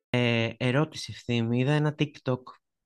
Ε, 0.09 0.49
ερώτηση 0.57 1.11
ευθύμη. 1.15 1.59
Είδα 1.59 1.71
ένα 1.71 1.95
TikTok 1.97 2.41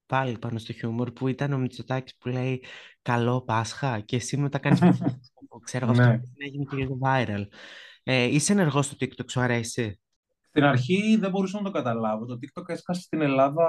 πάλι 0.05 0.37
πάνω 0.37 0.59
στο 0.59 0.73
χιούμορ 0.73 1.11
που 1.11 1.27
ήταν 1.27 1.53
ο 1.53 1.57
Μητσοτάκης 1.57 2.15
που 2.17 2.29
λέει 2.29 2.63
«Καλό 3.01 3.41
Πάσχα» 3.41 3.99
και 3.99 4.15
εσύ 4.15 4.37
μετά 4.37 4.57
κάνεις 4.57 4.79
ξέρω 5.63 5.89
αυτό 5.89 6.03
ναι. 6.03 6.19
έγινε 6.37 6.63
και 6.69 6.75
λίγο 6.75 6.97
viral. 7.03 7.45
Ε, 8.03 8.23
είσαι 8.23 8.51
ενεργός 8.51 8.85
στο 8.85 8.95
TikTok, 8.99 9.29
σου 9.29 9.39
αρέσει; 9.39 9.99
Στην 10.55 10.65
αρχή 10.65 11.17
δεν 11.19 11.29
μπορούσα 11.29 11.57
να 11.57 11.63
το 11.63 11.71
καταλάβω. 11.71 12.25
Το 12.25 12.39
TikTok 12.41 12.69
έσκασε 12.69 13.01
στην 13.01 13.21
Ελλάδα 13.21 13.65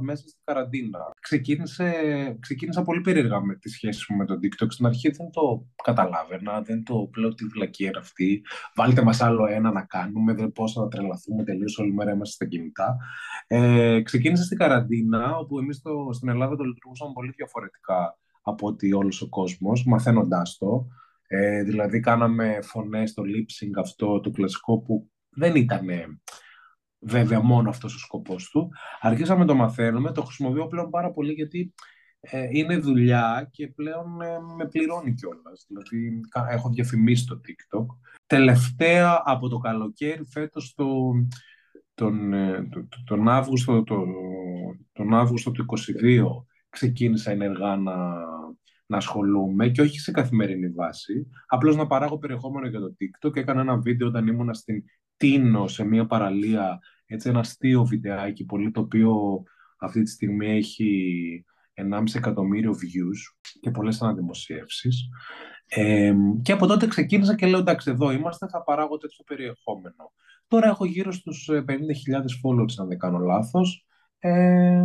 μέσα 0.00 0.28
στην 0.28 0.40
καραντίνα. 0.44 0.98
Ξεκίνησε, 1.20 1.92
ξεκίνησα 2.40 2.82
πολύ 2.82 3.00
περίεργα 3.00 3.40
με 3.40 3.54
τη 3.54 3.68
σχέση 3.68 4.12
μου 4.12 4.18
με 4.18 4.24
το 4.24 4.34
TikTok. 4.34 4.66
Στην 4.68 4.86
αρχή 4.86 5.10
δεν 5.10 5.30
το 5.30 5.66
καταλάβαινα, 5.84 6.60
δεν 6.62 6.84
το 6.84 7.08
πλέον 7.10 7.34
τι 7.34 7.44
βλακία 7.44 7.88
είναι 7.88 7.98
αυτή. 7.98 8.42
Βάλτε 8.74 9.02
μας 9.02 9.20
άλλο 9.20 9.46
ένα 9.46 9.72
να 9.72 9.82
κάνουμε, 9.82 10.34
δεν 10.34 10.52
πώς 10.52 10.72
θα 10.72 10.88
τρελαθούμε 10.88 11.44
τελείω 11.44 11.66
όλη 11.80 11.92
μέρα 11.92 12.12
είμαστε 12.12 12.34
στα 12.34 12.46
κινητά. 12.46 12.96
Ε, 13.46 14.00
ξεκίνησε 14.02 14.44
στην 14.44 14.58
καραντίνα, 14.58 15.36
όπου 15.36 15.58
εμείς 15.58 15.82
το, 15.82 16.12
στην 16.12 16.28
Ελλάδα 16.28 16.56
το 16.56 16.64
λειτουργούσαμε 16.64 17.12
πολύ 17.14 17.32
διαφορετικά 17.36 18.18
από 18.42 18.66
ότι 18.66 18.92
όλος 18.92 19.22
ο 19.22 19.28
κόσμος, 19.28 19.84
μαθαίνοντάς 19.84 20.56
το. 20.58 20.86
Ε, 21.26 21.62
δηλαδή 21.62 22.00
κάναμε 22.00 22.58
φωνές 22.62 23.10
στο 23.10 23.22
lip 23.22 23.64
sync 23.64 23.80
αυτό 23.80 24.20
το 24.20 24.30
κλασικό 24.30 24.78
που 24.78 25.08
δεν 25.34 25.54
ήταν 25.56 25.86
βέβαια 26.98 27.40
μόνο 27.40 27.68
αυτός 27.68 27.94
ο 27.94 27.98
σκοπός 27.98 28.50
του. 28.50 28.70
Αρχίσαμε 29.00 29.40
να 29.40 29.46
το 29.46 29.54
μαθαίνουμε, 29.54 30.12
το 30.12 30.22
χρησιμοποιώ 30.22 30.66
πλέον 30.66 30.90
πάρα 30.90 31.10
πολύ 31.10 31.32
γιατί 31.32 31.74
ε, 32.20 32.46
είναι 32.50 32.76
δουλειά 32.76 33.48
και 33.50 33.68
πλέον 33.68 34.20
ε, 34.20 34.38
με 34.56 34.68
πληρώνει 34.68 35.14
κιόλας. 35.14 35.64
Δηλαδή 35.68 36.20
έχω 36.50 36.68
διαφημίσει 36.68 37.26
το 37.26 37.40
TikTok. 37.46 37.86
Τελευταία 38.26 39.22
από 39.24 39.48
το 39.48 39.58
καλοκαίρι 39.58 40.24
φέτος 40.24 40.74
το, 40.74 40.86
τον, 41.94 42.32
ε, 42.32 42.68
τον, 43.04 43.28
Αύγουστο, 43.28 43.82
το, 43.82 44.04
τον 44.92 45.14
Αύγουστο 45.14 45.50
του 45.50 45.64
2022 46.02 46.24
ξεκίνησα 46.68 47.30
ενεργά 47.30 47.76
να, 47.76 47.94
να 48.86 48.96
ασχολούμαι 48.96 49.68
και 49.68 49.80
όχι 49.80 50.00
σε 50.00 50.10
καθημερινή 50.10 50.68
βάση, 50.68 51.26
απλώς 51.46 51.76
να 51.76 51.86
παράγω 51.86 52.18
περιεχόμενο 52.18 52.66
για 52.66 52.80
το 52.80 52.94
TikTok. 52.98 53.36
Έκανα 53.36 53.60
ένα 53.60 53.76
βίντεο 53.76 54.08
όταν 54.08 54.26
ήμουν 54.26 54.54
στην 54.54 54.84
τίνω 55.16 55.66
σε 55.66 55.84
μια 55.84 56.06
παραλία 56.06 56.78
έτσι 57.06 57.28
ένα 57.28 57.38
αστείο 57.38 57.84
βιντεάκι 57.84 58.44
πολύ 58.44 58.70
το 58.70 58.80
οποίο 58.80 59.42
αυτή 59.78 60.02
τη 60.02 60.10
στιγμή 60.10 60.46
έχει 60.46 61.44
1,5 61.74 62.02
εκατομμύριο 62.14 62.72
views 62.72 63.50
και 63.60 63.70
πολλές 63.70 64.02
αναδημοσιεύσεις. 64.02 65.08
Ε, 65.66 66.14
και 66.42 66.52
από 66.52 66.66
τότε 66.66 66.86
ξεκίνησα 66.86 67.34
και 67.34 67.46
λέω 67.46 67.58
εντάξει 67.58 67.90
εδώ 67.90 68.10
είμαστε, 68.10 68.48
θα 68.48 68.62
παράγω 68.62 68.96
τέτοιο 68.96 69.24
περιεχόμενο. 69.24 70.12
Τώρα 70.48 70.68
έχω 70.68 70.84
γύρω 70.84 71.12
στους 71.12 71.50
50.000 71.50 71.62
followers 72.42 72.74
αν 72.78 72.88
δεν 72.88 72.98
κάνω 72.98 73.18
λάθος. 73.18 73.86
Ε, 74.18 74.84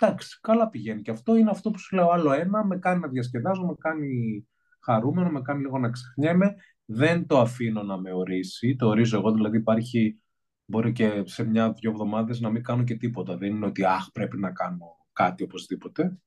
εντάξει, 0.00 0.38
καλά 0.40 0.68
πηγαίνει 0.68 1.02
και 1.02 1.10
αυτό 1.10 1.36
είναι 1.36 1.50
αυτό 1.50 1.70
που 1.70 1.78
σου 1.78 1.96
λέω 1.96 2.08
άλλο 2.08 2.32
ένα, 2.32 2.64
με 2.64 2.78
κάνει 2.78 3.00
να 3.00 3.08
διασκεδάζω, 3.08 3.64
με 3.64 3.74
κάνει 3.78 4.46
χαρούμενο, 4.80 5.30
με 5.30 5.42
κάνει 5.42 5.60
λίγο 5.60 5.78
να 5.78 5.90
ξεχνιέμαι. 5.90 6.54
Δεν 6.84 7.26
το 7.26 7.40
αφήνω 7.40 7.82
να 7.82 8.00
με 8.00 8.12
ορίσει, 8.12 8.76
το 8.76 8.86
ορίζω 8.86 9.18
εγώ, 9.18 9.32
δηλαδή 9.32 9.56
υπάρχει, 9.56 10.20
μπορεί 10.64 10.92
και 10.92 11.22
σε 11.24 11.44
μια-δυο 11.44 11.90
εβδομάδες 11.90 12.40
να 12.40 12.50
μην 12.50 12.62
κάνω 12.62 12.84
και 12.84 12.94
τίποτα. 12.94 13.36
Δεν 13.36 13.50
είναι 13.50 13.66
ότι 13.66 13.84
αχ 13.84 14.10
πρέπει 14.12 14.38
να 14.38 14.50
κάνω 14.50 14.86
κάτι 15.12 15.42
οπωσδήποτε. 15.42 16.18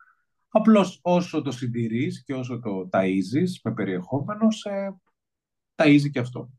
Απλώς 0.49 0.99
όσο 1.01 1.41
το 1.41 1.51
συντηρείς 1.51 2.23
και 2.23 2.33
όσο 2.33 2.59
το 2.59 2.89
ταΐζεις 2.91 3.49
με 3.63 3.73
περιεχόμενο, 3.73 4.51
σε 4.51 4.69
ταΐζει 5.75 6.09
και 6.11 6.19
αυτό. 6.19 6.49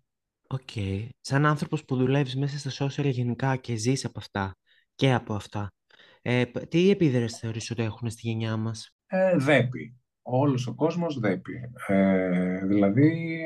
OK. 0.46 0.60
Okay. 0.74 1.08
Σαν 1.20 1.46
άνθρωπος 1.46 1.84
που 1.84 1.96
δουλεύεις 1.96 2.36
μέσα 2.36 2.70
στα 2.70 2.86
social 2.86 3.10
γενικά 3.10 3.56
και 3.56 3.76
ζεις 3.76 4.04
από 4.04 4.18
αυτά 4.18 4.56
και 4.94 5.12
από 5.12 5.34
αυτά, 5.34 5.72
ε, 6.26 6.44
τι 6.44 6.90
επίδραση 6.90 7.38
θεωρείς 7.38 7.70
ότι 7.70 7.82
έχουν 7.82 8.10
στη 8.10 8.28
γενιά 8.28 8.56
μας; 8.56 8.96
Ε, 9.06 9.36
ΔΕΠΥ. 9.36 9.98
Όλος 10.22 10.66
ο 10.66 10.74
κόσμος 10.74 11.18
ΔΕΠΥ. 11.18 11.52
Ε, 11.86 12.66
δηλαδή, 12.66 13.40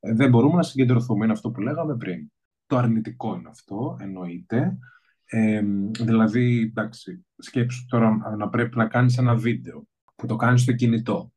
ε, 0.00 0.14
δεν 0.14 0.30
μπορούμε 0.30 0.56
να 0.56 0.62
συγκεντρωθούμε. 0.62 1.24
Είναι 1.24 1.32
αυτό 1.32 1.50
που 1.50 1.60
λέγαμε 1.60 1.96
πριν. 1.96 2.32
Το 2.66 2.76
αρνητικό 2.76 3.34
είναι 3.34 3.48
αυτό, 3.48 3.96
εννοείται. 4.00 4.78
Ε, 5.24 5.62
δηλαδή, 5.90 6.60
εντάξει, 6.60 7.26
σκέψου 7.38 7.86
τώρα 7.86 8.36
να 8.36 8.48
πρέπει 8.48 8.76
να 8.76 8.86
κάνεις 8.86 9.18
ένα 9.18 9.34
βίντεο 9.34 9.88
που 10.16 10.26
το 10.26 10.36
κάνεις 10.36 10.62
στο 10.62 10.72
κινητό, 10.72 11.32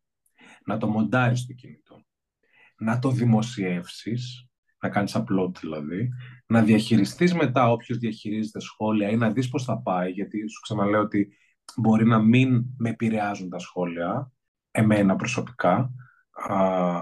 να 0.66 0.78
το 0.78 0.88
μοντάρεις 0.88 1.39
στο 1.39 1.53
κινητό, 1.53 2.03
να 2.78 2.99
το 2.99 3.12
δημοσιεύσεις, 3.12 4.49
να 4.82 4.89
κάνεις 4.89 5.17
upload 5.17 5.51
δηλαδή, 5.59 6.09
να 6.45 6.61
διαχειριστείς 6.61 7.34
μετά 7.34 7.71
όποιος 7.71 7.97
διαχειρίζεται 7.97 8.59
σχόλια 8.59 9.09
ή 9.09 9.17
να 9.17 9.32
δεις 9.32 9.49
πώς 9.49 9.63
θα 9.63 9.82
πάει, 9.82 10.11
γιατί 10.11 10.49
σου 10.49 10.61
ξαναλέω 10.61 11.01
ότι 11.01 11.34
μπορεί 11.77 12.05
να 12.05 12.19
μην 12.19 12.65
με 12.77 12.89
επηρεάζουν 12.89 13.49
τα 13.49 13.59
σχόλια, 13.59 14.32
εμένα 14.71 15.15
προσωπικά, 15.15 15.91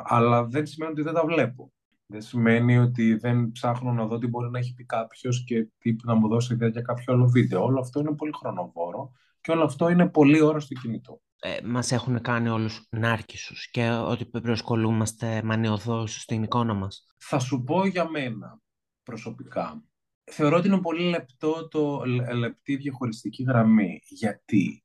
αλλά 0.03 0.45
δεν 0.45 0.65
σημαίνει 0.65 0.91
ότι 0.91 1.01
δεν 1.01 1.13
τα 1.13 1.25
βλέπω. 1.25 1.71
Δεν 2.09 2.21
σημαίνει 2.21 2.77
ότι 2.77 3.15
δεν 3.15 3.51
ψάχνω 3.51 3.91
να 3.91 4.05
δω 4.05 4.17
τι 4.17 4.27
μπορεί 4.27 4.49
να 4.49 4.59
έχει 4.59 4.73
πει 4.73 4.85
κάποιος 4.85 5.43
και 5.43 5.67
τι 5.77 5.95
να 6.03 6.13
μου 6.13 6.27
δώσει 6.27 6.53
ιδέα 6.53 6.69
για 6.69 6.81
κάποιο 6.81 7.13
άλλο 7.13 7.27
βίντεο. 7.27 7.63
Όλο 7.63 7.79
αυτό 7.79 7.99
είναι 7.99 8.15
πολύ 8.15 8.31
χρονοβόρο 8.35 9.11
και 9.41 9.51
όλο 9.51 9.63
αυτό 9.63 9.89
είναι 9.89 10.09
πολύ 10.09 10.41
ώρα 10.41 10.59
στο 10.59 10.73
κινητό. 10.73 11.21
Ε, 11.39 11.57
μας 11.63 11.91
έχουν 11.91 12.21
κάνει 12.21 12.49
όλους 12.49 12.87
νάρκισους 12.89 13.69
και 13.69 13.89
ότι 13.89 14.25
προσκολούμαστε 14.25 15.41
μανιωδώς 15.43 16.21
στην 16.21 16.43
εικόνα 16.43 16.73
μας. 16.73 17.05
Θα 17.17 17.39
σου 17.39 17.63
πω 17.63 17.85
για 17.85 18.09
μένα 18.09 18.59
προσωπικά. 19.03 19.83
Θεωρώ 20.23 20.57
ότι 20.57 20.67
είναι 20.67 20.81
πολύ 20.81 21.03
λεπτό 21.03 21.67
το 21.67 22.03
λεπτή 22.35 22.75
διαχωριστική 22.75 23.43
γραμμή. 23.43 23.99
Γιατί; 24.03 24.83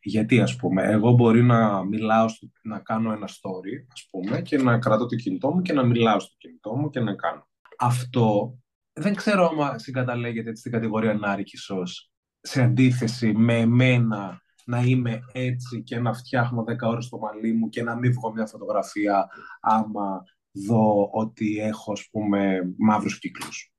Γιατί, 0.00 0.40
ας 0.40 0.56
πούμε, 0.56 0.82
εγώ 0.82 1.12
μπορεί 1.12 1.42
να 1.42 1.84
μιλάω, 1.84 2.26
να 2.62 2.78
κάνω 2.78 3.12
ένα 3.12 3.28
story, 3.28 3.86
ας 3.92 4.08
πούμε, 4.10 4.42
και 4.42 4.56
να 4.56 4.78
κρατώ 4.78 5.06
το 5.06 5.16
κινητό 5.16 5.50
μου 5.50 5.62
και 5.62 5.72
να 5.72 5.84
μιλάω 5.84 6.20
στο 6.20 6.34
κινητό 6.38 6.76
μου 6.76 6.90
και 6.90 7.00
να 7.00 7.14
κάνω. 7.14 7.48
Αυτό 7.78 8.58
δεν 8.92 9.14
ξέρω 9.14 9.52
αν 9.62 9.78
συγκαταλέγεται 9.78 10.56
στην 10.56 10.72
κατηγορία 10.72 11.14
νάρκησος, 11.14 12.10
σε 12.40 12.62
αντίθεση 12.62 13.32
με 13.32 13.58
εμένα 13.58 14.40
να 14.66 14.80
είμαι 14.80 15.20
έτσι 15.32 15.82
και 15.82 15.98
να 15.98 16.12
φτιάχνω 16.12 16.64
10 16.68 16.74
ώρες 16.80 17.08
το 17.08 17.18
μαλλί 17.18 17.52
μου 17.52 17.68
και 17.68 17.82
να 17.82 17.96
μην 17.96 18.12
βγω 18.12 18.32
μια 18.32 18.46
φωτογραφία 18.46 19.26
άμα 19.60 20.22
δω 20.66 21.10
ότι 21.12 21.58
έχω, 21.58 21.92
ας 21.92 22.08
πούμε, 22.10 22.74
μαύρους 22.78 23.18
κύκλους 23.18 23.70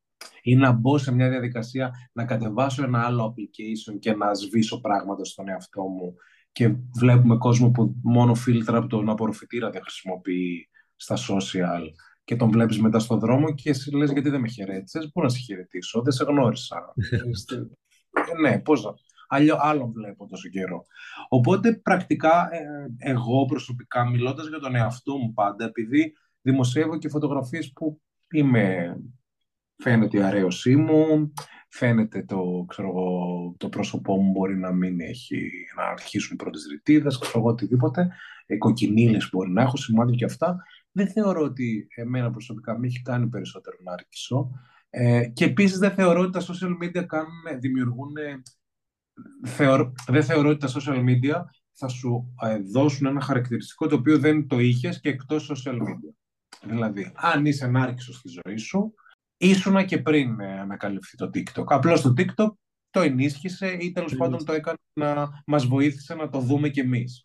ή 0.41 0.55
να 0.55 0.71
μπω 0.71 0.97
σε 0.97 1.13
μια 1.13 1.29
διαδικασία 1.29 1.91
να 2.13 2.25
κατεβάσω 2.25 2.83
ένα 2.83 3.05
άλλο 3.05 3.33
application 3.33 3.99
και 3.99 4.15
να 4.15 4.33
σβήσω 4.33 4.81
πράγματα 4.81 5.23
στον 5.23 5.49
εαυτό 5.49 5.81
μου 5.81 6.13
και 6.51 6.75
βλέπουμε 6.99 7.38
κόσμο 7.38 7.71
που 7.71 7.95
μόνο 8.03 8.35
φίλτρα 8.35 8.77
από 8.77 8.88
τον 8.88 9.09
απορροφητήρα 9.09 9.69
δεν 9.69 9.81
χρησιμοποιεί 9.81 10.69
στα 10.95 11.15
social 11.15 11.81
και 12.23 12.35
τον 12.35 12.51
βλέπεις 12.51 12.79
μετά 12.79 12.99
στον 12.99 13.19
δρόμο 13.19 13.53
και 13.53 13.69
εσύ 13.69 13.95
λες 13.95 14.11
γιατί 14.11 14.29
δεν 14.29 14.39
με 14.39 14.47
χαιρέτησες, 14.47 15.09
πού 15.13 15.21
να 15.21 15.29
σε 15.29 15.38
χαιρετήσω, 15.38 16.01
δεν 16.01 16.11
σε 16.11 16.23
γνώρισα. 16.23 16.93
ε, 18.31 18.39
ναι, 18.41 18.59
πώς 18.59 18.83
να... 18.83 18.91
Αλλιώ, 19.28 19.57
άλλον 19.59 19.91
βλέπω 19.91 20.28
τόσο 20.28 20.49
καιρό. 20.49 20.86
Οπότε 21.30 21.73
πρακτικά 21.73 22.49
ε, 22.51 23.09
εγώ 23.11 23.45
προσωπικά 23.45 24.09
μιλώντας 24.09 24.47
για 24.47 24.59
τον 24.59 24.75
εαυτό 24.75 25.17
μου 25.17 25.34
πάντα, 25.34 25.65
επειδή 25.65 26.13
δημοσιεύω 26.41 26.97
και 26.97 27.09
φωτογραφίες 27.09 27.71
που 27.71 28.01
είμαι 28.32 28.97
φαίνεται 29.78 30.17
η 30.17 30.21
αρέωσή 30.21 30.75
μου, 30.75 31.34
φαίνεται 31.69 32.23
το, 32.23 32.65
ξέρω, 32.67 32.93
το 33.57 33.69
πρόσωπό 33.69 34.15
μου 34.15 34.32
μπορεί 34.32 34.57
να 34.57 34.71
μην 34.71 35.01
έχει, 35.01 35.51
να 35.78 35.84
αρχίσουν 35.84 36.34
οι 36.34 36.38
πρώτες 36.38 36.67
ρητίδες, 36.71 37.17
ξέρω 37.17 37.39
εγώ 37.39 37.49
οτιδήποτε, 37.49 38.09
οι 38.45 38.57
κοκκινίλες 38.57 39.30
μπορεί 39.32 39.51
να 39.51 39.61
έχω, 39.61 39.78
σημάδια 39.78 40.15
και 40.15 40.25
αυτά. 40.25 40.57
Δεν 40.91 41.07
θεωρώ 41.07 41.41
ότι 41.41 41.88
εμένα 41.95 42.32
προσωπικά 42.32 42.80
με 42.80 42.88
έχει 42.88 43.01
κάνει 43.01 43.28
περισσότερο 43.28 43.78
να 43.84 43.91
άρχισω. 43.91 44.51
Ε, 44.89 45.25
και 45.34 45.45
επίσης 45.45 45.78
δεν 45.78 45.91
θεωρώ 45.91 46.21
ότι 46.21 46.32
τα 46.32 46.41
social 46.41 46.84
media 46.84 47.05
κάνουν, 47.05 47.59
δημιουργούν... 47.59 48.13
Θεωρώ, 49.45 49.93
δεν 50.07 50.24
θεωρώ 50.24 50.49
ότι 50.49 50.59
τα 50.59 50.68
social 50.68 51.03
media 51.03 51.41
θα 51.74 51.88
σου 51.88 52.34
ε, 52.41 52.57
δώσουν 52.57 53.07
ένα 53.07 53.22
χαρακτηριστικό 53.22 53.88
το 53.88 53.95
οποίο 53.95 54.20
δεν 54.20 54.47
το 54.47 54.59
είχες 54.59 54.99
και 54.99 55.09
εκτός 55.09 55.51
social 55.51 55.76
media. 55.76 56.13
Δηλαδή, 56.65 57.11
αν 57.15 57.45
είσαι 57.45 57.65
ενάρκησος 57.65 58.15
στη 58.15 58.30
ζωή 58.30 58.57
σου, 58.57 58.93
ήσουνα 59.38 59.84
και 59.84 59.97
πριν 59.97 60.39
ε, 60.39 60.59
ανακαλυφθεί 60.59 61.18
το 61.18 61.30
TikTok. 61.34 61.65
Απλώς 61.65 62.01
το 62.01 62.13
TikTok 62.18 62.49
το 62.89 63.01
ενίσχυσε 63.01 63.68
ή 63.68 63.91
τέλος 63.91 64.15
πάντων 64.15 64.45
το 64.45 64.53
έκανε 64.53 64.78
να 64.93 65.30
μας 65.45 65.65
βοήθησε 65.65 66.15
να 66.15 66.30
το 66.30 66.39
δούμε 66.39 66.70
κι 66.70 66.80
εμείς. 66.80 67.22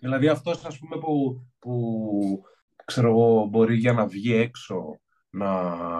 Δηλαδή 0.00 0.28
αυτός 0.28 0.64
ας 0.64 0.78
πούμε 0.78 0.98
που, 0.98 1.46
που 1.58 2.42
ξέρω 2.84 3.08
εγώ, 3.08 3.46
μπορεί 3.46 3.76
για 3.76 3.92
να 3.92 4.06
βγει 4.06 4.34
έξω 4.34 5.00
να 5.30 5.50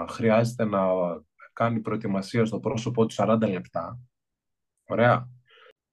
χρειάζεται 0.09 0.65
να 0.65 0.81
κάνει 1.53 1.81
προετοιμασία 1.81 2.45
στο 2.45 2.61
πρόσωπό 2.61 3.07
του 3.07 3.15
40 3.19 3.39
λεπτά. 3.49 3.99
Ωραία. 4.85 5.29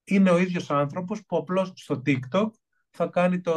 Είναι 0.04 0.30
ο 0.30 0.38
ίδιος 0.38 0.70
άνθρωπος 0.70 1.24
που 1.26 1.36
απλώς 1.36 1.72
στο 1.74 2.02
TikTok 2.06 2.48
θα 2.90 3.06
κάνει 3.06 3.40
το 3.40 3.54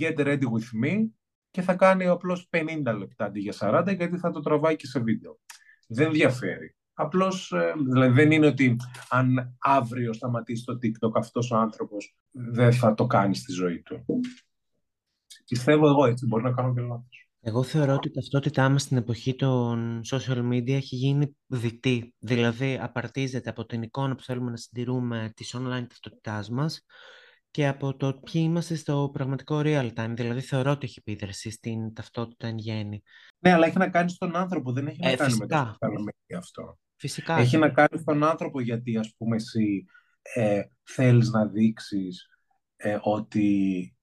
Get 0.00 0.18
Ready 0.18 0.42
With 0.42 0.84
Me 0.84 1.06
και 1.50 1.62
θα 1.62 1.74
κάνει 1.74 2.06
απλώς 2.06 2.48
50 2.50 2.96
λεπτά 2.98 3.24
αντί 3.24 3.40
για 3.40 3.54
40 3.58 3.94
γιατί 3.96 4.18
θα 4.18 4.30
το 4.30 4.40
τραβάει 4.40 4.76
και 4.76 4.86
σε 4.86 5.00
βίντεο. 5.00 5.38
Δεν 5.88 6.12
διαφέρει. 6.12 6.76
Απλώς 6.98 7.52
ε, 7.52 7.72
δηλαδή 7.92 8.12
δεν 8.12 8.30
είναι 8.30 8.46
ότι 8.46 8.76
αν 9.08 9.56
αύριο 9.58 10.12
σταματήσει 10.12 10.64
το 10.64 10.78
TikTok 10.82 11.10
αυτός 11.14 11.50
ο 11.50 11.56
άνθρωπος 11.56 12.16
δεν 12.30 12.72
θα 12.72 12.94
το 12.94 13.06
κάνει 13.06 13.34
στη 13.34 13.52
ζωή 13.52 13.82
του. 13.82 14.04
Πιστεύω 15.48 15.88
εγώ 15.88 16.06
έτσι, 16.06 16.26
μπορεί 16.26 16.42
να 16.42 16.52
κάνω 16.52 16.74
και 16.74 16.80
λάθος. 16.80 17.25
Εγώ 17.48 17.62
θεωρώ 17.62 17.94
ότι 17.94 18.08
η 18.08 18.10
ταυτότητά 18.10 18.68
μας 18.68 18.82
στην 18.82 18.96
εποχή 18.96 19.34
των 19.34 20.00
social 20.10 20.52
media 20.52 20.70
έχει 20.70 20.96
γίνει 20.96 21.36
δυτή. 21.46 22.14
Δηλαδή, 22.18 22.78
απαρτίζεται 22.80 23.50
από 23.50 23.66
την 23.66 23.82
εικόνα 23.82 24.14
που 24.14 24.22
θέλουμε 24.22 24.50
να 24.50 24.56
συντηρούμε 24.56 25.32
της 25.36 25.56
online 25.56 25.86
ταυτότητάς 25.88 26.50
μας 26.50 26.84
και 27.50 27.66
από 27.66 27.96
το 27.96 28.12
ποιοι 28.12 28.42
είμαστε 28.44 28.74
στο 28.74 29.10
πραγματικό 29.12 29.60
real 29.64 29.92
time. 29.94 30.12
Δηλαδή 30.14 30.40
θεωρώ 30.40 30.70
ότι 30.70 30.86
έχει 30.86 30.98
επίδραση 30.98 31.50
στην 31.50 31.94
ταυτότητα 31.94 32.46
εν 32.46 32.58
γέννη. 32.58 33.02
Ναι, 33.38 33.52
αλλά 33.52 33.66
έχει 33.66 33.78
να 33.78 33.88
κάνει 33.88 34.10
στον 34.10 34.36
άνθρωπο, 34.36 34.72
δεν 34.72 34.86
έχει 34.86 34.98
να 35.00 35.10
ε, 35.10 35.16
κάνει 35.16 35.30
φυσικά. 35.30 35.76
με 35.80 35.86
το 35.88 36.02
social 36.26 36.34
αυτό. 36.38 36.78
Φυσικά. 36.96 37.36
Έχει 37.36 37.56
να 37.56 37.68
κάνει 37.68 37.98
στον 38.00 38.24
άνθρωπο 38.24 38.60
γιατί 38.60 38.96
ας 38.96 39.14
πούμε 39.16 39.36
εσύ 39.36 39.84
ε, 40.34 40.62
θέλεις 40.82 41.30
να 41.30 41.46
δείξεις 41.46 42.26
ε, 42.76 42.98
ότι 43.00 43.95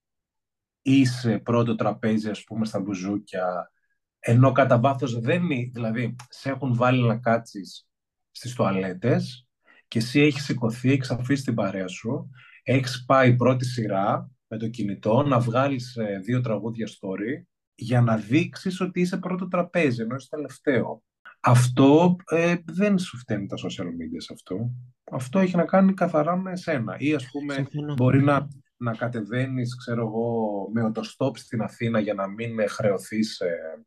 είσαι 0.84 1.38
πρώτο 1.38 1.74
τραπέζι 1.74 2.30
ας 2.30 2.44
πούμε 2.44 2.64
στα 2.64 2.80
μπουζούκια 2.80 3.72
ενώ 4.18 4.52
κατά 4.52 4.78
βάθος 4.78 5.20
δεν 5.20 5.50
είναι, 5.50 5.70
δηλαδή 5.72 6.16
σε 6.28 6.48
έχουν 6.48 6.74
βάλει 6.74 7.02
να 7.02 7.16
κάτσεις 7.16 7.88
στις 8.30 8.54
τουαλέτες 8.54 9.48
και 9.88 9.98
εσύ 9.98 10.20
έχεις 10.20 10.44
σηκωθεί, 10.44 10.92
έχεις 10.92 11.10
αφήσει 11.10 11.44
την 11.44 11.54
παρέα 11.54 11.88
σου 11.88 12.30
έχεις 12.64 13.04
πάει 13.04 13.36
πρώτη 13.36 13.64
σειρά 13.64 14.30
με 14.46 14.58
το 14.58 14.68
κινητό 14.68 15.22
να 15.22 15.40
βγάλεις 15.40 15.96
ε, 15.96 16.18
δύο 16.24 16.40
τραγούδια 16.40 16.86
story 16.86 17.44
για 17.74 18.00
να 18.00 18.16
δείξεις 18.16 18.80
ότι 18.80 19.00
είσαι 19.00 19.16
πρώτο 19.16 19.48
τραπέζι, 19.48 20.02
ενώ 20.02 20.14
είσαι 20.14 20.28
τελευταίο. 20.30 21.02
Αυτό 21.40 22.16
ε, 22.30 22.54
δεν 22.64 22.98
σου 22.98 23.18
φταίνει 23.18 23.46
τα 23.46 23.56
social 23.56 23.86
media 23.86 24.16
σε 24.16 24.32
αυτό. 24.32 24.70
Αυτό 25.12 25.38
έχει 25.38 25.56
να 25.56 25.64
κάνει 25.64 25.94
καθαρά 25.94 26.36
με 26.36 26.52
εσένα. 26.52 26.96
Ή 26.98 27.14
ας 27.14 27.30
πούμε 27.30 27.66
μπορεί 27.96 28.22
να, 28.22 28.48
να 28.84 28.92
κατεβαίνεις, 28.92 29.76
ξέρω 29.76 30.06
εγώ, 30.06 30.68
με 30.72 30.82
οτοστόπ 30.82 31.36
στην 31.36 31.62
Αθήνα 31.62 32.00
για 32.00 32.14
να 32.14 32.26
μην 32.26 32.68
χρεωθείς 32.68 33.40
ε, 33.40 33.84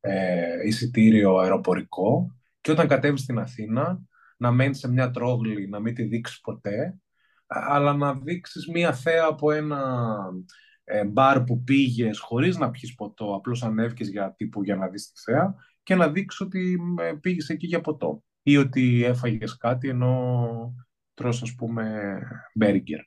ε, 0.00 0.66
εισιτήριο 0.66 1.36
αεροπορικό 1.36 2.36
και 2.60 2.70
όταν 2.70 2.88
κατέβεις 2.88 3.20
στην 3.20 3.38
Αθήνα 3.38 4.02
να 4.36 4.50
μένεις 4.50 4.78
σε 4.78 4.90
μια 4.90 5.10
τρόγλη, 5.10 5.68
να 5.68 5.80
μην 5.80 5.94
τη 5.94 6.02
δείξεις 6.02 6.40
ποτέ, 6.40 6.98
αλλά 7.46 7.94
να 7.94 8.14
δείξεις 8.14 8.68
μια 8.68 8.92
θέα 8.92 9.24
από 9.24 9.50
ένα 9.50 10.06
ε, 10.84 11.04
μπαρ 11.04 11.42
που 11.42 11.62
πήγες 11.62 12.18
χωρίς 12.18 12.56
να 12.56 12.70
πιεις 12.70 12.94
ποτό, 12.94 13.34
απλώς 13.34 13.62
ανέβηκες 13.62 14.08
για 14.08 14.34
τύπου 14.36 14.62
για 14.62 14.76
να 14.76 14.88
δεις 14.88 15.12
τη 15.12 15.20
θέα 15.20 15.54
και 15.82 15.94
να 15.94 16.08
δείξεις 16.08 16.40
ότι 16.40 16.78
ε, 17.00 17.12
πήγες 17.20 17.48
εκεί 17.48 17.66
για 17.66 17.80
ποτό 17.80 18.22
ή 18.42 18.56
ότι 18.56 19.04
έφαγες 19.04 19.56
κάτι 19.56 19.88
ενώ 19.88 20.74
τρως 21.14 21.42
ας 21.42 21.54
πούμε 21.54 22.18
μπέργκερ. 22.54 23.00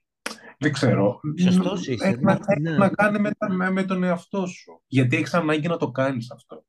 Δεν 0.62 0.72
ξέρω. 0.74 1.20
Σωστός 1.42 1.88
είσαι. 1.88 2.08
Έχει 2.08 2.20
να, 2.20 2.40
Ναι. 2.62 2.72
να 2.78 2.90
κάνει 2.90 3.20
με, 3.20 3.32
τα- 3.38 3.52
με, 3.54 3.72
με 3.72 3.84
τον 3.84 4.04
εαυτό 4.04 4.46
σου. 4.46 4.82
Γιατί 4.88 5.16
έχεις 5.16 5.34
ανάγκη 5.34 5.68
να 5.68 5.78
το 5.78 5.92
κάνεις 5.92 6.32
αυτό. 6.32 6.66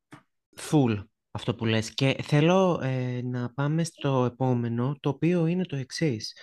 Full 0.71 1.05
αυτό 1.31 1.55
που 1.55 1.65
λες. 1.65 1.95
Και 1.95 2.17
θέλω 2.23 2.81
ε, 2.83 3.21
να 3.25 3.53
πάμε 3.53 3.85
στο 3.85 4.25
επόμενο, 4.25 4.97
το 5.01 5.09
οποίο 5.09 5.47
είναι 5.47 5.65
το 5.65 5.77
εξής. 5.77 6.37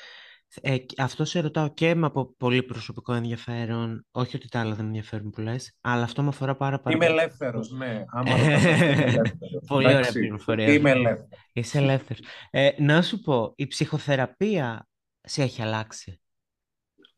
Ε, 0.62 0.78
και 0.78 1.02
αυτό 1.02 1.26
σε 1.26 1.40
ρωτάω 1.40 1.74
και 1.74 1.96
με 1.96 2.06
από 2.06 2.34
πολύ 2.38 2.64
προσωπικό 2.64 3.14
ενδιαφέρον, 3.14 4.06
όχι 4.12 4.36
ότι 4.36 4.48
τα 4.48 4.60
άλλα 4.60 4.70
δεν 4.70 4.82
με 4.82 4.88
ενδιαφέρουν 4.88 5.30
που 5.30 5.42
λες, 5.42 5.78
αλλά 5.82 6.04
αυτό 6.04 6.22
με 6.22 6.28
αφορά 6.28 6.56
πάρα, 6.56 6.80
πάρα 6.80 6.96
Είμαι 6.96 7.06
πολύ. 7.06 7.18
ελεύθερος, 7.20 7.72
ναι. 7.72 8.04
Άμα 8.08 8.30
ρωτάς 8.38 8.66
αυτό, 8.66 8.70
είμαι 8.86 9.02
ελεύθερος. 9.04 9.64
Πολύ 9.68 9.86
ωραία 9.86 9.98
Εντάξει, 10.00 10.20
πληροφορία. 10.20 10.74
Είμαι 10.74 10.90
ελεύθερος. 10.92 11.30
Είσαι 11.54 11.78
ελεύθερος. 11.78 12.26
Ε, 12.50 12.70
να 12.78 13.02
σου 13.02 13.20
πω, 13.20 13.54
η 13.56 13.68
ψυχοθεραπεία 13.68 14.88
σε 15.22 15.42
έχει 15.42 15.62
αλλάξει. 15.62 16.22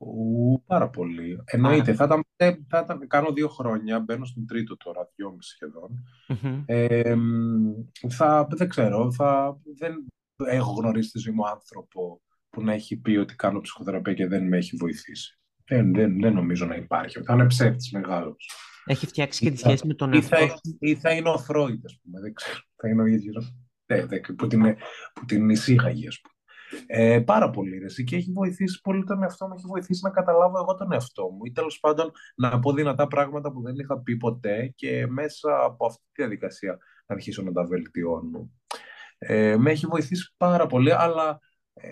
Ου, 0.02 0.64
πάρα 0.66 0.90
πολύ. 0.90 1.42
Εννοείται. 1.46 1.94
Θα 1.94 2.04
ήταν, 2.04 2.24
ε, 2.36 2.54
θα 2.68 2.80
ήταν, 2.84 3.08
κάνω 3.08 3.32
δύο 3.34 3.48
χρόνια, 3.48 4.00
μπαίνω 4.00 4.26
στον 4.26 4.46
τρίτο 4.46 4.78
τώρα, 4.78 5.12
δυόμιση 5.16 5.50
σχεδόν. 5.50 6.04
Μμμ. 6.28 6.64
Ε, 6.66 7.16
μ, 7.16 7.72
θα, 8.10 8.48
δεν 8.50 8.70
ξέρω, 8.70 9.12
θα, 9.12 9.60
δεν 9.78 10.06
έχω 10.48 10.72
γνωρίσει 10.72 11.10
στη 11.10 11.20
ζωή 11.20 11.34
μου 11.34 11.48
άνθρωπο 11.48 12.22
που 12.50 12.64
να 12.64 12.74
έχει 12.74 12.98
πει 12.98 13.16
ότι 13.16 13.36
κάνω 13.36 13.62
ψυχοθεραπεία 13.62 14.14
και 14.14 14.28
δεν 14.28 14.48
με 14.48 14.58
έχει 14.58 14.76
βοηθήσει. 14.76 15.38
Δεν, 15.66 15.94
δεν, 15.94 16.20
δεν 16.22 16.34
νομίζω 16.34 16.66
να 16.66 16.76
υπάρχει. 16.76 17.22
Θα 17.24 17.34
είναι 17.34 17.46
ψεύτης 17.46 17.92
μεγάλος. 17.92 18.50
Έχει 18.86 19.06
φτιάξει 19.08 19.44
και 19.44 19.50
τη 19.52 19.56
Ή 19.56 19.58
θα- 19.58 19.68
σχέση 19.70 19.88
με 19.88 19.94
τον 19.94 20.14
Ή 20.14 20.22
θα, 20.22 20.38
εαυτό 20.38 20.56
σου. 20.56 20.78
ή 20.80 20.96
θα 20.96 21.12
είναι 21.14 21.30
ο 21.30 21.38
Φρόιντ, 21.38 21.86
ας 21.86 22.00
πούμε, 22.04 22.20
δεν 22.20 22.34
ξέρω. 22.34 22.60
Θα 22.76 22.90
είναι 22.90 23.02
ο 23.02 23.06
ίδιος 23.06 23.54
ναι, 23.86 24.06
δεν- 24.06 24.36
που, 24.38 24.48
την, 24.48 24.62
που 25.14 25.26
την 25.26 25.50
εισήγαγε, 25.50 26.08
ας 26.08 26.22
πούμε. 26.22 26.34
Ε, 26.88 27.20
πάρα 27.20 27.50
πολύ 27.50 27.78
ρε, 27.78 27.86
εσύ, 27.86 28.04
και 28.04 28.16
έχει 28.16 28.32
βοηθήσει 28.32 28.82
πολύ 28.82 29.04
τον 29.04 29.24
εαυτό 29.24 29.48
μου, 29.48 29.54
έχει 29.58 29.66
βοηθήσει 29.68 30.02
να 30.04 30.10
καταλάβω 30.10 30.58
εγώ 30.58 30.76
τον 30.76 30.92
εαυτό 30.92 31.30
μου 31.30 31.46
ή 31.46 31.52
τέλος 31.52 31.80
πάντων 31.80 32.12
να 32.36 32.60
πω 32.60 32.74
δυνατά 32.74 33.08
πράγματα 33.08 33.52
που 33.52 33.62
δεν 33.62 33.76
είχα 33.76 34.02
πει 34.02 34.18
ποτέ 34.18 34.74
και 34.76 35.08
μέσα 35.08 35.64
από 35.64 35.86
αυτή 35.86 36.02
τη 36.02 36.22
διαδικασία 36.22 36.78
να 37.06 37.16
αρχίσω 37.16 37.42
να 37.42 37.52
τα 37.52 37.66
βελτιώνω. 37.66 38.50
Ε, 39.18 39.58
με 39.58 39.72
έχει 39.72 39.86
βοηθήσει 39.86 40.34
πάρα 40.38 40.68
πολύ, 40.68 40.92
αλλά 40.92 41.40
ε, 41.74 41.90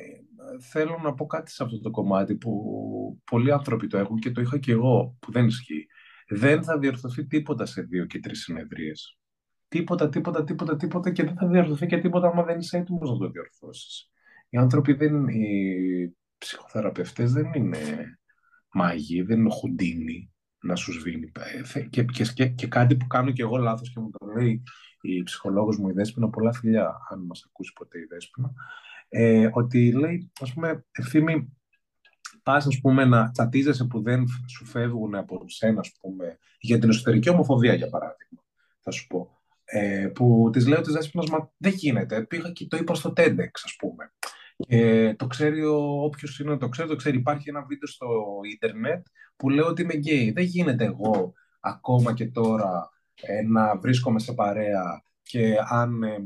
θέλω 0.71 0.99
να 1.03 1.13
πω 1.13 1.25
κάτι 1.25 1.51
σε 1.51 1.63
αυτό 1.63 1.79
το 1.79 1.91
κομμάτι 1.91 2.35
που 2.35 3.21
πολλοί 3.31 3.51
άνθρωποι 3.51 3.87
το 3.87 3.97
έχουν 3.97 4.17
και 4.19 4.31
το 4.31 4.41
είχα 4.41 4.57
και 4.57 4.71
εγώ, 4.71 5.15
που 5.19 5.31
δεν 5.31 5.45
ισχύει. 5.45 5.87
Δεν 6.29 6.63
θα 6.63 6.77
διορθωθεί 6.79 7.27
τίποτα 7.27 7.65
σε 7.65 7.81
δύο 7.81 8.05
και 8.05 8.19
τρεις 8.19 8.41
συνεδρίες. 8.41 9.17
Τίποτα, 9.67 10.09
τίποτα, 10.09 10.43
τίποτα, 10.43 10.75
τίποτα 10.75 11.11
και 11.11 11.23
δεν 11.23 11.35
θα 11.35 11.47
διορθωθεί 11.47 11.85
και 11.85 11.97
τίποτα 11.97 12.27
άμα 12.27 12.43
δεν 12.43 12.59
είσαι 12.59 12.77
έτοιμος 12.77 13.09
να 13.09 13.17
το 13.17 13.29
διορθώσεις. 13.29 14.11
Οι 14.49 14.57
άνθρωποι 14.57 14.93
δεν, 14.93 15.27
οι 15.27 16.15
ψυχοθεραπευτές 16.37 17.31
δεν 17.31 17.53
είναι 17.53 17.79
μάγοι, 18.71 19.21
δεν 19.21 19.39
είναι 19.39 19.49
χουντίνοι 19.51 20.31
να 20.61 20.75
σου 20.75 20.93
σβήνει. 20.93 21.31
Ε, 21.57 21.63
θε- 21.63 21.89
Και, 21.89 22.03
και, 22.03 22.23
και, 22.23 22.47
και 22.47 22.67
κάτι 22.67 22.95
που 22.97 23.07
κάνω 23.07 23.31
και 23.31 23.41
εγώ 23.41 23.57
λάθος 23.57 23.93
και 23.93 23.99
μου 23.99 24.09
το 24.09 24.25
λέει 24.25 24.63
η 25.01 25.23
ψυχολόγος 25.23 25.77
μου 25.77 25.89
η 25.89 25.93
Δέσποινα, 25.93 26.29
πολλά 26.29 26.53
φιλιά, 26.53 26.97
αν 27.09 27.25
μας 27.25 27.43
ακούσει 27.47 27.73
ποτέ 27.73 27.99
η 27.99 28.05
Δέσποινα, 28.09 28.51
ε, 29.09 29.49
ότι 29.53 29.91
λέει, 29.91 30.31
ας 30.39 30.53
πούμε, 30.53 30.85
ευθύμη, 30.91 31.57
πας, 32.43 32.67
ας 32.67 32.79
πούμε, 32.81 33.05
να 33.05 33.31
τσατίζεσαι 33.31 33.85
που 33.85 34.01
δεν 34.01 34.25
σου 34.47 34.65
φεύγουν 34.65 35.15
από 35.15 35.43
σένα, 35.47 35.79
ας 35.79 35.91
πούμε, 36.01 36.37
για 36.59 36.79
την 36.79 36.89
εσωτερική 36.89 37.29
ομοφοβία, 37.29 37.73
για 37.73 37.89
παράδειγμα, 37.89 38.43
θα 38.79 38.91
σου 38.91 39.07
πω. 39.07 39.41
Ε, 39.69 40.07
που 40.13 40.49
της 40.53 40.67
λέω 40.67 40.81
της 40.81 40.93
Δέσποινας, 40.93 41.29
μα 41.29 41.51
δεν 41.57 41.73
γίνεται, 41.73 42.25
πήγα 42.25 42.51
και 42.51 42.67
το 42.67 42.77
είπα 42.77 42.93
στο 42.95 43.13
TEDx, 43.17 43.49
ας 43.63 43.75
πούμε. 43.79 44.13
Και 44.57 45.13
το 45.17 45.27
ξέρει 45.27 45.65
ο, 45.65 46.03
όποιος 46.03 46.39
είναι, 46.39 46.57
το 46.57 46.69
ξέρει, 46.69 46.87
το 46.87 46.95
ξέρει. 46.95 47.17
Υπάρχει 47.17 47.49
ένα 47.49 47.65
βίντεο 47.65 47.87
στο 47.87 48.07
ίντερνετ 48.53 49.05
που 49.35 49.49
λέω 49.49 49.65
ότι 49.65 49.81
είμαι 49.81 49.93
γκέι. 49.93 50.31
Δεν 50.31 50.43
γίνεται 50.43 50.85
εγώ 50.85 51.33
ακόμα 51.59 52.13
και 52.13 52.27
τώρα 52.27 52.89
ε, 53.21 53.41
να 53.41 53.77
βρίσκομαι 53.77 54.19
σε 54.19 54.33
παρέα 54.33 55.01
και 55.21 55.55
αν 55.69 56.03
ε, 56.03 56.17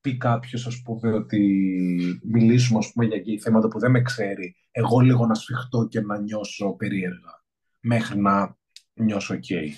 πει 0.00 0.16
κάποιος 0.16 0.66
ας 0.66 0.82
πούμε 0.82 1.12
ότι 1.12 1.40
μιλήσουμε 2.22 2.78
ας 2.78 2.92
πούμε 2.92 3.06
για 3.06 3.18
γκέι 3.18 3.38
θέματα 3.38 3.68
που 3.68 3.78
δεν 3.78 3.90
με 3.90 4.02
ξέρει, 4.02 4.56
εγώ 4.70 4.98
λίγο 4.98 5.26
να 5.26 5.34
σφιχτώ 5.34 5.86
και 5.90 6.00
να 6.00 6.20
νιώσω 6.20 6.76
περίεργα 6.76 7.44
μέχρι 7.80 8.20
να 8.20 8.56
νιώσω 8.94 9.34
γκέι. 9.34 9.74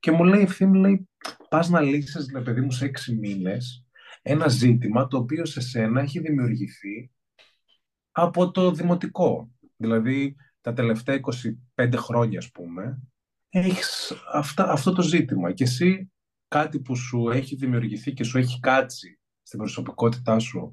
Και 0.00 0.10
μου 0.10 0.24
λέει 0.24 0.40
Ευθύμη, 0.40 0.78
λέει, 0.78 1.08
πας 1.48 1.68
να 1.68 1.80
λύσεις, 1.80 2.32
λέει, 2.32 2.42
παιδί 2.42 2.60
μου, 2.60 2.70
σε 2.70 2.84
έξι 2.84 3.14
μήνες 3.14 3.86
ένα 4.22 4.48
ζήτημα 4.48 5.06
το 5.06 5.16
οποίο 5.16 5.44
σε 5.44 5.60
σένα 5.60 6.00
έχει 6.00 6.20
δημιουργηθεί 6.20 7.10
από 8.12 8.50
το 8.50 8.70
δημοτικό. 8.70 9.50
Δηλαδή, 9.76 10.36
τα 10.60 10.72
τελευταία 10.72 11.20
25 11.76 11.92
χρόνια, 11.96 12.38
ας 12.38 12.50
πούμε, 12.50 12.98
έχεις 13.48 14.12
αυτά, 14.32 14.70
αυτό 14.70 14.92
το 14.92 15.02
ζήτημα. 15.02 15.52
Και 15.52 15.64
εσύ 15.64 16.12
κάτι 16.48 16.80
που 16.80 16.96
σου 16.96 17.30
έχει 17.30 17.54
δημιουργηθεί 17.56 18.12
και 18.12 18.24
σου 18.24 18.38
έχει 18.38 18.60
κάτσει 18.60 19.18
στην 19.42 19.58
προσωπικότητά 19.58 20.38
σου 20.38 20.72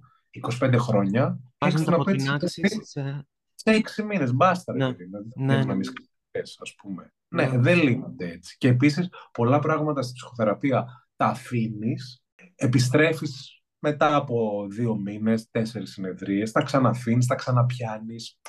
25 0.62 0.76
χρόνια, 0.78 1.40
Πας 1.58 1.74
έχεις 1.74 1.86
να 1.86 1.92
το 1.92 1.98
να 1.98 2.04
πέτσεις 2.04 2.30
αποτινάξεις 2.30 2.90
σε... 2.90 3.28
σε 3.56 3.70
έξι 3.72 4.04
μήνες. 4.04 4.34
Μπάστα, 4.34 4.74
ρε 4.74 4.78
Ναι. 4.78 4.92
παιδί. 4.92 5.04
Δηλαδή, 5.04 5.30
Ναι, 5.36 5.46
δεν 5.46 5.58
ναι. 5.60 5.66
να 5.66 5.74
μην 5.74 5.84
σκεφτείς, 5.84 6.58
ας 6.62 6.76
πούμε. 6.76 7.14
Ναι. 7.28 7.46
Ναι, 7.46 7.58
δεν 7.58 7.84
λύνονται 7.84 8.32
έτσι. 8.32 8.56
Και 8.58 8.68
επίσης, 8.68 9.10
πολλά 9.32 9.60
πράγματα 9.60 10.02
στη 10.02 10.14
ψυχοθεραπεία 10.14 11.08
τα 11.16 11.26
αφήνεις, 11.26 12.24
επιστρέφεις 12.56 13.59
μετά 13.80 14.16
από 14.16 14.68
δύο 14.70 14.96
μήνες, 14.96 15.50
τέσσερις 15.50 15.92
συνεδρίες, 15.92 16.52
τα 16.52 16.64
ξαναφήνεις, 16.64 17.26
τα 17.26 17.36
ξαναπιάνεις. 17.36 18.40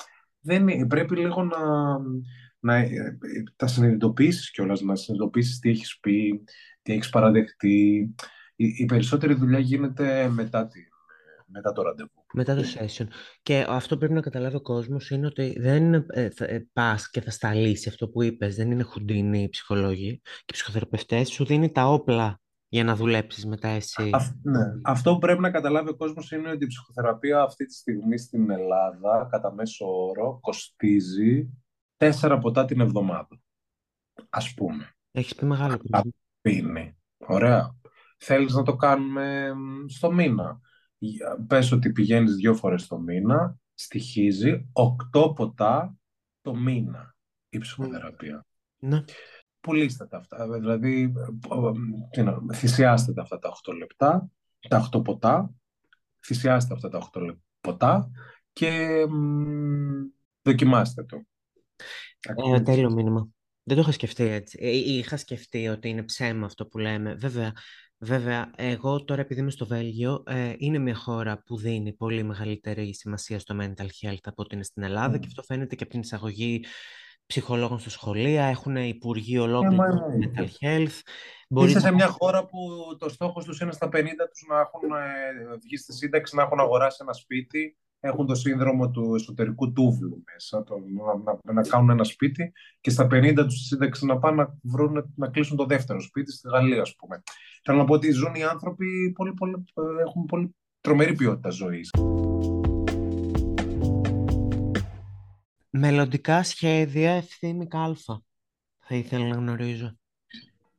Δεν, 0.40 0.68
είναι- 0.68 0.86
πρέπει 0.86 1.16
λίγο 1.16 1.42
να, 1.44 1.58
να 2.60 2.76
ε, 2.76 2.84
ε, 2.84 3.18
τα 3.56 3.66
συνειδητοποιήσεις 3.66 4.50
κιόλας, 4.50 4.80
να 4.80 4.96
συνειδητοποιήσεις 4.96 5.58
τι 5.58 5.70
έχεις 5.70 5.98
πει, 6.00 6.44
τι 6.82 6.92
έχεις 6.92 7.08
παραδεχτεί. 7.08 8.14
Η, 8.56 8.66
η 8.76 8.84
περισσότερη 8.84 9.34
δουλειά 9.34 9.58
γίνεται 9.58 10.28
μετά, 10.28 10.66
τη, 10.66 10.80
μετά 11.46 11.72
το 11.72 11.82
ραντεβού. 11.82 12.24
Μετά 12.32 12.54
το 12.54 12.62
session. 12.62 13.06
Και 13.42 13.66
αυτό 13.68 13.96
πρέπει 13.96 14.12
να 14.12 14.20
καταλάβει 14.20 14.56
ο 14.56 14.60
κόσμος 14.60 15.10
είναι 15.10 15.26
ότι 15.26 15.56
δεν 15.58 15.84
είναι, 15.84 16.04
ε, 16.08 16.30
θα, 16.30 16.44
ε, 16.44 16.68
πας 16.72 17.10
και 17.10 17.20
θα 17.20 17.30
στα 17.30 17.54
λύσει 17.54 17.88
αυτό 17.88 18.08
που 18.08 18.22
είπες. 18.22 18.56
Δεν 18.56 18.70
είναι 18.70 18.82
χουντίνοι 18.82 19.42
οι 19.42 19.48
ψυχολόγοι 19.48 20.20
και 20.22 20.44
οι 20.46 20.52
ψυχοθεραπευτές. 20.52 21.28
Σου 21.28 21.44
δίνει 21.44 21.72
τα 21.72 21.86
όπλα 21.86 22.39
για 22.72 22.84
να 22.84 22.96
δουλέψεις 22.96 23.46
μετά 23.46 23.68
εσύ. 23.68 24.10
Αυ- 24.12 24.36
ναι. 24.42 24.64
Αυτό 24.84 25.12
που 25.12 25.18
πρέπει 25.18 25.40
να 25.40 25.50
καταλάβει 25.50 25.88
ο 25.88 25.96
κόσμος 25.96 26.30
είναι 26.30 26.50
ότι 26.50 26.64
η 26.64 26.66
ψυχοθεραπεία 26.66 27.42
αυτή 27.42 27.64
τη 27.64 27.74
στιγμή 27.74 28.18
στην 28.18 28.50
Ελλάδα 28.50 29.28
κατά 29.30 29.52
μέσο 29.54 29.86
όρο 30.06 30.38
κοστίζει 30.40 31.48
τέσσερα 31.96 32.38
ποτά 32.38 32.64
την 32.64 32.80
εβδομάδα. 32.80 33.40
Ας 34.28 34.54
πούμε. 34.54 34.94
Έχεις 35.10 35.34
πει 35.34 35.44
μεγάλο 35.46 35.76
πράγμα. 35.90 36.10
Είναι. 36.42 36.96
Ωραία. 37.16 37.74
Θέλεις 38.18 38.54
να 38.54 38.62
το 38.62 38.76
κάνουμε 38.76 39.54
μ, 39.54 39.86
στο 39.88 40.12
μήνα. 40.12 40.60
Για- 40.98 41.44
Πες 41.46 41.72
ότι 41.72 41.92
πηγαίνεις 41.92 42.34
δύο 42.34 42.54
φορές 42.54 42.86
το 42.86 42.98
μήνα, 42.98 43.56
στοιχίζει 43.74 44.68
οκτώ 44.72 45.32
ποτά 45.32 45.94
το 46.40 46.54
μήνα 46.54 47.16
η 47.48 47.58
ψυχοθεραπεία. 47.58 48.46
Ναι. 48.78 49.04
Πουλήστε 49.60 50.06
τα 50.06 50.16
αυτά. 50.16 50.48
Δηλαδή, 50.58 51.12
ε, 51.16 51.20
ε, 51.54 51.72
τι 52.10 52.22
να- 52.22 52.54
θυσιάστε 52.54 53.12
τα 53.12 53.22
αυτά 53.22 53.38
τα 53.38 53.48
8 53.48 53.72
λεπτά, 53.72 54.28
τα 54.68 54.76
8 54.78 55.02
ποτά, 55.02 55.50
θυσιάστε 56.26 56.74
αυτά 56.74 56.88
τα 56.88 56.98
8 56.98 57.20
λε- 57.20 57.36
ποτά 57.60 58.10
και 58.52 59.04
μ, 59.08 60.08
δοκιμάστε 60.42 61.04
το. 61.04 61.22
Ε, 62.54 62.60
τέλειο 62.60 62.92
μήνυμα. 62.92 63.28
Δεν 63.62 63.76
το 63.76 63.82
είχα 63.82 63.92
σκεφτεί 63.92 64.24
έτσι. 64.24 64.58
Ε, 64.62 64.70
είχα 64.70 65.16
σκεφτεί 65.16 65.68
ότι 65.68 65.88
είναι 65.88 66.02
ψέμα 66.02 66.46
αυτό 66.46 66.66
που 66.66 66.78
λέμε. 66.78 67.14
Βέβαια, 67.14 67.52
βέβαια 67.98 68.50
εγώ 68.56 69.04
τώρα 69.04 69.20
επειδή 69.20 69.40
είμαι 69.40 69.50
στο 69.50 69.66
Βέλγιο, 69.66 70.22
ε, 70.26 70.54
είναι 70.58 70.78
μια 70.78 70.94
χώρα 70.94 71.42
που 71.46 71.56
δίνει 71.56 71.92
πολύ 71.92 72.22
μεγαλύτερη 72.22 72.94
σημασία 72.94 73.38
στο 73.38 73.56
mental 73.60 73.86
health 74.00 74.16
από 74.22 74.42
ότι 74.42 74.54
είναι 74.54 74.64
στην 74.64 74.82
Ελλάδα 74.82 75.16
Mm. 75.16 75.20
και 75.20 75.26
αυτό 75.26 75.42
φαίνεται 75.42 75.74
και 75.74 75.82
από 75.82 75.92
την 75.92 76.00
εισαγωγή 76.00 76.64
ψυχολόγων 77.30 77.78
στα 77.78 77.90
σχολεία. 77.90 78.44
Έχουν 78.44 78.76
υπουργοί 78.76 79.38
ολόκληροι 79.38 79.76
μα 79.76 79.86
για 79.88 80.04
εννοείται. 80.12 80.48
mental 80.60 80.66
health. 80.66 80.98
Μπορεί 81.48 81.66
Είσαι 81.68 81.78
να- 81.78 81.84
σε 81.84 81.92
μια 81.92 82.06
χώρα 82.06 82.46
που 82.46 82.58
το 82.98 83.08
στόχος 83.08 83.44
τους 83.44 83.60
είναι 83.60 83.72
στα 83.72 83.88
50 83.88 84.26
τους 84.30 84.46
να 84.48 84.60
έχουν 84.60 84.90
ε, 84.90 85.56
βγει 85.62 85.76
στη 85.76 85.92
σύνταξη, 85.92 86.36
να 86.36 86.42
έχουν 86.42 86.60
αγοράσει 86.60 86.98
ένα 87.02 87.12
σπίτι 87.12 87.76
έχουν 88.00 88.26
το 88.26 88.34
σύνδρομο 88.34 88.90
του 88.90 89.14
εσωτερικού 89.14 89.72
τούβλου 89.72 90.24
μέσα, 90.32 90.62
το, 90.62 90.74
να, 91.44 91.52
να, 91.52 91.62
κάνουν 91.62 91.90
ένα 91.90 92.04
σπίτι 92.04 92.52
και 92.80 92.90
στα 92.90 93.06
50 93.10 93.34
τους 93.34 93.66
σύνταξη 93.66 94.06
να 94.06 94.18
πάνε 94.18 94.36
να, 94.42 94.54
βρουν, 94.62 95.12
να 95.14 95.28
κλείσουν 95.28 95.56
το 95.56 95.66
δεύτερο 95.66 96.00
σπίτι 96.00 96.32
στη 96.32 96.48
Γαλλία, 96.48 96.80
ας 96.80 96.96
πούμε. 96.96 97.22
Θέλω 97.64 97.78
να 97.78 97.84
πω 97.84 97.94
ότι 97.94 98.10
ζουν 98.10 98.34
οι 98.34 98.42
άνθρωποι, 98.42 99.12
πολύ, 99.14 99.34
πολύ, 99.34 99.64
έχουν 100.06 100.24
πολύ 100.24 100.54
τρομερή 100.80 101.12
ποιότητα 101.14 101.50
ζωής. 101.50 101.90
Μελλοντικά 105.70 106.42
σχέδια 106.42 107.12
ευθύνη 107.12 107.66
κάλφα. 107.66 108.22
Θα 108.78 108.94
ήθελα 108.94 109.26
να 109.26 109.34
γνωρίζω. 109.34 109.98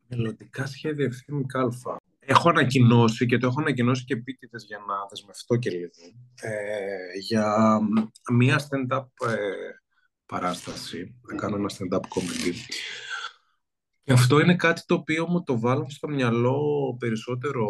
Μελλοντικά 0.08 0.66
σχέδια 0.66 1.06
ευθύνη 1.06 1.46
κάλφα. 1.46 1.98
Έχω 2.20 2.50
ανακοινώσει 2.50 3.26
και 3.26 3.38
το 3.38 3.48
έχω 3.48 3.60
ανακοινώσει 3.60 4.04
και 4.04 4.14
επίτηδες 4.14 4.64
για 4.64 4.78
να 4.78 4.96
δεσμευτώ 5.10 5.56
και 5.56 5.70
λίγο 5.70 5.90
ε, 6.42 7.20
για 7.20 7.80
μία 8.32 8.60
stand-up 8.60 9.06
ε, 9.28 9.36
παράσταση. 10.26 11.20
Θα 11.28 11.36
κάνω 11.36 11.56
ένα 11.56 11.70
stand-up 11.74 12.00
comedy. 12.00 12.54
Και 14.04 14.14
αυτό 14.14 14.40
είναι 14.40 14.56
κάτι 14.56 14.82
το 14.86 14.96
οποίο 14.96 15.28
μου 15.28 15.44
το 15.44 15.60
βάλουν 15.60 15.90
στο 15.90 16.08
μυαλό 16.08 16.96
περισσότερο 17.00 17.68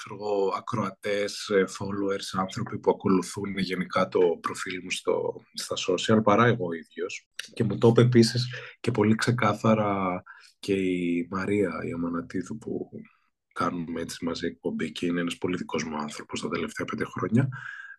ξέρω 0.00 0.14
εγώ, 0.14 0.52
ακροατές, 0.56 1.48
ε, 1.48 1.64
followers, 1.64 2.40
άνθρωποι 2.40 2.78
που 2.78 2.90
ακολουθούν 2.90 3.58
γενικά 3.58 4.08
το 4.08 4.20
προφίλ 4.40 4.80
μου 4.82 4.90
στο, 4.90 5.42
στα 5.54 5.76
social, 5.76 6.22
παρά 6.22 6.46
εγώ 6.46 6.66
ο 6.66 6.72
ίδιος. 6.72 7.28
Και 7.52 7.64
μου 7.64 7.78
το 7.78 7.88
είπε 7.88 8.00
επίσης 8.00 8.54
και 8.80 8.90
πολύ 8.90 9.14
ξεκάθαρα 9.14 10.22
και 10.58 10.72
η 10.72 11.26
Μαρία, 11.30 11.70
η 11.88 11.92
Αμανατίδου 11.92 12.58
που 12.58 12.90
κάνουμε 13.52 14.00
έτσι 14.00 14.24
μαζί 14.24 14.46
εκπομπή 14.46 14.92
και 14.92 15.06
είναι 15.06 15.20
ένας 15.20 15.38
πολύ 15.38 15.56
δικός 15.56 15.84
μου 15.84 15.96
άνθρωπος 15.96 16.40
τα 16.40 16.48
τελευταία 16.48 16.86
πέντε 16.86 17.04
χρόνια. 17.04 17.48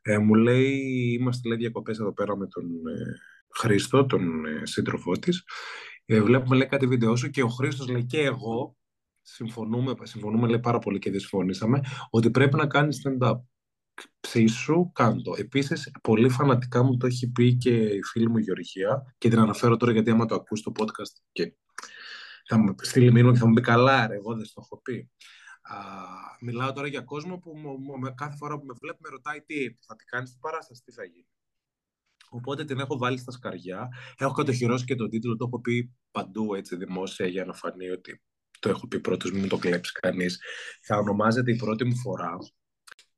Ε, 0.01 0.17
μου 0.17 0.33
λέει, 0.33 0.79
είμαστε 1.19 1.47
λέει 1.47 1.57
διακοπές 1.57 1.99
εδώ 1.99 2.13
πέρα 2.13 2.37
με 2.37 2.47
τον 2.47 2.65
ε, 2.65 3.17
Χρήστο, 3.55 4.05
τον 4.05 4.45
ε, 4.45 4.65
σύντροφό 4.65 5.11
της. 5.11 5.43
Ε, 6.05 6.21
βλέπουμε 6.21 6.55
λέει 6.55 6.67
κάτι 6.67 6.87
βίντεο 6.87 7.15
σου 7.15 7.29
και 7.29 7.43
ο 7.43 7.47
Χρήστος 7.47 7.87
λέει 7.87 8.05
και 8.05 8.21
εγώ 8.21 8.75
συμφωνούμε, 9.21 9.93
συμφωνούμε 10.03 10.47
λέει 10.47 10.59
πάρα 10.59 10.79
πολύ 10.79 10.99
και 10.99 11.11
δυσφωνήσαμε 11.11 11.81
ότι 12.09 12.31
πρέπει 12.31 12.55
να 12.55 12.67
κάνεις 12.67 13.01
stand-up. 13.03 13.35
Ψήσου, 14.19 14.91
κάντο. 14.91 15.33
Επίσης, 15.37 15.91
πολύ 16.01 16.29
φανατικά 16.29 16.83
μου 16.83 16.97
το 16.97 17.05
έχει 17.05 17.31
πει 17.31 17.55
και 17.55 17.69
η 17.69 18.03
φίλη 18.03 18.29
μου 18.29 18.37
Γεωργία 18.37 19.15
και 19.17 19.29
την 19.29 19.39
αναφέρω 19.39 19.77
τώρα 19.77 19.91
γιατί 19.91 20.09
άμα 20.09 20.25
το 20.25 20.35
ακούσει 20.35 20.63
το 20.63 20.71
podcast 20.75 21.21
και 21.31 21.53
θα 22.47 22.57
μου 22.57 22.75
στείλει 22.81 23.11
μήνυμα 23.11 23.31
και 23.31 23.39
θα 23.39 23.47
μου 23.47 23.53
πει 23.53 23.61
καλά, 23.61 24.07
ρε, 24.07 24.15
εγώ 24.15 24.35
δεν 24.35 24.43
το 24.43 24.61
έχω 24.63 24.81
πει. 24.81 25.09
Α, 25.61 25.75
μιλάω 26.41 26.71
τώρα 26.73 26.87
για 26.87 27.01
κόσμο 27.01 27.37
που 27.37 27.51
με, 27.99 28.13
κάθε 28.15 28.35
φορά 28.35 28.59
που 28.59 28.65
με 28.65 28.73
βλέπει 28.81 28.97
με 29.01 29.09
ρωτάει 29.09 29.41
τι 29.41 29.55
θα 29.69 29.95
την 29.95 30.07
κάνεις 30.07 30.29
στην 30.29 30.41
παράσταση, 30.41 30.81
τι 30.85 30.91
θα 30.91 31.03
γίνει; 31.03 31.27
Οπότε 32.29 32.65
την 32.65 32.79
έχω 32.79 32.97
βάλει 32.97 33.17
στα 33.17 33.31
σκαριά. 33.31 33.89
Έχω 34.17 34.33
κατοχυρώσει 34.33 34.85
και 34.85 34.95
τον 34.95 35.09
τίτλο, 35.09 35.35
το 35.35 35.45
έχω 35.47 35.61
πει 35.61 35.93
παντού 36.11 36.53
έτσι 36.53 36.75
δημόσια 36.75 37.25
για 37.27 37.45
να 37.45 37.53
φανεί 37.53 37.89
ότι 37.89 38.21
το 38.61 38.69
έχω 38.69 38.87
πει 38.87 38.99
πρώτος, 38.99 39.31
μην 39.31 39.47
το 39.47 39.57
κλέψεις 39.57 39.91
κανείς. 39.91 40.39
Θα 40.81 40.97
ονομάζεται 40.97 41.51
η 41.51 41.55
πρώτη 41.55 41.85
μου 41.85 41.95
φορά. 41.95 42.37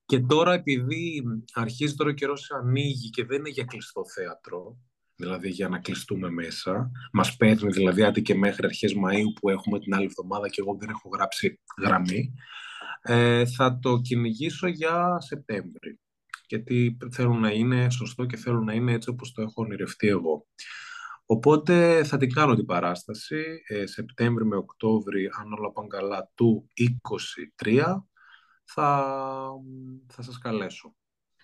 Και 0.06 0.20
τώρα 0.20 0.54
επειδή 0.54 1.24
αρχίζει 1.54 1.96
τώρα 1.96 2.10
ο 2.10 2.14
καιρός 2.14 2.52
ανοίγει 2.52 3.10
και 3.10 3.26
δεν 3.26 3.38
είναι 3.40 3.50
για 3.50 3.64
κλειστό 3.64 4.02
θέατρο, 4.16 4.78
δηλαδή 5.16 5.50
για 5.50 5.70
να 5.70 5.80
κλειστούμε 5.80 6.30
μέσα. 6.30 6.92
Μας 7.12 7.36
παίρνει 7.36 7.72
δηλαδή 7.72 8.04
άντε 8.04 8.20
και 8.20 8.36
μέχρι 8.36 8.66
αρχές 8.66 8.94
Μαΐου 8.94 9.40
που 9.40 9.50
έχουμε 9.50 9.80
την 9.80 9.96
άλλη 9.96 10.06
εβδομάδα 10.06 10.50
και 10.50 10.62
εγώ 10.62 10.78
δεν 10.80 10.90
έχω 10.90 11.10
γράψει 11.14 11.60
γραμμή. 11.82 12.34
Ε, 13.02 13.46
θα 13.46 13.80
το 13.80 14.02
κυνηγήσω 14.02 14.68
για 14.68 15.18
Σεπτέμβρη. 15.20 16.00
Γιατί 16.48 16.98
θέλω 17.12 17.34
να 17.34 17.50
είναι 17.50 17.90
σωστό 17.90 18.26
και 18.26 18.38
θέλω 18.38 18.60
να 18.60 18.74
είναι 18.74 18.94
έτσι 18.94 19.10
όπως 19.10 19.32
το 19.32 19.42
έχω 19.42 19.54
ονειρευτεί 19.56 20.08
εγώ. 20.08 20.48
Οπότε 21.26 22.04
θα 22.04 22.18
την 22.18 22.34
κάνω 22.34 22.56
την 22.56 22.66
παράσταση 22.66 23.62
ε, 23.68 23.86
Σεπτέμβρη 23.86 24.46
με 24.46 24.56
Οκτώβρη, 24.56 25.30
αν 25.40 25.54
όλα 25.54 25.72
πάνε 25.72 25.88
καλά, 25.88 26.32
του 26.36 26.70
23 27.62 27.96
θα, 28.64 29.16
θα 30.08 30.22
σας 30.22 30.38
καλέσω. 30.38 30.96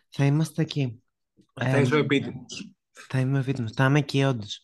Θα 0.09 0.25
είμαστε 0.25 0.61
εκεί. 0.61 1.03
Θα 1.53 1.77
ε, 1.77 1.81
είσαι 1.81 1.95
ο 1.95 1.97
επίτιμος. 1.97 2.73
Θα 2.91 3.19
είμαι 3.19 3.43
έτοιμο. 3.47 3.67
Θα 3.75 3.85
είμαι 3.85 3.99
εκεί, 3.99 4.23
όντως. 4.23 4.61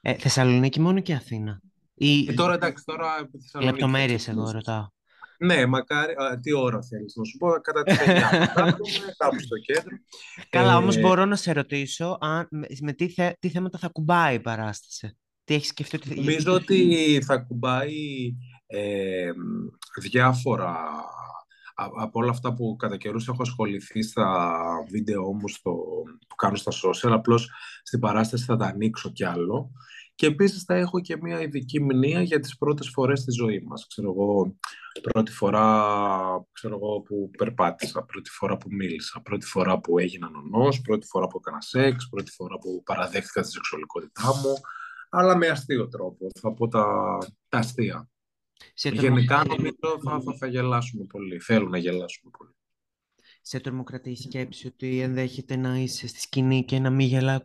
Ε, 0.00 0.14
Θεσσαλονίκη 0.14 0.80
μόνο 0.80 1.00
και 1.00 1.14
Αθήνα. 1.14 1.60
Ή... 1.94 2.28
Ε, 2.28 2.32
τώρα 2.32 2.54
εντάξει, 2.54 2.84
τώρα. 2.84 3.28
Λεπτομέρειες 3.60 4.28
εγώ 4.28 4.50
ρωτάω. 4.50 4.86
Ναι, 5.38 5.66
μακάρι. 5.66 6.12
Α, 6.12 6.40
τι 6.40 6.52
ώρα 6.52 6.82
θέλεις 6.82 7.14
να 7.16 7.24
σου 7.24 7.36
πω, 7.36 7.48
κατά 7.50 7.82
τη 7.82 7.92
9. 7.92 7.96
κάπου 9.16 9.40
στο 9.40 9.58
κέντρο. 9.66 9.96
Καλά, 10.48 10.72
ε... 10.72 10.76
όμως 10.76 11.00
μπορώ 11.00 11.24
να 11.24 11.36
σε 11.36 11.52
ρωτήσω 11.52 12.18
αν, 12.20 12.48
με 12.80 12.92
τι, 12.92 13.08
θε, 13.08 13.32
τι 13.38 13.48
θέματα 13.48 13.78
θα 13.78 13.88
κουμπάει 13.88 14.34
η 14.34 14.40
παράσταση. 14.40 15.18
Τι 15.44 15.54
έχεις 15.54 15.68
σκεφτεί 15.68 15.96
ότι 15.96 16.14
Νομίζω 16.14 16.52
ότι 16.52 17.18
θα 17.26 17.38
κουμπάει 17.38 18.34
ε, 18.66 19.30
διάφορα 20.00 20.76
από 21.74 22.20
όλα 22.20 22.30
αυτά 22.30 22.54
που 22.54 22.76
κατά 22.78 22.96
καιρούς 22.96 23.28
έχω 23.28 23.42
ασχοληθεί 23.42 24.02
στα 24.02 24.58
βίντεο 24.90 25.32
μου 25.32 25.48
στο, 25.48 25.72
που 26.28 26.34
κάνω 26.34 26.56
στα 26.56 26.72
social, 26.72 27.10
απλώς 27.12 27.50
στην 27.82 28.00
παράσταση 28.00 28.44
θα 28.44 28.56
τα 28.56 28.66
ανοίξω 28.66 29.10
κι 29.10 29.24
άλλο. 29.24 29.70
Και 30.14 30.26
επίσης 30.26 30.62
θα 30.62 30.74
έχω 30.74 31.00
και 31.00 31.16
μια 31.16 31.40
ειδική 31.40 31.80
μνήμα 31.80 32.22
για 32.22 32.40
τις 32.40 32.56
πρώτες 32.56 32.88
φορές 32.92 33.20
στη 33.20 33.32
ζωή 33.32 33.60
μας. 33.60 33.86
Ξέρω 33.86 34.10
εγώ, 34.10 34.56
πρώτη 35.02 35.32
φορά 35.32 35.66
ξέρω 36.52 36.74
εγώ, 36.74 37.00
που 37.00 37.30
περπάτησα, 37.38 38.02
πρώτη 38.02 38.30
φορά 38.30 38.56
που 38.56 38.68
μίλησα, 38.70 39.20
πρώτη 39.20 39.46
φορά 39.46 39.80
που 39.80 39.98
έγινα 39.98 40.30
νονός, 40.30 40.80
πρώτη 40.80 41.06
φορά 41.06 41.26
που 41.26 41.38
έκανα 41.38 41.60
σεξ, 41.60 42.08
πρώτη 42.08 42.30
φορά 42.30 42.58
που 42.58 42.82
παραδέχτηκα 42.84 43.42
τη 43.42 43.50
σεξουαλικότητά 43.50 44.26
μου, 44.26 44.54
αλλά 45.10 45.36
με 45.36 45.46
αστείο 45.46 45.88
τρόπο. 45.88 46.26
Θα 46.40 46.52
πω 46.52 46.68
τα, 46.68 47.18
τα 47.48 47.58
αστεία. 47.58 48.08
Σε 48.74 48.88
Γενικά 48.88 49.44
νομίζω 49.44 50.00
θα, 50.04 50.20
θα, 50.20 50.36
θα 50.38 50.46
γελάσουμε 50.46 51.04
πολύ. 51.04 51.38
Θέλω 51.38 51.68
να 51.68 51.78
γελάσουμε 51.78 52.30
πολύ. 52.38 52.52
Σε 53.46 53.60
τρομοκρατεί 53.60 54.10
η 54.10 54.16
σκέψη 54.16 54.66
ότι 54.66 55.00
ενδέχεται 55.00 55.56
να 55.56 55.76
είσαι 55.76 56.06
στη 56.06 56.20
σκηνή 56.20 56.64
και 56.64 56.78
να 56.78 56.90
μην 56.90 57.06
γελάει. 57.06 57.38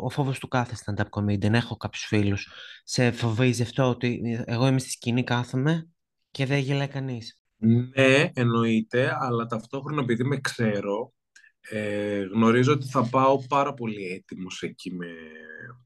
Ο 0.00 0.10
φόβος 0.10 0.38
του 0.38 0.48
κάθε 0.48 0.76
stand-up 0.84 1.08
comedian. 1.10 1.52
Έχω 1.52 1.76
κάποιους 1.76 2.04
φίλους. 2.04 2.48
Σε 2.84 3.10
φοβίζει 3.10 3.62
αυτό 3.62 3.88
ότι 3.88 4.42
εγώ 4.46 4.66
είμαι 4.66 4.78
στη 4.78 4.90
σκηνή, 4.90 5.24
κάθομαι 5.24 5.88
και 6.30 6.46
δεν 6.46 6.58
γελάει 6.58 6.88
κανείς. 6.88 7.40
Ναι, 7.56 8.30
εννοείται, 8.34 9.16
αλλά 9.20 9.46
ταυτόχρονα 9.46 10.02
επειδή 10.02 10.24
με 10.24 10.36
ξέρω, 10.40 11.12
ε, 11.60 12.18
γνωρίζω 12.18 12.72
ότι 12.72 12.86
θα 12.86 13.08
πάω 13.08 13.46
πάρα 13.46 13.74
πολύ 13.74 14.04
έτοιμος 14.04 14.62
εκεί 14.62 14.94
με 14.94 15.06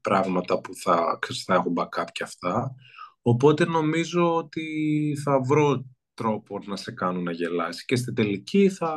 πράγματα 0.01 0.61
που 0.61 0.75
θα, 0.75 1.19
θα 1.45 1.53
έχω 1.53 1.73
backup 1.75 2.07
και 2.11 2.23
αυτά. 2.23 2.75
Οπότε 3.21 3.65
νομίζω 3.65 4.35
ότι 4.35 4.63
θα 5.23 5.41
βρω 5.41 5.85
τρόπο 6.13 6.59
να 6.65 6.75
σε 6.75 6.91
κάνω 6.91 7.21
να 7.21 7.31
γελάσεις 7.31 7.85
και 7.85 7.95
στην 7.95 8.15
τελική 8.15 8.69
θα... 8.69 8.95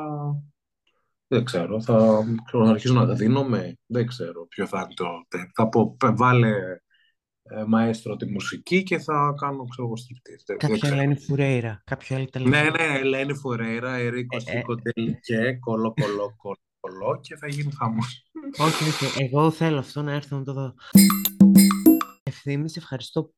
Δεν 1.34 1.44
ξέρω, 1.44 1.82
θα, 1.82 2.24
θα 2.50 2.58
αρχίσω 2.70 2.94
να 2.94 3.14
δίνομαι, 3.14 3.78
δεν 3.86 4.06
ξέρω 4.06 4.46
ποιο 4.46 4.66
θα 4.66 4.80
είναι 4.80 4.94
το... 4.94 5.06
Θα 5.54 5.68
πω, 5.68 5.96
βάλε 5.98 6.52
ε, 7.42 7.64
μαέστρο 7.66 8.16
τη 8.16 8.30
μουσική 8.30 8.82
και 8.82 8.98
θα 8.98 9.34
κάνω, 9.40 9.64
ξέρω 9.64 9.86
εγώ, 9.86 9.96
στριπτήρ. 9.96 10.36
Κάποια 10.56 10.88
Ελένη 10.88 11.16
Φουρέιρα, 11.20 11.82
κάποιο 11.84 12.16
άλλο 12.16 12.24
τελευταίο. 12.24 12.62
Ναι, 12.62 12.70
ναι, 12.70 12.98
Ελένη 12.98 13.34
Φουρέιρα, 13.34 13.94
Ερίκος 13.94 14.44
ε, 14.46 14.62
ε, 15.26 15.52
κολο, 15.52 15.94
κολο, 16.00 16.34
κολο, 16.36 16.58
κολο 16.80 17.20
και 17.20 17.36
θα 17.36 17.46
γίνει 17.48 17.72
χαμός. 17.72 18.30
Όχι, 18.58 18.84
όχι, 18.84 19.22
εγώ 19.22 19.50
θέλω 19.50 19.78
αυτό 19.78 20.02
να 20.02 20.12
έρθω 20.12 20.36
να 20.36 20.44
το 20.44 20.52
δω. 20.52 20.74
Ευθύμη, 22.22 22.68
σε 22.68 22.78
ευχαριστώ 22.78 23.32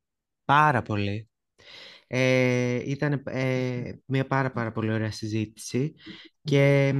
πάρα 0.44 0.82
πολύ. 0.82 1.28
Ε, 2.06 2.90
ήταν 2.90 3.22
ε, 3.24 3.92
μια 4.06 4.26
πάρα 4.26 4.52
πάρα 4.52 4.72
πολύ 4.72 4.92
ωραία 4.92 5.10
συζήτηση 5.10 5.94
και 6.42 6.94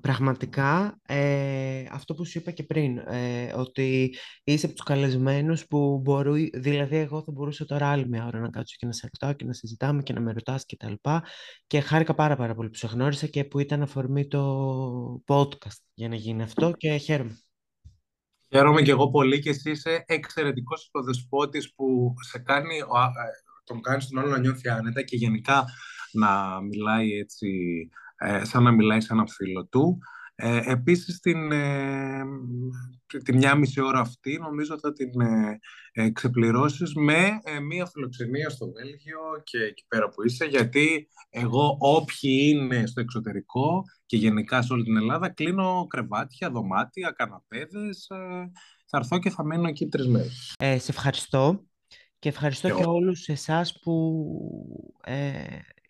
πραγματικά 0.00 1.00
ε, 1.06 1.84
αυτό 1.90 2.14
που 2.14 2.24
σου 2.24 2.38
είπα 2.38 2.50
και 2.50 2.62
πριν 2.62 2.98
ε, 2.98 3.52
ότι 3.56 4.14
είσαι 4.44 4.66
από 4.66 4.74
τους 4.74 4.84
καλεσμένους 4.84 5.66
που 5.66 6.00
μπορεί, 6.02 6.50
δηλαδή 6.54 6.96
εγώ 6.96 7.22
θα 7.22 7.32
μπορούσα 7.32 7.64
τώρα 7.64 7.90
άλλη 7.90 8.08
μια 8.08 8.26
ώρα 8.26 8.40
να 8.40 8.50
κάτσω 8.50 8.76
και 8.78 8.86
να 8.86 8.92
σε 8.92 9.08
ρωτάω 9.12 9.36
και 9.36 9.44
να 9.44 9.52
συζητάμε 9.52 10.02
και 10.02 10.12
να 10.12 10.20
με 10.20 10.32
ρωτάς 10.32 10.64
και 10.64 10.76
τα 10.76 10.90
λοιπά 10.90 11.24
και 11.66 11.80
χάρηκα 11.80 12.14
πάρα 12.14 12.36
πάρα 12.36 12.54
πολύ 12.54 12.68
που 12.68 12.76
σε 12.76 12.86
γνώρισα 12.86 13.26
και 13.26 13.44
που 13.44 13.58
ήταν 13.58 13.82
αφορμή 13.82 14.26
το 14.26 15.22
podcast 15.26 15.80
για 15.94 16.08
να 16.08 16.14
γίνει 16.14 16.42
αυτό 16.42 16.72
και 16.76 16.96
χαίρομαι. 16.96 17.38
Χαίρομαι 18.50 18.82
και 18.82 18.90
εγώ 18.90 19.10
πολύ 19.10 19.40
και 19.40 19.50
εσύ 19.50 19.70
είσαι 19.70 20.04
εξαιρετικός 20.06 20.90
δεσπότης 21.04 21.74
που 21.74 22.14
σε 22.20 22.38
κάνει, 22.38 22.82
τον 23.68 23.80
κάνεις 23.80 24.08
τον 24.08 24.18
άλλο 24.18 24.30
να 24.30 24.38
νιώθει 24.38 24.68
άνετα 24.68 25.02
και 25.02 25.16
γενικά 25.16 25.64
να 26.12 26.60
μιλάει 26.60 27.12
έτσι, 27.12 27.48
ε, 28.16 28.44
σαν 28.44 28.62
να 28.62 28.70
μιλάει 28.70 29.00
σε 29.00 29.12
ένα 29.12 29.26
φίλο 29.26 29.66
του. 29.66 29.98
Ε, 30.40 30.60
επίσης, 30.64 31.20
την, 31.20 31.52
ε, 31.52 32.22
τη 33.24 33.36
μια 33.36 33.54
μισή 33.54 33.80
ώρα 33.80 34.00
αυτή 34.00 34.38
νομίζω 34.38 34.78
θα 34.78 34.92
την 34.92 35.20
ε, 35.20 35.58
ε 35.92 36.10
ξεπληρώσεις 36.10 36.94
με 36.94 37.38
ε, 37.42 37.60
μία 37.60 37.86
φιλοξενία 37.86 38.48
στο 38.48 38.72
Βέλγιο 38.72 39.18
και 39.44 39.58
εκεί 39.58 39.84
πέρα 39.88 40.08
που 40.08 40.24
είσαι, 40.24 40.44
γιατί 40.44 41.08
εγώ 41.30 41.76
όποιοι 41.78 42.52
είναι 42.52 42.86
στο 42.86 43.00
εξωτερικό 43.00 43.82
και 44.06 44.16
γενικά 44.16 44.62
σε 44.62 44.72
όλη 44.72 44.84
την 44.84 44.96
Ελλάδα 44.96 45.28
κλείνω 45.28 45.86
κρεβάτια, 45.88 46.50
δωμάτια, 46.50 47.10
καναπέδες, 47.16 48.06
θα 48.86 48.98
έρθω 48.98 49.18
και 49.18 49.30
θα 49.30 49.44
μένω 49.44 49.68
εκεί 49.68 49.86
τρεις 49.86 50.06
μέρες. 50.06 50.54
σε 50.58 50.90
ευχαριστώ 50.90 51.67
και 52.18 52.28
ευχαριστώ 52.28 52.68
και, 52.68 52.74
και 52.74 52.84
όλους 52.84 53.28
εσάς 53.28 53.78
που 53.80 54.24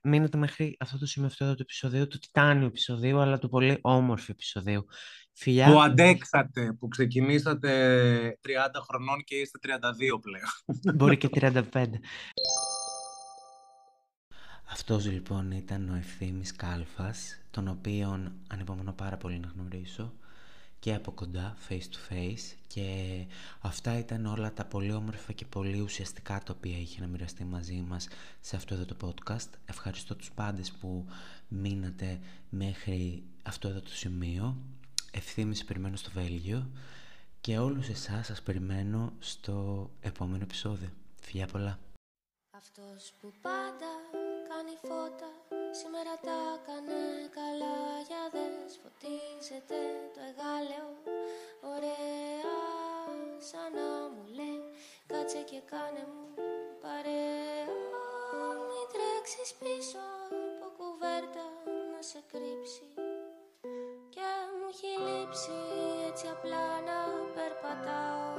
μείνετε 0.02 0.38
μέχρι 0.38 0.76
αυτό 0.80 0.98
το 0.98 1.06
σημείο 1.06 1.28
αυτό 1.28 1.44
το 1.44 1.56
επεισόδιο, 1.60 2.06
του 2.06 2.18
τιτάνιου 2.18 2.66
επεισοδίου, 2.66 3.18
αλλά 3.18 3.38
του 3.38 3.48
πολύ 3.48 3.78
όμορφου 3.80 4.32
επεισοδίου. 4.32 4.86
Φιλιά. 5.32 5.72
Που 5.72 5.80
αντέξατε, 5.80 6.72
που 6.78 6.88
ξεκινήσατε 6.88 8.38
30 8.42 8.50
χρονών 8.88 9.24
και 9.24 9.36
είστε 9.36 9.58
32 9.62 10.20
πλέον. 10.20 10.96
Μπορεί 10.96 11.16
και 11.16 11.28
35. 11.72 11.86
Αυτός 14.70 15.06
λοιπόν 15.06 15.50
ήταν 15.50 15.88
ο 15.88 15.94
Ευθύμης 15.94 16.56
Κάλφας, 16.56 17.40
τον 17.50 17.68
οποίον 17.68 18.32
ανυπομονώ 18.48 18.92
πάρα 18.92 19.16
πολύ 19.16 19.38
να 19.38 19.52
γνωρίσω 19.54 20.12
και 20.78 20.94
από 20.94 21.10
κοντά, 21.10 21.56
face 21.68 21.72
to 21.72 22.12
face 22.12 22.54
και 22.66 23.26
αυτά 23.60 23.98
ήταν 23.98 24.26
όλα 24.26 24.52
τα 24.52 24.64
πολύ 24.64 24.92
όμορφα 24.92 25.32
και 25.32 25.44
πολύ 25.44 25.80
ουσιαστικά 25.80 26.42
τα 26.44 26.54
οποία 26.56 26.78
είχε 26.78 27.00
να 27.00 27.06
μοιραστεί 27.06 27.44
μαζί 27.44 27.84
μας 27.88 28.08
σε 28.40 28.56
αυτό 28.56 28.74
εδώ 28.74 28.84
το 28.84 28.96
podcast. 29.02 29.48
Ευχαριστώ 29.66 30.14
τους 30.16 30.30
πάντες 30.30 30.72
που 30.72 31.06
μείνατε 31.48 32.20
μέχρι 32.48 33.22
αυτό 33.42 33.68
εδώ 33.68 33.80
το 33.80 33.90
σημείο. 33.90 34.56
Ευθύμηση 35.10 35.64
περιμένω 35.64 35.96
στο 35.96 36.10
Βέλγιο 36.14 36.70
και 37.40 37.58
όλους 37.58 37.88
εσάς 37.88 38.26
σας 38.26 38.42
περιμένω 38.42 39.12
στο 39.18 39.90
επόμενο 40.00 40.42
επεισόδιο. 40.42 40.88
Φιλιά 41.20 41.46
πολλά! 41.46 41.78
Αυτός 42.56 43.12
που 43.20 43.32
πάντα 43.42 44.27
κάνει 44.58 44.76
Σήμερα 45.80 46.14
τα 46.26 46.40
κάνε 46.66 47.02
καλά. 47.38 47.78
Για 48.08 48.22
δες 48.34 48.72
Φωτίζεται 48.82 49.80
το 50.14 50.20
εγάλεο. 50.28 50.88
Ωραία 51.74 52.52
σαν 53.48 53.68
να 53.78 53.88
μου 54.12 54.24
λέει 54.38 54.62
Κάτσε 55.10 55.40
και 55.50 55.60
κάνε 55.72 56.04
μου 56.12 56.26
παρέα. 56.82 57.66
Μη 58.68 58.82
τρέξεις 58.92 59.50
πίσω 59.60 60.04
από 60.56 60.66
κουβέρτα 60.78 61.44
να 61.92 62.00
σε 62.10 62.20
κρύψει. 62.32 62.88
Και 64.14 64.28
μου 64.56 64.66
έχει 64.72 64.90
λείψει 65.06 65.58
έτσι 66.08 66.26
απλά 66.34 66.66
να 66.88 66.98
περπατάω. 67.36 68.30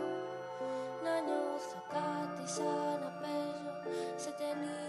Να 1.03 1.13
νιώθω 1.25 1.79
κάτι 1.95 2.45
σαν 2.55 2.95
να 3.03 3.09
παίζω 3.21 3.73
σε 4.23 4.31
ταινία. 4.39 4.88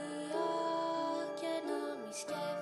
touched 2.25 2.60